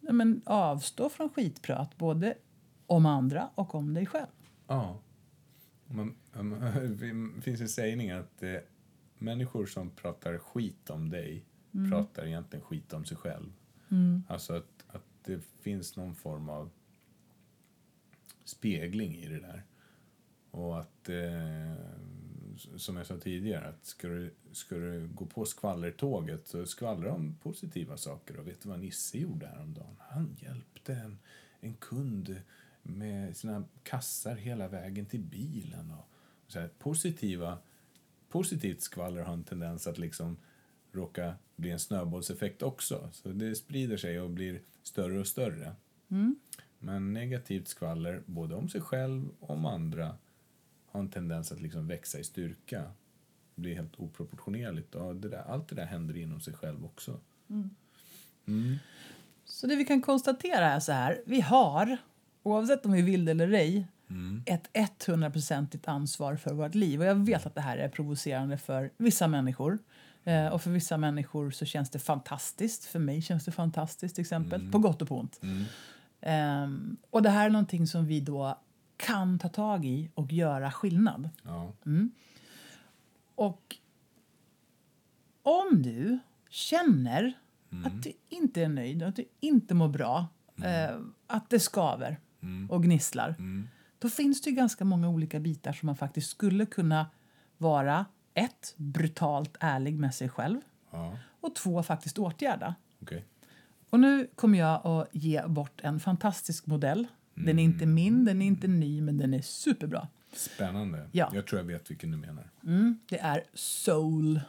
[0.00, 2.34] ja, men avstå från skitprat både
[2.86, 4.26] om andra och om dig själv.
[4.66, 5.00] Ja.
[5.86, 6.60] Man, man,
[7.34, 8.54] det finns en sägning att eh,
[9.18, 11.44] människor som pratar skit om dig
[11.90, 13.52] pratar egentligen skit om sig själv.
[14.28, 16.70] Alltså att, att det finns någon form av
[18.44, 19.62] spegling i det där.
[20.50, 21.74] Och att, eh,
[22.76, 27.36] som jag sa tidigare, att ska du, ska du gå på skvallertåget så skvallra om
[27.42, 28.38] positiva saker.
[28.38, 29.96] Och vet du vad Nisse gjorde häromdagen?
[29.98, 31.18] Han hjälpte en,
[31.60, 32.40] en kund
[32.82, 35.90] med sina kassar hela vägen till bilen.
[35.90, 36.08] Och
[36.46, 37.58] så här, positiva,
[38.28, 40.36] positivt skvaller har en tendens att liksom
[40.92, 43.08] råka bli en snöbollseffekt också.
[43.12, 45.72] Så det sprider sig och blir större och större.
[46.78, 50.16] Men negativt skvaller, både om sig själv och om andra,
[50.86, 52.92] har en tendens att liksom växa i styrka.
[53.54, 54.94] Blir helt oproportionerligt.
[54.94, 57.20] Och det där, allt det där händer inom sig själv också.
[58.46, 58.76] Mm.
[59.44, 61.22] Så det vi kan konstatera är så här.
[61.26, 61.96] Vi har,
[62.42, 64.42] oavsett om vi vill det eller ej, Mm.
[64.46, 67.00] ett 100-procentigt ansvar för vårt liv.
[67.00, 69.78] Och jag vet att det här är provocerande för vissa människor.
[70.24, 72.84] Eh, och för vissa människor så känns det fantastiskt.
[72.84, 74.70] För mig känns det fantastiskt till exempel.
[74.72, 75.40] På gott och på ont.
[75.42, 75.64] Mm.
[76.20, 78.58] Ehm, och det här är någonting som vi då
[78.96, 81.28] kan ta tag i och göra skillnad.
[81.42, 81.72] Ja.
[83.34, 83.76] Och
[85.42, 86.18] om du
[86.48, 87.32] känner
[87.84, 90.26] att du inte är nöjd, att du inte mår bra,
[90.62, 92.20] eh, att det skaver
[92.68, 93.34] och gnisslar,
[93.98, 97.06] då finns det ju ganska många olika bitar som man faktiskt skulle kunna
[97.58, 101.18] vara ett, brutalt ärlig med sig själv ja.
[101.40, 102.74] och två, faktiskt åtgärda.
[103.02, 103.24] Okej.
[103.90, 107.06] Och nu kommer jag att ge bort en fantastisk modell.
[107.34, 110.08] Den är inte min, den är inte ny, men den är superbra.
[110.32, 111.08] Spännande.
[111.12, 111.30] Ja.
[111.34, 112.50] Jag tror jag vet vilken du menar.
[112.64, 114.40] Mm, det är SOUL.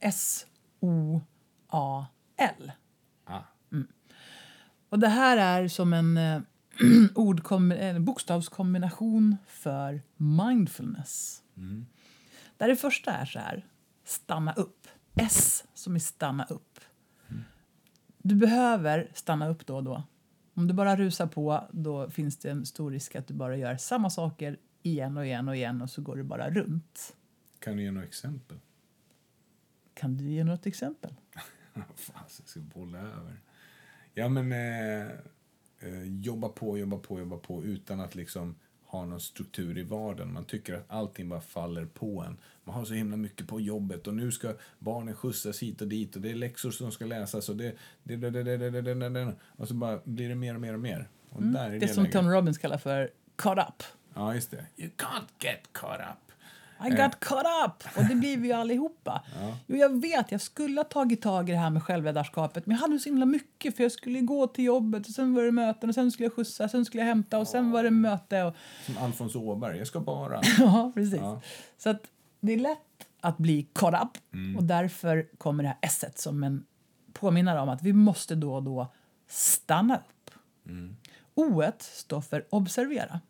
[0.00, 1.22] S-O-A-L.
[3.24, 3.42] Ah.
[4.88, 6.40] Och det här är som en eh,
[7.14, 11.42] ordkom- en bokstavskombination för mindfulness.
[12.56, 13.66] Där det första är så här,
[14.04, 14.88] stanna upp.
[15.14, 16.80] S som är stanna upp.
[18.18, 20.02] Du behöver stanna upp då och då.
[20.54, 23.76] Om du bara rusar på då finns det en stor risk att du bara gör
[23.76, 27.16] samma saker igen och igen och igen och så går du bara runt.
[27.58, 28.58] Kan du ge några exempel?
[29.94, 31.14] Kan du ge något exempel?
[31.94, 33.40] Fan, jag ska bolla över.
[34.14, 35.10] Ja, men eh,
[35.78, 38.54] eh, jobba på, jobba på, jobba på utan att liksom
[38.96, 40.32] ha någon struktur i vardagen.
[40.32, 42.36] Man tycker att allting bara faller på en.
[42.64, 46.16] Man har så himla mycket på jobbet och nu ska barnen skjutsas hit och dit
[46.16, 47.76] och det är läxor som ska läsas och det...
[48.02, 50.74] det, det, det, det, det, det, det, och så bara blir det mer och mer
[50.74, 51.08] och mer.
[51.30, 52.18] Och där är Det det som läget.
[52.18, 53.82] Tony Robbins kallar för caught up.
[54.14, 54.66] Ja, just det.
[54.76, 56.25] You can't get caught up.
[56.84, 57.96] I got caught up!
[57.96, 59.22] Och det blir vi ju allihopa.
[59.66, 62.82] Jo, jag vet, jag skulle ha tagit tag i det här med självledarskapet men jag
[62.82, 65.88] hade så himla mycket för jag skulle gå till jobbet och sen var det möten
[65.88, 68.54] och sen skulle jag skjutsa, sen skulle jag hämta och sen var det möte och
[68.86, 69.78] Som Alfons Åberg.
[69.78, 70.40] Jag ska bara...
[70.58, 71.20] ja, precis.
[71.20, 71.40] Ja.
[71.78, 72.02] Så att
[72.40, 72.78] det är lätt
[73.20, 76.64] att bli caught up och därför kommer det här S som en
[77.12, 78.92] påminnare om att vi måste då och då
[79.28, 80.30] stanna upp.
[80.66, 80.96] Mm.
[81.34, 83.20] O står för observera.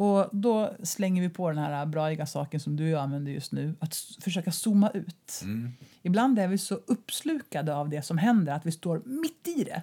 [0.00, 3.94] Och då slänger vi på den här braiga saken som du använder just nu, att
[4.20, 5.40] försöka zooma ut.
[5.42, 5.72] Mm.
[6.02, 9.82] Ibland är vi så uppslukade av det som händer att vi står mitt i det.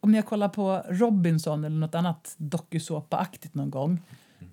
[0.00, 4.00] Om ni har kollat på Robinson eller något annat dokusåpaaktigt någon gång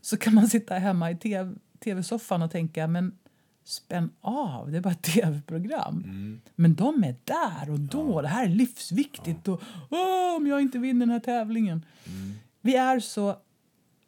[0.01, 3.17] så kan man sitta hemma i TV tv-soffan och tänka men
[3.63, 6.03] spänn av, det är bara ett tv-program.
[6.05, 6.41] Mm.
[6.55, 10.79] Men de är där och då, det här är livsviktigt och Åh, om jag inte
[10.79, 11.85] vinner den här tävlingen.
[12.05, 12.33] Mm.
[12.61, 13.35] Vi är så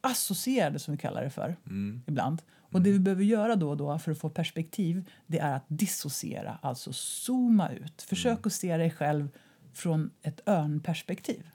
[0.08, 2.02] associerade som vi kallar det för Mm.
[2.08, 2.42] ibland.
[2.72, 5.66] Och det vi behöver göra då och då för att få perspektiv det är att
[5.68, 8.02] dissociera, alltså zooma ut.
[8.02, 9.30] Försök att se dig själv
[9.74, 11.50] från ett örnperspektiv.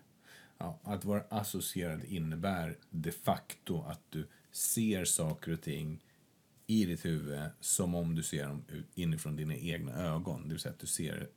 [0.59, 6.01] Ja, att vara associerad innebär de facto att du ser saker och ting
[6.67, 8.65] i ditt huvud som om du ser dem
[8.95, 10.43] inifrån dina egna ögon.
[10.43, 11.29] Det vill säga att du ser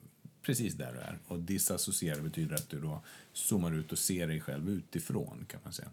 [0.42, 1.20] precis där du är.
[1.28, 3.02] Och disassociera betyder att du då
[3.34, 5.90] zoomar ut och ser dig själv utifrån kan man säga.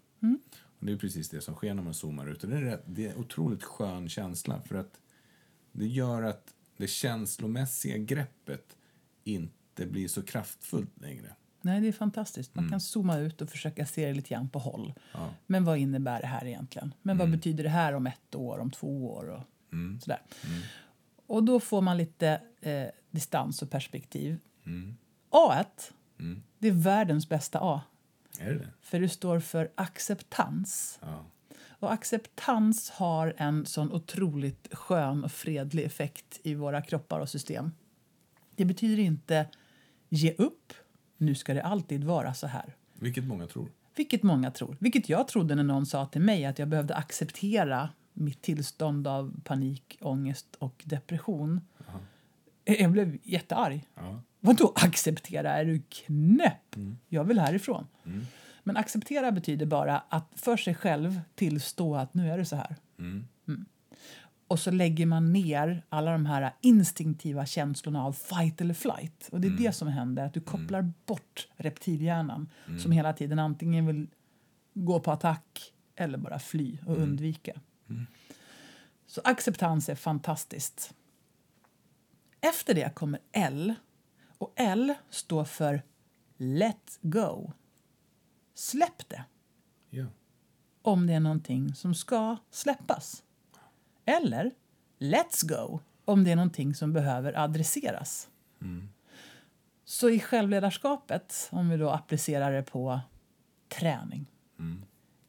[0.83, 2.45] Och det är precis det som sker när man zoomar ut.
[2.45, 5.01] Och det är, rätt, det är en otroligt skön känsla för att
[5.73, 8.77] det gör att det känslomässiga greppet
[9.25, 11.35] inte blir så kraftfullt längre.
[11.61, 12.55] Nej, det är fantastiskt.
[12.55, 14.95] Man kan zooma ut och försöka se det lite grann på håll.
[15.13, 15.31] Ja.
[15.47, 16.95] Men vad innebär det här egentligen?
[17.03, 19.43] Men vad betyder det här om ett år, om två år och
[20.03, 20.23] sådär.
[21.27, 24.39] Och då får man lite eh, distans och perspektiv.
[25.31, 25.65] A1,
[26.59, 27.81] det är världens bästa A.
[28.39, 28.69] Är det det?
[28.81, 30.99] För det står för acceptans.
[31.03, 31.25] Ja.
[31.83, 37.73] Och acceptans har en sån otroligt skön och fredlig effekt i våra kroppar och system.
[38.57, 39.47] Det betyder inte
[40.09, 40.73] ge upp,
[41.17, 42.77] nu ska det alltid vara så här.
[42.95, 43.69] Vilket många tror.
[43.97, 44.77] Vilket många tror.
[44.81, 49.41] Vilket jag trodde när någon sa till mig att jag behövde acceptera mitt tillstånd av
[49.45, 51.61] panik, ångest och depression.
[52.65, 53.89] Jag blev jättearg.
[53.95, 54.23] Ja.
[54.45, 55.53] Vadå acceptera?
[55.53, 56.77] Är du knäpp?
[57.09, 57.87] Jag vill härifrån.
[58.63, 62.77] Men acceptera betyder bara att för sig själv tillstå att nu är det så här.
[62.99, 63.25] Mm.
[63.49, 63.65] Mm.
[64.49, 69.29] Och så lägger man ner alla de här instinktiva känslorna av fight eller flight.
[69.33, 72.49] Och det är det som händer, att du kopplar bort reptilhjärnan
[72.79, 74.07] som hela tiden antingen vill
[74.75, 77.61] gå på attack eller bara fly och undvika.
[79.07, 80.95] Så acceptans är fantastiskt.
[82.41, 83.75] Efter det kommer L.
[84.43, 85.83] Och L står för
[86.37, 87.53] let go.
[88.55, 89.25] Släpp det
[89.91, 90.07] Ja.
[90.83, 93.23] om det är någonting som ska släppas.
[94.05, 94.51] Eller
[94.99, 98.29] let's go om det är någonting som behöver adresseras.
[99.85, 103.01] Så i självledarskapet, om vi då applicerar det på
[103.69, 104.27] träning.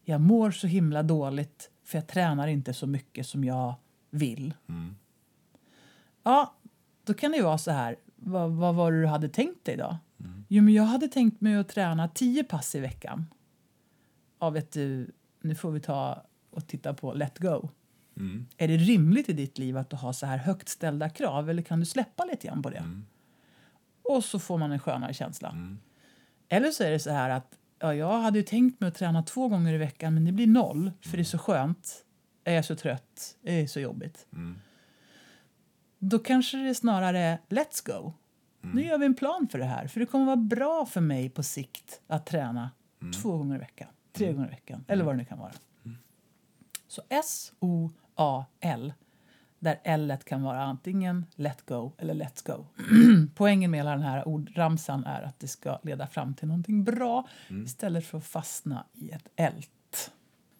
[0.04, 3.76] Jag mår så himla dåligt för jag tränar inte så mycket som jag
[4.10, 4.54] vill.
[6.24, 6.56] Ja,
[7.04, 7.96] då kan det ju vara så här.
[8.26, 9.98] Vad, vad var det du hade tänkt dig då?
[10.48, 13.26] Jo, men jag hade tänkt mig att träna tio pass i veckan.
[14.40, 17.70] Ja, vet du, nu får vi ta och titta på Let Go.
[18.18, 18.46] Mm.
[18.58, 21.62] Är det rimligt i ditt liv att du har så här högt ställda krav eller
[21.62, 22.84] kan du släppa lite grann på det?
[24.04, 25.50] Och så får man en skönare känsla.
[26.50, 29.24] Eller så är det så här att ja, jag hade ju tänkt mig att träna
[29.24, 32.06] två gånger i veckan men det blir noll för det är så skönt.
[32.44, 34.28] Jag är så trött, det är så jobbigt.
[36.06, 38.14] Då kanske det snarare är let's go.
[38.62, 39.88] Nu gör vi en plan för det här.
[39.88, 42.72] För det kommer vara bra för mig på sikt att träna
[43.22, 45.52] två gånger i veckan, tre gånger i veckan eller vad det nu kan vara.
[46.88, 48.94] Så S-O-A-L,
[49.60, 52.66] där L kan vara antingen let go eller let's go.
[53.36, 57.28] Poängen med hela den här ordramsan är att det ska leda fram till någonting bra
[57.66, 60.12] istället för att fastna i ett ält.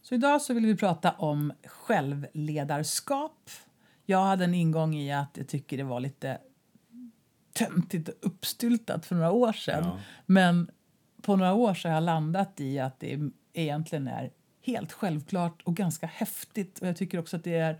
[0.02, 3.50] Så idag så vill vi prata om självledarskap.
[4.06, 6.38] Jag hade en ingång i att jag tycker det var lite
[7.54, 9.84] töntigt och uppstyltat för några år sedan.
[9.84, 10.00] Ja.
[10.26, 10.72] Men
[11.22, 13.20] på några år så har jag landat i att det
[13.54, 14.32] egentligen är
[14.62, 16.80] helt självklart och ganska häftigt.
[16.80, 17.80] Och jag tycker också att det är,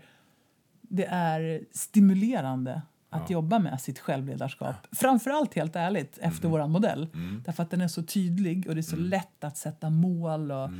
[0.80, 4.74] det är stimulerande att jobba med sitt självledarskap.
[4.92, 7.08] Framförallt, helt ärligt, efter våran modell.
[7.44, 10.70] Därför att den är så tydlig och det är så lätt att sätta mål och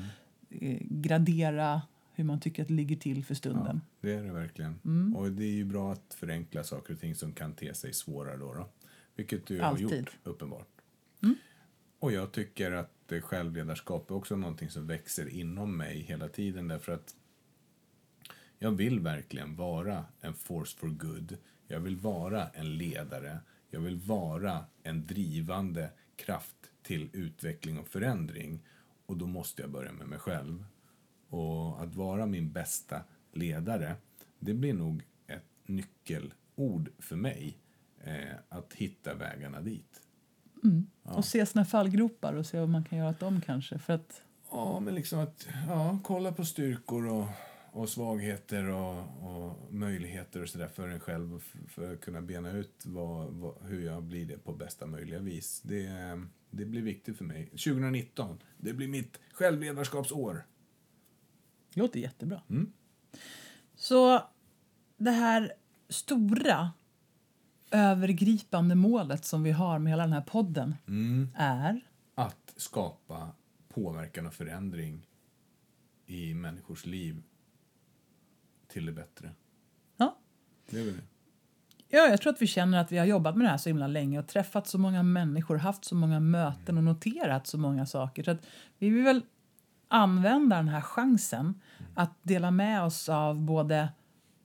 [0.51, 1.83] eh, gradera
[2.15, 3.81] hur man tycker att det ligger till för stunden.
[4.01, 5.15] Det är det verkligen.
[5.17, 8.37] Och det är ju bra att förenkla saker och ting som kan te sig svårare
[8.37, 8.55] då.
[8.55, 8.69] då.
[9.17, 9.87] Vilket du Alltid.
[9.87, 10.69] har gjort, uppenbart.
[11.99, 16.93] Och jag tycker att självledarskap är också någonting som växer inom mig hela tiden därför
[16.93, 17.15] att
[18.59, 21.37] jag vill verkligen vara en force for good.
[21.69, 23.39] Jag vill vara en ledare.
[23.71, 28.67] Jag vill vara en drivande kraft till utveckling och förändring.
[29.07, 30.65] Och då måste jag börja med mig själv.
[31.35, 33.03] Och att vara min bästa
[33.33, 33.97] ledare,
[34.39, 37.59] det blir nog ett nyckelord för mig.
[38.05, 40.01] Eh, att hitta vägarna dit.
[40.65, 40.87] Mm.
[41.03, 43.79] Och se sina fallgropar och se vad man kan göra åt dem kanske.
[43.79, 44.23] För att...
[44.51, 47.27] Ja, men liksom att ja, kolla på styrkor och,
[47.73, 52.83] och svagheter och, och möjligheter och sådär för en själv för att kunna bena ut
[52.85, 55.61] vad, vad, hur jag blir det på bästa möjliga vis.
[55.65, 55.89] Det,
[56.51, 57.47] det blir viktigt för mig.
[57.47, 60.45] 2019, det blir mitt självledarskapsår.
[61.75, 62.43] Det låter jättebra.
[62.51, 62.73] Mm.
[63.75, 64.23] Så
[64.97, 65.53] det här
[65.89, 66.71] stora
[67.71, 71.29] övergripande målet som vi har med hela den här podden Mm.
[71.37, 71.81] är...
[72.15, 73.29] Att skapa
[73.69, 75.07] påverkan och förändring
[76.07, 77.23] i människors liv
[78.69, 79.31] till det bättre.
[79.97, 80.19] Ja,
[80.71, 81.03] Det är väl det.
[81.89, 83.87] Ja, jag tror att vi känner att vi har jobbat med det här så himla
[83.87, 88.23] länge och träffat så många människor, haft så många möten och noterat så många saker.
[88.23, 88.47] Så att
[88.79, 89.23] vi vill väl
[89.89, 91.61] använda den här chansen
[91.95, 93.89] att dela med oss av både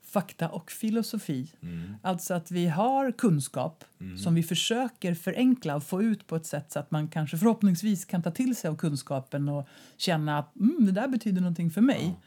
[0.06, 1.52] fakta och filosofi.
[2.02, 3.84] Alltså att vi har kunskap
[4.24, 8.06] som vi försöker förenkla och få ut på ett sätt så att man kanske förhoppningsvis
[8.06, 9.68] kan ta till sig av kunskapen och
[9.98, 12.20] känna att mm, det där betyder någonting för mig.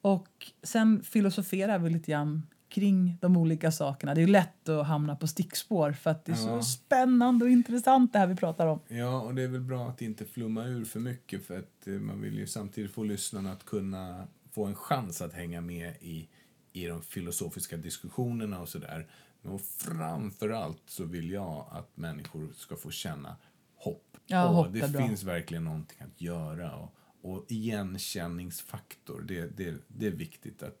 [0.00, 4.14] Och sen filosoferar vi lite grann kring de olika sakerna.
[4.14, 6.62] Det är lätt att hamna på stickspår för att det är så Ja.
[6.62, 8.80] spännande och intressant det här vi pratar om.
[8.88, 11.92] Ja, och det är väl bra att inte flumma ur för mycket för att eh,
[11.94, 16.28] man vill ju samtidigt få lyssnarna att kunna få en chans att hänga med i,
[16.72, 19.06] i de filosofiska diskussionerna och sådär.
[19.42, 23.36] Men framför allt så vill jag att människor ska få känna
[23.76, 24.16] hopp.
[24.26, 25.06] Ja, hopp det bra.
[25.06, 30.78] finns verkligen någonting att göra och, och igenkänningsfaktor, det, det, det är viktigt att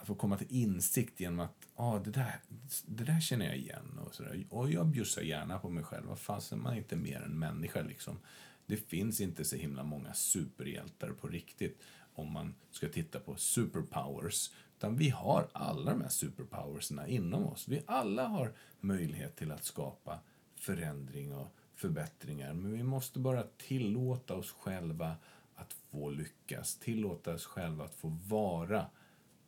[0.00, 2.40] att få komma till insikt genom att ah, det, där,
[2.86, 3.98] det där känner jag igen.
[4.06, 4.44] Och, så där.
[4.50, 6.06] och jag bjussar gärna på mig själv.
[6.06, 7.82] Vad fasen, man är inte mer än människa.
[7.82, 8.18] Liksom.
[8.66, 11.82] Det finns inte så himla många superhjältar på riktigt
[12.14, 14.50] om man ska titta på superpowers.
[14.76, 17.68] Utan vi har alla de här superpowerserna inom oss.
[17.68, 20.18] Vi alla har möjlighet till att skapa
[20.56, 22.54] förändring och förbättringar.
[22.54, 25.16] Men vi måste bara tillåta oss själva
[25.54, 26.76] att få lyckas.
[26.76, 28.86] Tillåta oss själva att få vara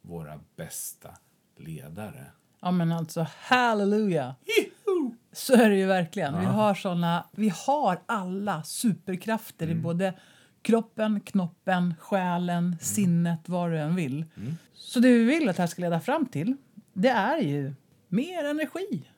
[0.03, 1.11] våra bästa
[1.57, 2.27] ledare.
[2.61, 4.35] Ja men alltså halleluja!
[5.33, 6.41] Så är det ju verkligen.
[6.41, 10.15] Vi har såna, vi har alla superkrafter i både
[10.63, 14.25] kroppen, knoppen, själen, sinnet, vad du än vill.
[14.75, 16.57] Så det vi vill att det här ska leda fram till,
[16.93, 17.75] det är ju
[18.09, 19.09] mer energi.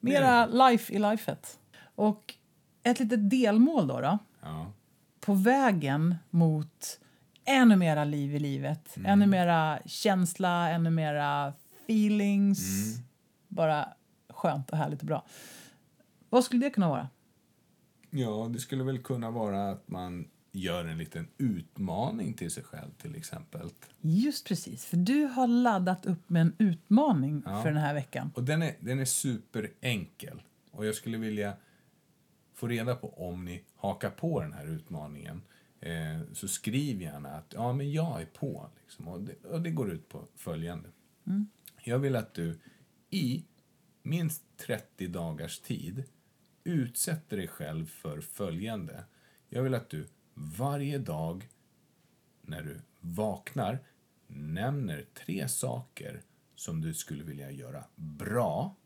[0.00, 1.58] Mera life i lifet.
[1.94, 2.34] Och
[2.82, 4.72] ett litet delmål då, då Ja.
[5.20, 7.00] på vägen mot
[7.48, 8.96] ännu mera liv i livet.
[9.04, 11.52] Ännu mera känsla, ännu mera
[11.84, 12.60] feelings.
[13.48, 13.88] Bara
[14.30, 15.26] skönt och härligt och bra.
[16.30, 17.08] Vad skulle det kunna vara?
[18.10, 22.90] ja, det skulle väl kunna vara att man gör en liten utmaning till sig själv
[22.98, 23.70] till exempel.
[24.00, 27.62] Just precis, för du har laddat upp med en utmaning Ja.
[27.62, 28.30] för den här veckan.
[28.34, 30.42] Och den är, den är superenkel.
[30.70, 31.52] Och jag skulle vilja
[32.54, 35.42] få reda på om ni hakar på den här utmaningen.
[35.80, 38.70] Eh, så skriv gärna att ja, men jag är på.
[38.80, 39.08] Liksom.
[39.08, 40.88] Och, det, och det går ut på följande.
[41.84, 42.58] Jag vill att du
[43.10, 43.44] i
[44.02, 46.04] minst 30 dagars tid
[46.64, 49.04] utsätter dig själv för följande.
[49.48, 51.48] Jag vill att du varje dag
[52.42, 53.78] när du vaknar
[54.26, 56.22] nämner tre saker
[56.54, 58.76] som du skulle vilja göra bra.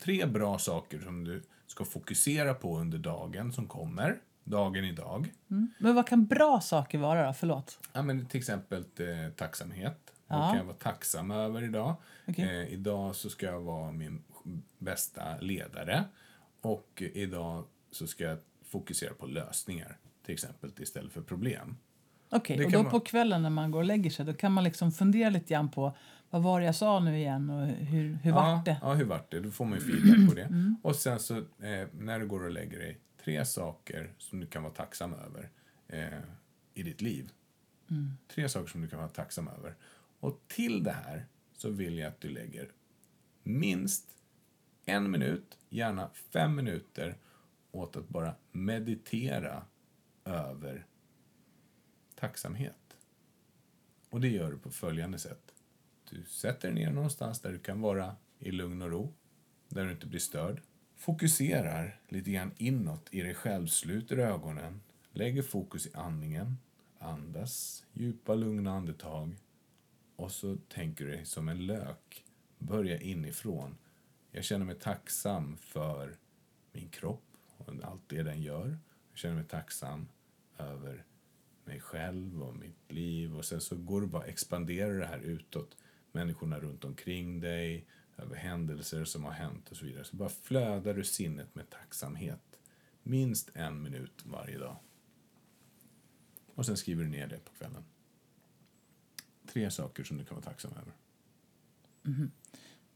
[0.00, 5.32] Tre bra saker som du ska fokusera på under dagen som kommer, dagen idag.
[5.78, 7.32] Men vad kan bra saker vara då?
[7.32, 7.78] Förlåt.
[7.92, 9.98] Ja, men till exempel eh, tacksamhet.
[10.28, 10.38] Ja.
[10.38, 11.94] Vad kan jag vara tacksam över idag?
[12.28, 12.44] Okej.
[12.62, 14.22] Eh, idag så ska jag vara min
[14.78, 16.04] bästa ledare.
[16.60, 19.96] Och idag så ska jag fokusera på lösningar,
[20.26, 21.76] till exempel istället för problem.
[22.30, 24.52] Okej, Det och då man- på kvällen när man går och lägger sig då kan
[24.52, 25.96] man liksom fundera lite grann på
[26.30, 28.76] vad var det jag sa nu igen och hur, hur ja, vart det?
[28.82, 29.40] Ja, hur vart det?
[29.40, 30.74] Då får man ju feedback på det.
[30.82, 34.62] Och sen så eh, när du går och lägger dig, tre saker som du kan
[34.62, 35.50] vara tacksam över
[35.88, 36.22] eh,
[36.74, 37.32] i ditt liv.
[38.28, 39.74] Tre saker som du kan vara tacksam över.
[40.20, 42.72] Och till det här så vill jag att du lägger
[43.42, 44.16] minst
[44.84, 47.16] en minut, gärna fem minuter
[47.70, 49.66] åt att bara meditera
[50.24, 50.86] över
[52.14, 52.96] tacksamhet.
[54.10, 55.54] Och det gör du på följande sätt.
[56.10, 59.14] Du sätter dig ner någonstans där du kan vara i lugn och ro,
[59.68, 60.62] där du inte blir störd.
[61.02, 64.80] Fokuserar lite grann inåt i dig själv, sluter ögonen,
[65.12, 66.58] lägger fokus i andningen,
[66.98, 69.36] andas djupa lugna andetag
[70.16, 72.24] och så tänker du dig som en lök.
[72.58, 73.78] Börja inifrån.
[74.30, 76.16] Jag känner mig tacksam för
[76.72, 78.78] min kropp och allt det den gör.
[79.10, 80.08] Jag känner mig tacksam
[80.58, 81.04] över
[81.64, 83.36] mig själv och mitt liv.
[83.36, 85.76] Och sen så går du bara expanderar det här utåt.
[86.12, 87.86] Människorna runt omkring dig,
[88.22, 90.04] över händelser som har hänt och så vidare.
[90.04, 92.60] Så bara flödar du sinnet med tacksamhet.
[93.02, 94.76] Minst en minut varje dag.
[96.54, 97.84] Och sen skriver du ner det på kvällen.
[99.52, 100.92] Tre saker som du kan vara tacksam över.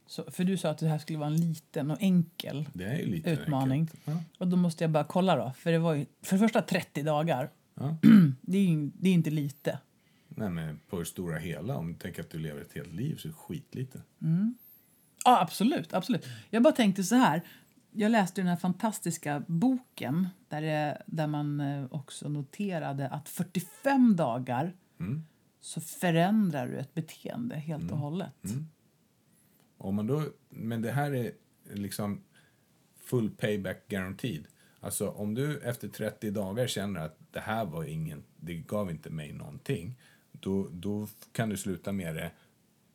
[0.07, 2.98] Så, för du sa att det här skulle vara en liten och enkel Det är
[2.98, 3.90] ju lite utmaning.
[4.05, 4.23] Ja.
[4.39, 5.53] Och då måste jag bara kolla då.
[5.59, 7.51] För det var ju för det första 30 dagar.
[7.74, 7.97] Ja.
[8.40, 9.78] Det är ju det är inte lite.
[10.28, 13.16] Nej, men på det stora hela, om du tänker att du lever ett helt liv
[13.16, 14.03] så är det skitlite.
[15.27, 15.93] Ja, absolut.
[15.94, 16.27] absolut.
[16.51, 17.43] Jag bara tänkte så här.
[17.90, 24.16] Jag läste den här fantastiska boken där, det, där man eh, också noterade att 45
[24.16, 25.23] dagar Mm.
[25.61, 28.35] så förändrar du ett beteende helt och hållet.
[29.78, 31.32] Om man då, men det här är
[31.73, 32.23] liksom
[33.01, 34.44] full payback guaranteed.
[34.81, 39.11] Alltså om du efter 30 dagar känner att det här var ingen, det gav inte
[39.11, 39.98] mig någonting.
[40.32, 42.31] Då, då kan du sluta med det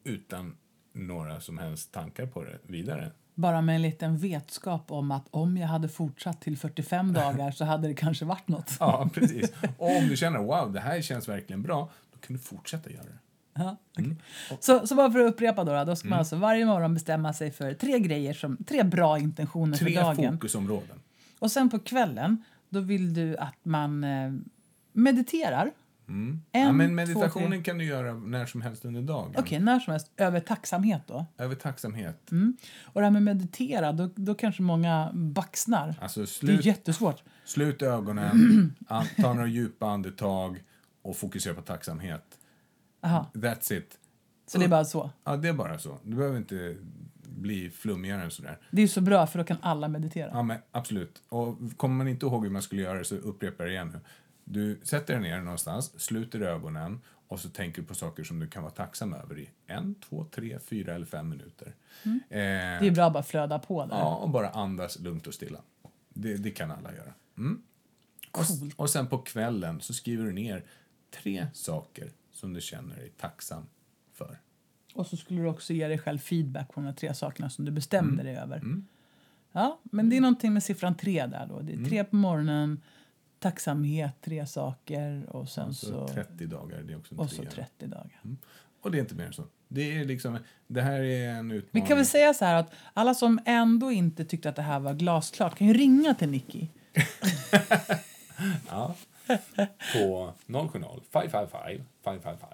[0.03, 0.57] utan
[0.93, 3.11] några som helst tankar på det vidare.
[3.35, 7.65] Bara med en liten vetskap om att om jag hade fortsatt till 45 dagar så
[7.65, 8.71] hade det kanske varit något.
[8.79, 9.51] Ja, precis.
[9.77, 13.03] Och om du känner wow, det här känns verkligen bra, då kan du fortsätta göra
[13.03, 13.17] det.
[13.53, 14.05] Ja, okej.
[14.05, 14.17] Mm.
[14.59, 17.51] så, så bara för att upprepa då, då ska man alltså varje morgon bestämma sig
[17.51, 20.33] för tre grejer, som, tre bra intentioner Tre för dagen.
[20.33, 20.99] fokusområden.
[21.39, 24.31] Och sen på kvällen, då vill du att man eh,
[24.93, 25.71] mediterar.
[26.11, 26.41] Mm.
[26.51, 27.61] En, ja, men två, meditationen tre.
[27.63, 29.33] kan du göra när som helst under dagen.
[29.37, 30.11] Okej, när som helst.
[30.17, 31.25] Över tacksamhet då.
[31.37, 32.31] Över tacksamhet.
[32.31, 32.57] Mm.
[32.83, 35.95] Och det här med meditera, då, då kanske många baxnar.
[36.01, 37.23] Alltså Det är slut, jättesvårt.
[37.45, 40.63] slut ögonen, an- ta några djupa andetag
[41.01, 42.23] och fokusera på tacksamhet.
[43.03, 43.97] Aha, That's it.
[44.47, 45.09] så det är bara så.
[45.23, 45.97] Ja, det är bara så.
[46.03, 46.75] Du behöver inte
[47.23, 48.57] bli flummigare än sådär.
[48.71, 50.29] Det är ju så bra, för då kan alla meditera.
[50.33, 51.21] Ja, men absolut.
[51.29, 53.89] Och kommer man inte ihåg hur man skulle göra det så upprepar jag det igen
[53.93, 53.99] nu.
[54.43, 58.47] Du sätter dig ner någonstans, sluter ögonen och så tänker du på saker som du
[58.47, 61.67] kan vara tacksam över i en, två, tre, fyra eller fem minuter.
[62.05, 63.95] Eh, Det är bra att bara flöda på där.
[63.97, 65.59] Ja, och bara andas lugnt och stilla.
[66.13, 67.13] Det, det kan alla göra.
[67.37, 67.61] Mm.
[68.31, 70.63] Och, s- och sen på kvällen så skriver du ner
[71.11, 73.63] tre saker som du känner dig tacksam
[74.13, 74.39] för.
[74.93, 77.71] Och så skulle du också ge dig själv feedback på de tre sakerna som du
[77.71, 78.25] bestämde Mm.
[78.25, 78.63] dig över.
[79.51, 81.59] Ja, men det är någonting med siffran tre där då.
[81.61, 81.89] Det är Mm.
[81.89, 82.81] tre på morgonen,
[83.41, 87.41] tacksamhet, tre saker och sen Så så, 30 dagar, det är också en och så
[87.41, 87.51] trea.
[87.51, 88.21] 30 dagar.
[88.81, 89.43] Och det är inte mer än så.
[89.67, 90.37] Det är liksom,
[90.67, 91.87] det här är en Vi utmaning.
[91.87, 94.93] kan väl säga så här att alla som ändå inte tyckte att det här var
[94.93, 96.67] glasklart kan ju ringa till Nicky.
[98.69, 98.95] Ja.
[99.93, 102.49] På 070 555 555.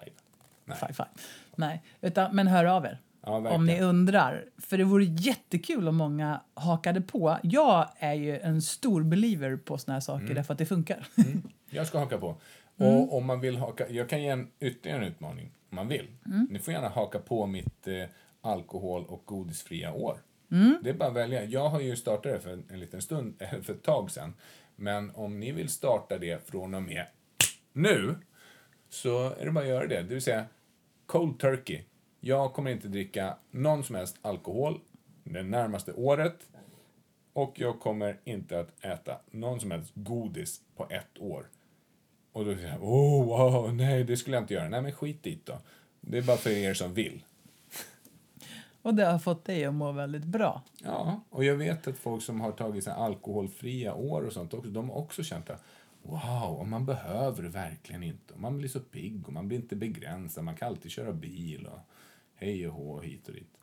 [0.64, 0.78] Nej.
[0.78, 1.08] Five, five.
[1.56, 2.98] Nej, utan, men hör av er.
[3.20, 4.44] Ja, om ni undrar.
[4.58, 7.38] För det vore jättekul om många hakade på.
[7.42, 10.34] Jag är ju en stor believer på såna här saker Mm.
[10.34, 11.06] därför att det funkar.
[11.70, 12.36] Jag ska haka på.
[12.76, 12.92] Mm.
[12.96, 16.06] Och om man vill haka, jag kan ge en ytterligare en utmaning om man vill.
[16.26, 16.48] Mm.
[16.50, 18.04] Ni får gärna haka på mitt eh,
[18.40, 20.18] alkohol och godisfria år.
[20.50, 20.78] Mm.
[20.82, 21.44] Det är bara att välja.
[21.44, 24.34] Jag har ju startat det för en, en liten stund, eh, för ett tag sedan.
[24.76, 27.06] Men om ni vill starta det från och med
[27.72, 28.14] nu
[28.90, 30.02] så är det bara att göra det.
[30.02, 30.44] Det vill säga
[31.06, 31.82] cold turkey.
[32.20, 34.80] Jag kommer inte dricka någon som helst alkohol
[35.24, 36.36] det närmaste året.
[37.32, 41.46] Och jag kommer inte att äta någon som helst godis på ett år.
[42.32, 44.68] Och då säger jag, oh wow, nej det skulle jag inte göra.
[44.68, 45.58] Nej men skit dit då.
[46.00, 47.24] Det är bara för er som vill.
[48.82, 50.62] Och det har fått dig att må väldigt bra.
[50.84, 54.70] Ja, och jag vet att folk som har tagit så alkoholfria år och sånt också,
[54.70, 55.62] de har också känt att
[56.02, 58.34] wow, och man behöver verkligen inte.
[58.34, 60.44] Och man blir så pigg och man blir inte begränsad.
[60.44, 61.78] Man kan alltid köra bil och
[62.38, 63.54] hej och hå hit och dit.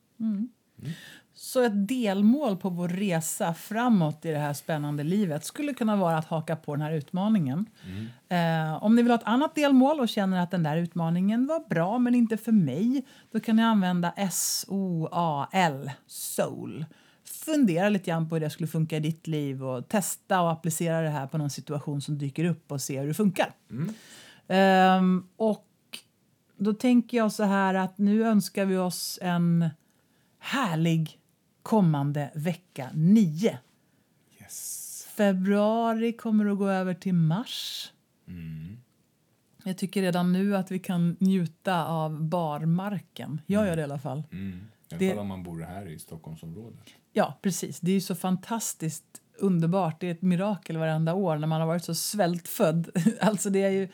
[1.33, 6.17] Så ett delmål på vår resa framåt i det här spännande livet skulle kunna vara
[6.17, 7.65] att haka på den här utmaningen.
[8.29, 11.69] Eh, om ni vill ha ett annat delmål och känner att den där utmaningen var
[11.69, 16.85] bra men inte för mig, då kan ni använda S-O-A-L, SOUL.
[17.25, 21.01] Fundera lite grann på hur det skulle funka i ditt liv och testa och applicera
[21.01, 23.53] det här på någon situation som dyker upp och se hur det funkar.
[24.47, 25.65] Ehm, och
[26.57, 29.69] då tänker jag så här att nu önskar vi oss en
[30.39, 31.19] härlig
[31.63, 33.57] kommande vecka 9.
[34.41, 35.07] Yes.
[35.15, 37.91] Februari kommer att gå över till mars.
[39.63, 43.41] Jag tycker redan nu att vi kan njuta av barmarken.
[43.45, 44.23] Jag gör det i alla fall.
[44.31, 44.49] Mm.
[44.89, 46.79] I alla Det- fall om man bor här i Stockholmsområdet.
[47.13, 47.79] Ja, precis.
[47.79, 49.05] Det är ju så fantastiskt
[49.39, 49.99] underbart.
[50.01, 52.89] Det är ett mirakel varenda år när man har varit så svältfödd.
[53.21, 53.89] alltså det är ju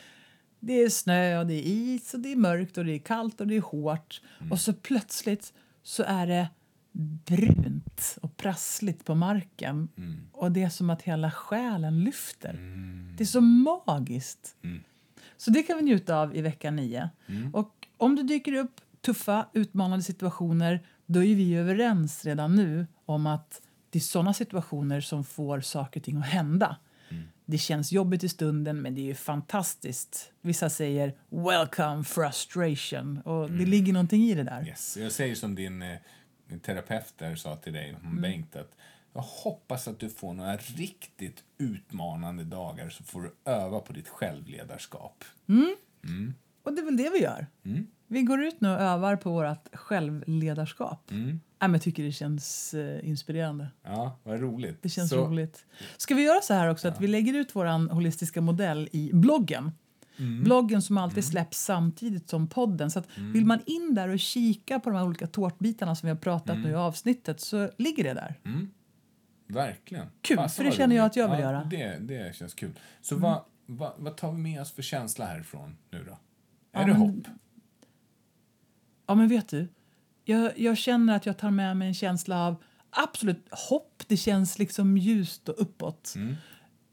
[0.62, 3.40] det är snö och det är is och det är mörkt och det är kallt
[3.40, 4.20] och det är hårt.
[4.50, 5.52] Och så plötsligt
[5.82, 6.48] så är det
[7.26, 9.88] brunt och prassligt på marken.
[10.32, 12.52] Och det är som att hela själen lyfter.
[13.16, 14.56] Det är så magiskt.
[15.36, 17.10] Så det kan vi njuta av i vecka 9.
[17.52, 23.26] Och om det dyker upp tuffa, utmanande situationer då är vi överens redan nu om
[23.26, 26.76] att det är såna situationer som får saker och ting att hända.
[27.46, 30.32] Det känns jobbigt i stunden, men det är ju fantastiskt.
[30.40, 34.66] Vissa säger “welcome frustration” och det ligger någonting i det där.
[34.68, 34.96] Yes.
[34.96, 35.98] Jag säger som din eh,
[36.62, 38.20] terapeut där sa till dig, Mm.
[38.22, 38.76] Bengt, att
[39.12, 44.08] jag hoppas att du får några riktigt utmanande dagar så får du öva på ditt
[44.08, 45.24] självledarskap.
[46.62, 47.46] Och det är väl det vi gör.
[48.12, 51.10] Vi går ut nu och övar på vårt självledarskap.
[51.10, 51.40] Mm.
[51.58, 53.68] Ja, men jag tycker det känns eh, inspirerande.
[53.82, 54.82] Ja, vad roligt.
[54.82, 55.64] Det känns så, roligt.
[55.96, 59.72] Ska vi göra så här också att vi lägger ut vår holistiska modell i bloggen?
[60.44, 62.90] Bloggen som alltid släpps samtidigt som podden.
[62.90, 66.10] Så att vill man in där och kika på de här olika tårtbitarna som vi
[66.10, 68.34] har pratat nu i avsnittet så ligger det där.
[69.46, 70.06] Verkligen.
[70.20, 71.64] Kul, Fasen för det känner jag att jag vill ja, göra.
[71.64, 72.72] Det, det känns kul.
[73.00, 76.18] Så vad, vad, vad tar vi med oss för känsla härifrån nu då?
[76.72, 77.26] Är Ja, det hopp?
[79.12, 79.68] Ja, men vet du?
[80.24, 82.56] Jag, jag känner att jag tar med mig en känsla av
[82.90, 84.02] absolut hopp.
[84.06, 86.14] Det känns liksom ljust och uppåt.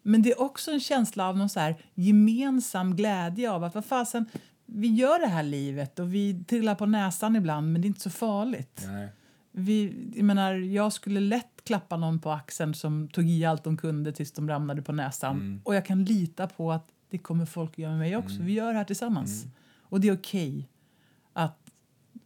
[0.03, 4.25] Men det är också en känsla av någon så gemensam glädje av att vad fasen,
[4.65, 8.01] vi gör det här livet och vi trillar på näsan ibland men det är inte
[8.01, 8.83] så farligt.
[8.87, 9.09] Nej.
[9.51, 13.77] Vi, jag, menar, jag skulle lätt klappa någon på axeln som tog i allt de
[13.77, 15.61] kunde tills de ramlade på näsan.
[15.65, 18.41] Och jag kan lita på att det kommer folk att göra med mig också.
[18.41, 19.45] Vi gör det här tillsammans.
[19.81, 20.78] Och det är okej att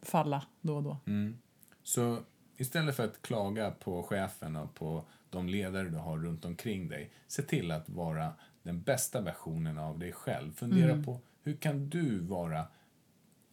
[0.06, 0.98] falla då och då.
[1.06, 1.38] Mm.
[1.84, 2.20] Så
[2.58, 7.12] istället för att klaga på chefen och på de ledare du har runt omkring dig,
[7.28, 10.54] se till att vara den bästa versionen av dig själv.
[10.54, 11.04] Fundera Mm.
[11.04, 12.68] på hur kan du vara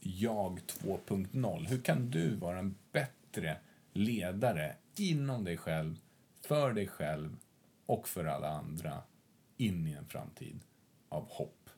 [0.01, 1.67] jag 2.0?
[1.67, 3.57] Hur kan du vara en bättre
[3.93, 5.97] ledare inom dig själv,
[6.47, 7.37] för dig själv
[7.87, 9.03] och för alla andra
[9.57, 10.61] in i en framtid
[11.09, 11.71] av hopp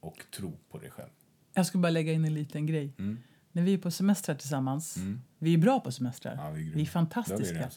[0.00, 1.10] och tro på dig själv?
[1.54, 2.92] Jag ska bara lägga in en liten grej.
[3.58, 4.98] När vi är på semestrar tillsammans,
[5.38, 6.34] vi är bra på semestrar.
[6.36, 7.68] Ja, vi är vi är fantastiska.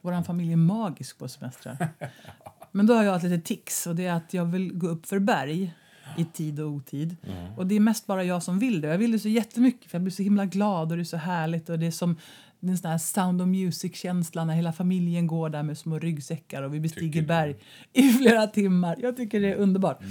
[0.00, 1.88] Vår familj är magisk på semestrar.
[2.72, 5.06] Men då har jag ett litet tics och det är att jag vill gå upp
[5.06, 5.74] för berg
[6.16, 7.16] i tid och otid.
[7.56, 8.88] Och det är mest bara jag som vill det.
[8.88, 11.16] Jag vill det så jättemycket för jag blir så himla glad och det är så
[11.16, 12.16] härligt och det är som
[12.60, 15.98] det är en sån här Sound of Music-känsla när hela familjen går där med små
[15.98, 17.56] ryggsäckar och vi bestiger berg
[17.92, 18.96] i flera timmar.
[18.98, 20.02] Jag tycker det är underbart.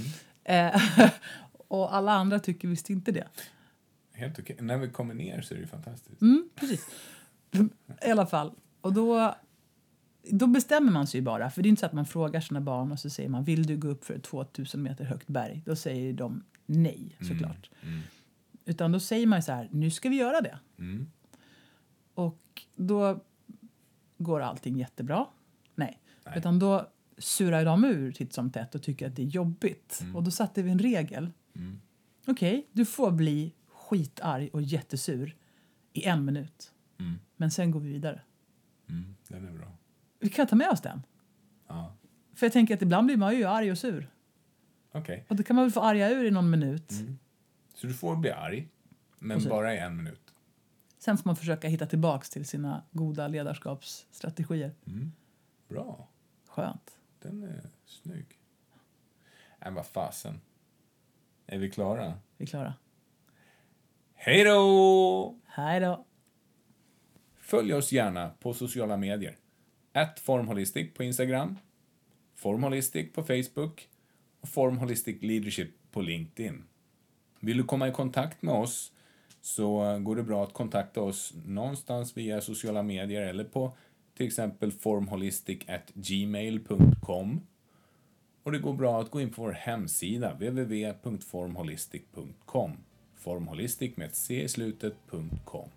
[0.43, 0.81] Eh,
[1.67, 3.27] och alla andra tycker visst inte det.
[4.22, 4.57] Helt okej.
[4.60, 6.22] När vi kommer ner så är det ju fantastiskt.
[6.22, 6.88] Mm, precis.
[8.06, 8.52] I alla fall.
[8.81, 9.35] Och då,
[10.31, 11.49] då bestämmer man sig ju bara.
[11.49, 13.65] För det är inte så att man frågar sina barn och så säger man vill
[13.65, 15.61] du gå upp för ett 2000 meter högt berg?
[15.65, 17.69] Då säger de nej såklart.
[18.65, 20.60] Utan då säger man så här, nu ska vi göra det.
[20.77, 21.11] Mm.
[22.14, 23.23] Och då
[24.18, 25.26] går allting jättebra.
[25.76, 25.99] Nej.
[26.26, 26.38] Nej.
[26.38, 26.88] Utan då
[27.18, 30.03] surar de ur titt som tätt och tycker att det är jobbigt.
[30.15, 31.31] Och då satte vi en regel.
[32.27, 33.53] Okej, du får bli
[33.91, 35.35] skitarg och jättesur
[35.93, 36.73] i en minut.
[36.99, 37.19] Mm.
[37.35, 38.22] Men sen går vi vidare.
[38.89, 39.15] Mm.
[39.27, 39.77] Den är bra.
[40.19, 41.01] Vi kan ta med oss den.
[41.68, 41.95] Ja.
[42.34, 44.09] För jag tänker att ibland blir man ju arg och sur.
[44.91, 45.26] Okej.
[45.30, 46.91] Och då kan man väl få arga ur i någon minut.
[47.73, 48.69] Så du får bli arg,
[49.19, 50.34] men bara i en minut.
[50.97, 54.76] Sen får man försöka hitta tillbaks till sina goda ledarskapsstrategier.
[55.68, 56.09] Bra.
[56.47, 56.97] Skönt.
[57.19, 58.39] Den är snygg.
[59.59, 60.41] Nej, vad fasen.
[61.45, 62.13] Är vi klara?
[62.38, 62.73] Vi är klara.
[64.23, 65.35] Hej då!
[65.45, 66.06] Hej då!
[67.39, 69.38] Följ oss gärna på sociala medier.
[69.93, 71.57] At Formholistic på Instagram,
[72.35, 73.89] Formholistic på Facebook
[74.41, 76.64] och Formholistic Leadership på LinkedIn.
[77.39, 78.91] Vill du komma i kontakt med oss
[79.41, 83.73] så går det bra att kontakta oss någonstans via sociala medier eller på
[84.18, 87.41] till exempel formholistic@gmail.com.
[88.43, 92.77] Och det går bra att gå in på vår hemsida www.formholistic.com.
[93.22, 95.69] Formholistic med ett c i slutet.com.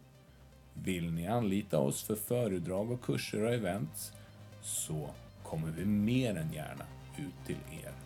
[0.75, 4.12] Vill ni anlita oss för föredrag och kurser och events
[4.62, 5.11] så
[5.43, 6.85] kommer vi mer än gärna
[7.19, 8.03] ut till er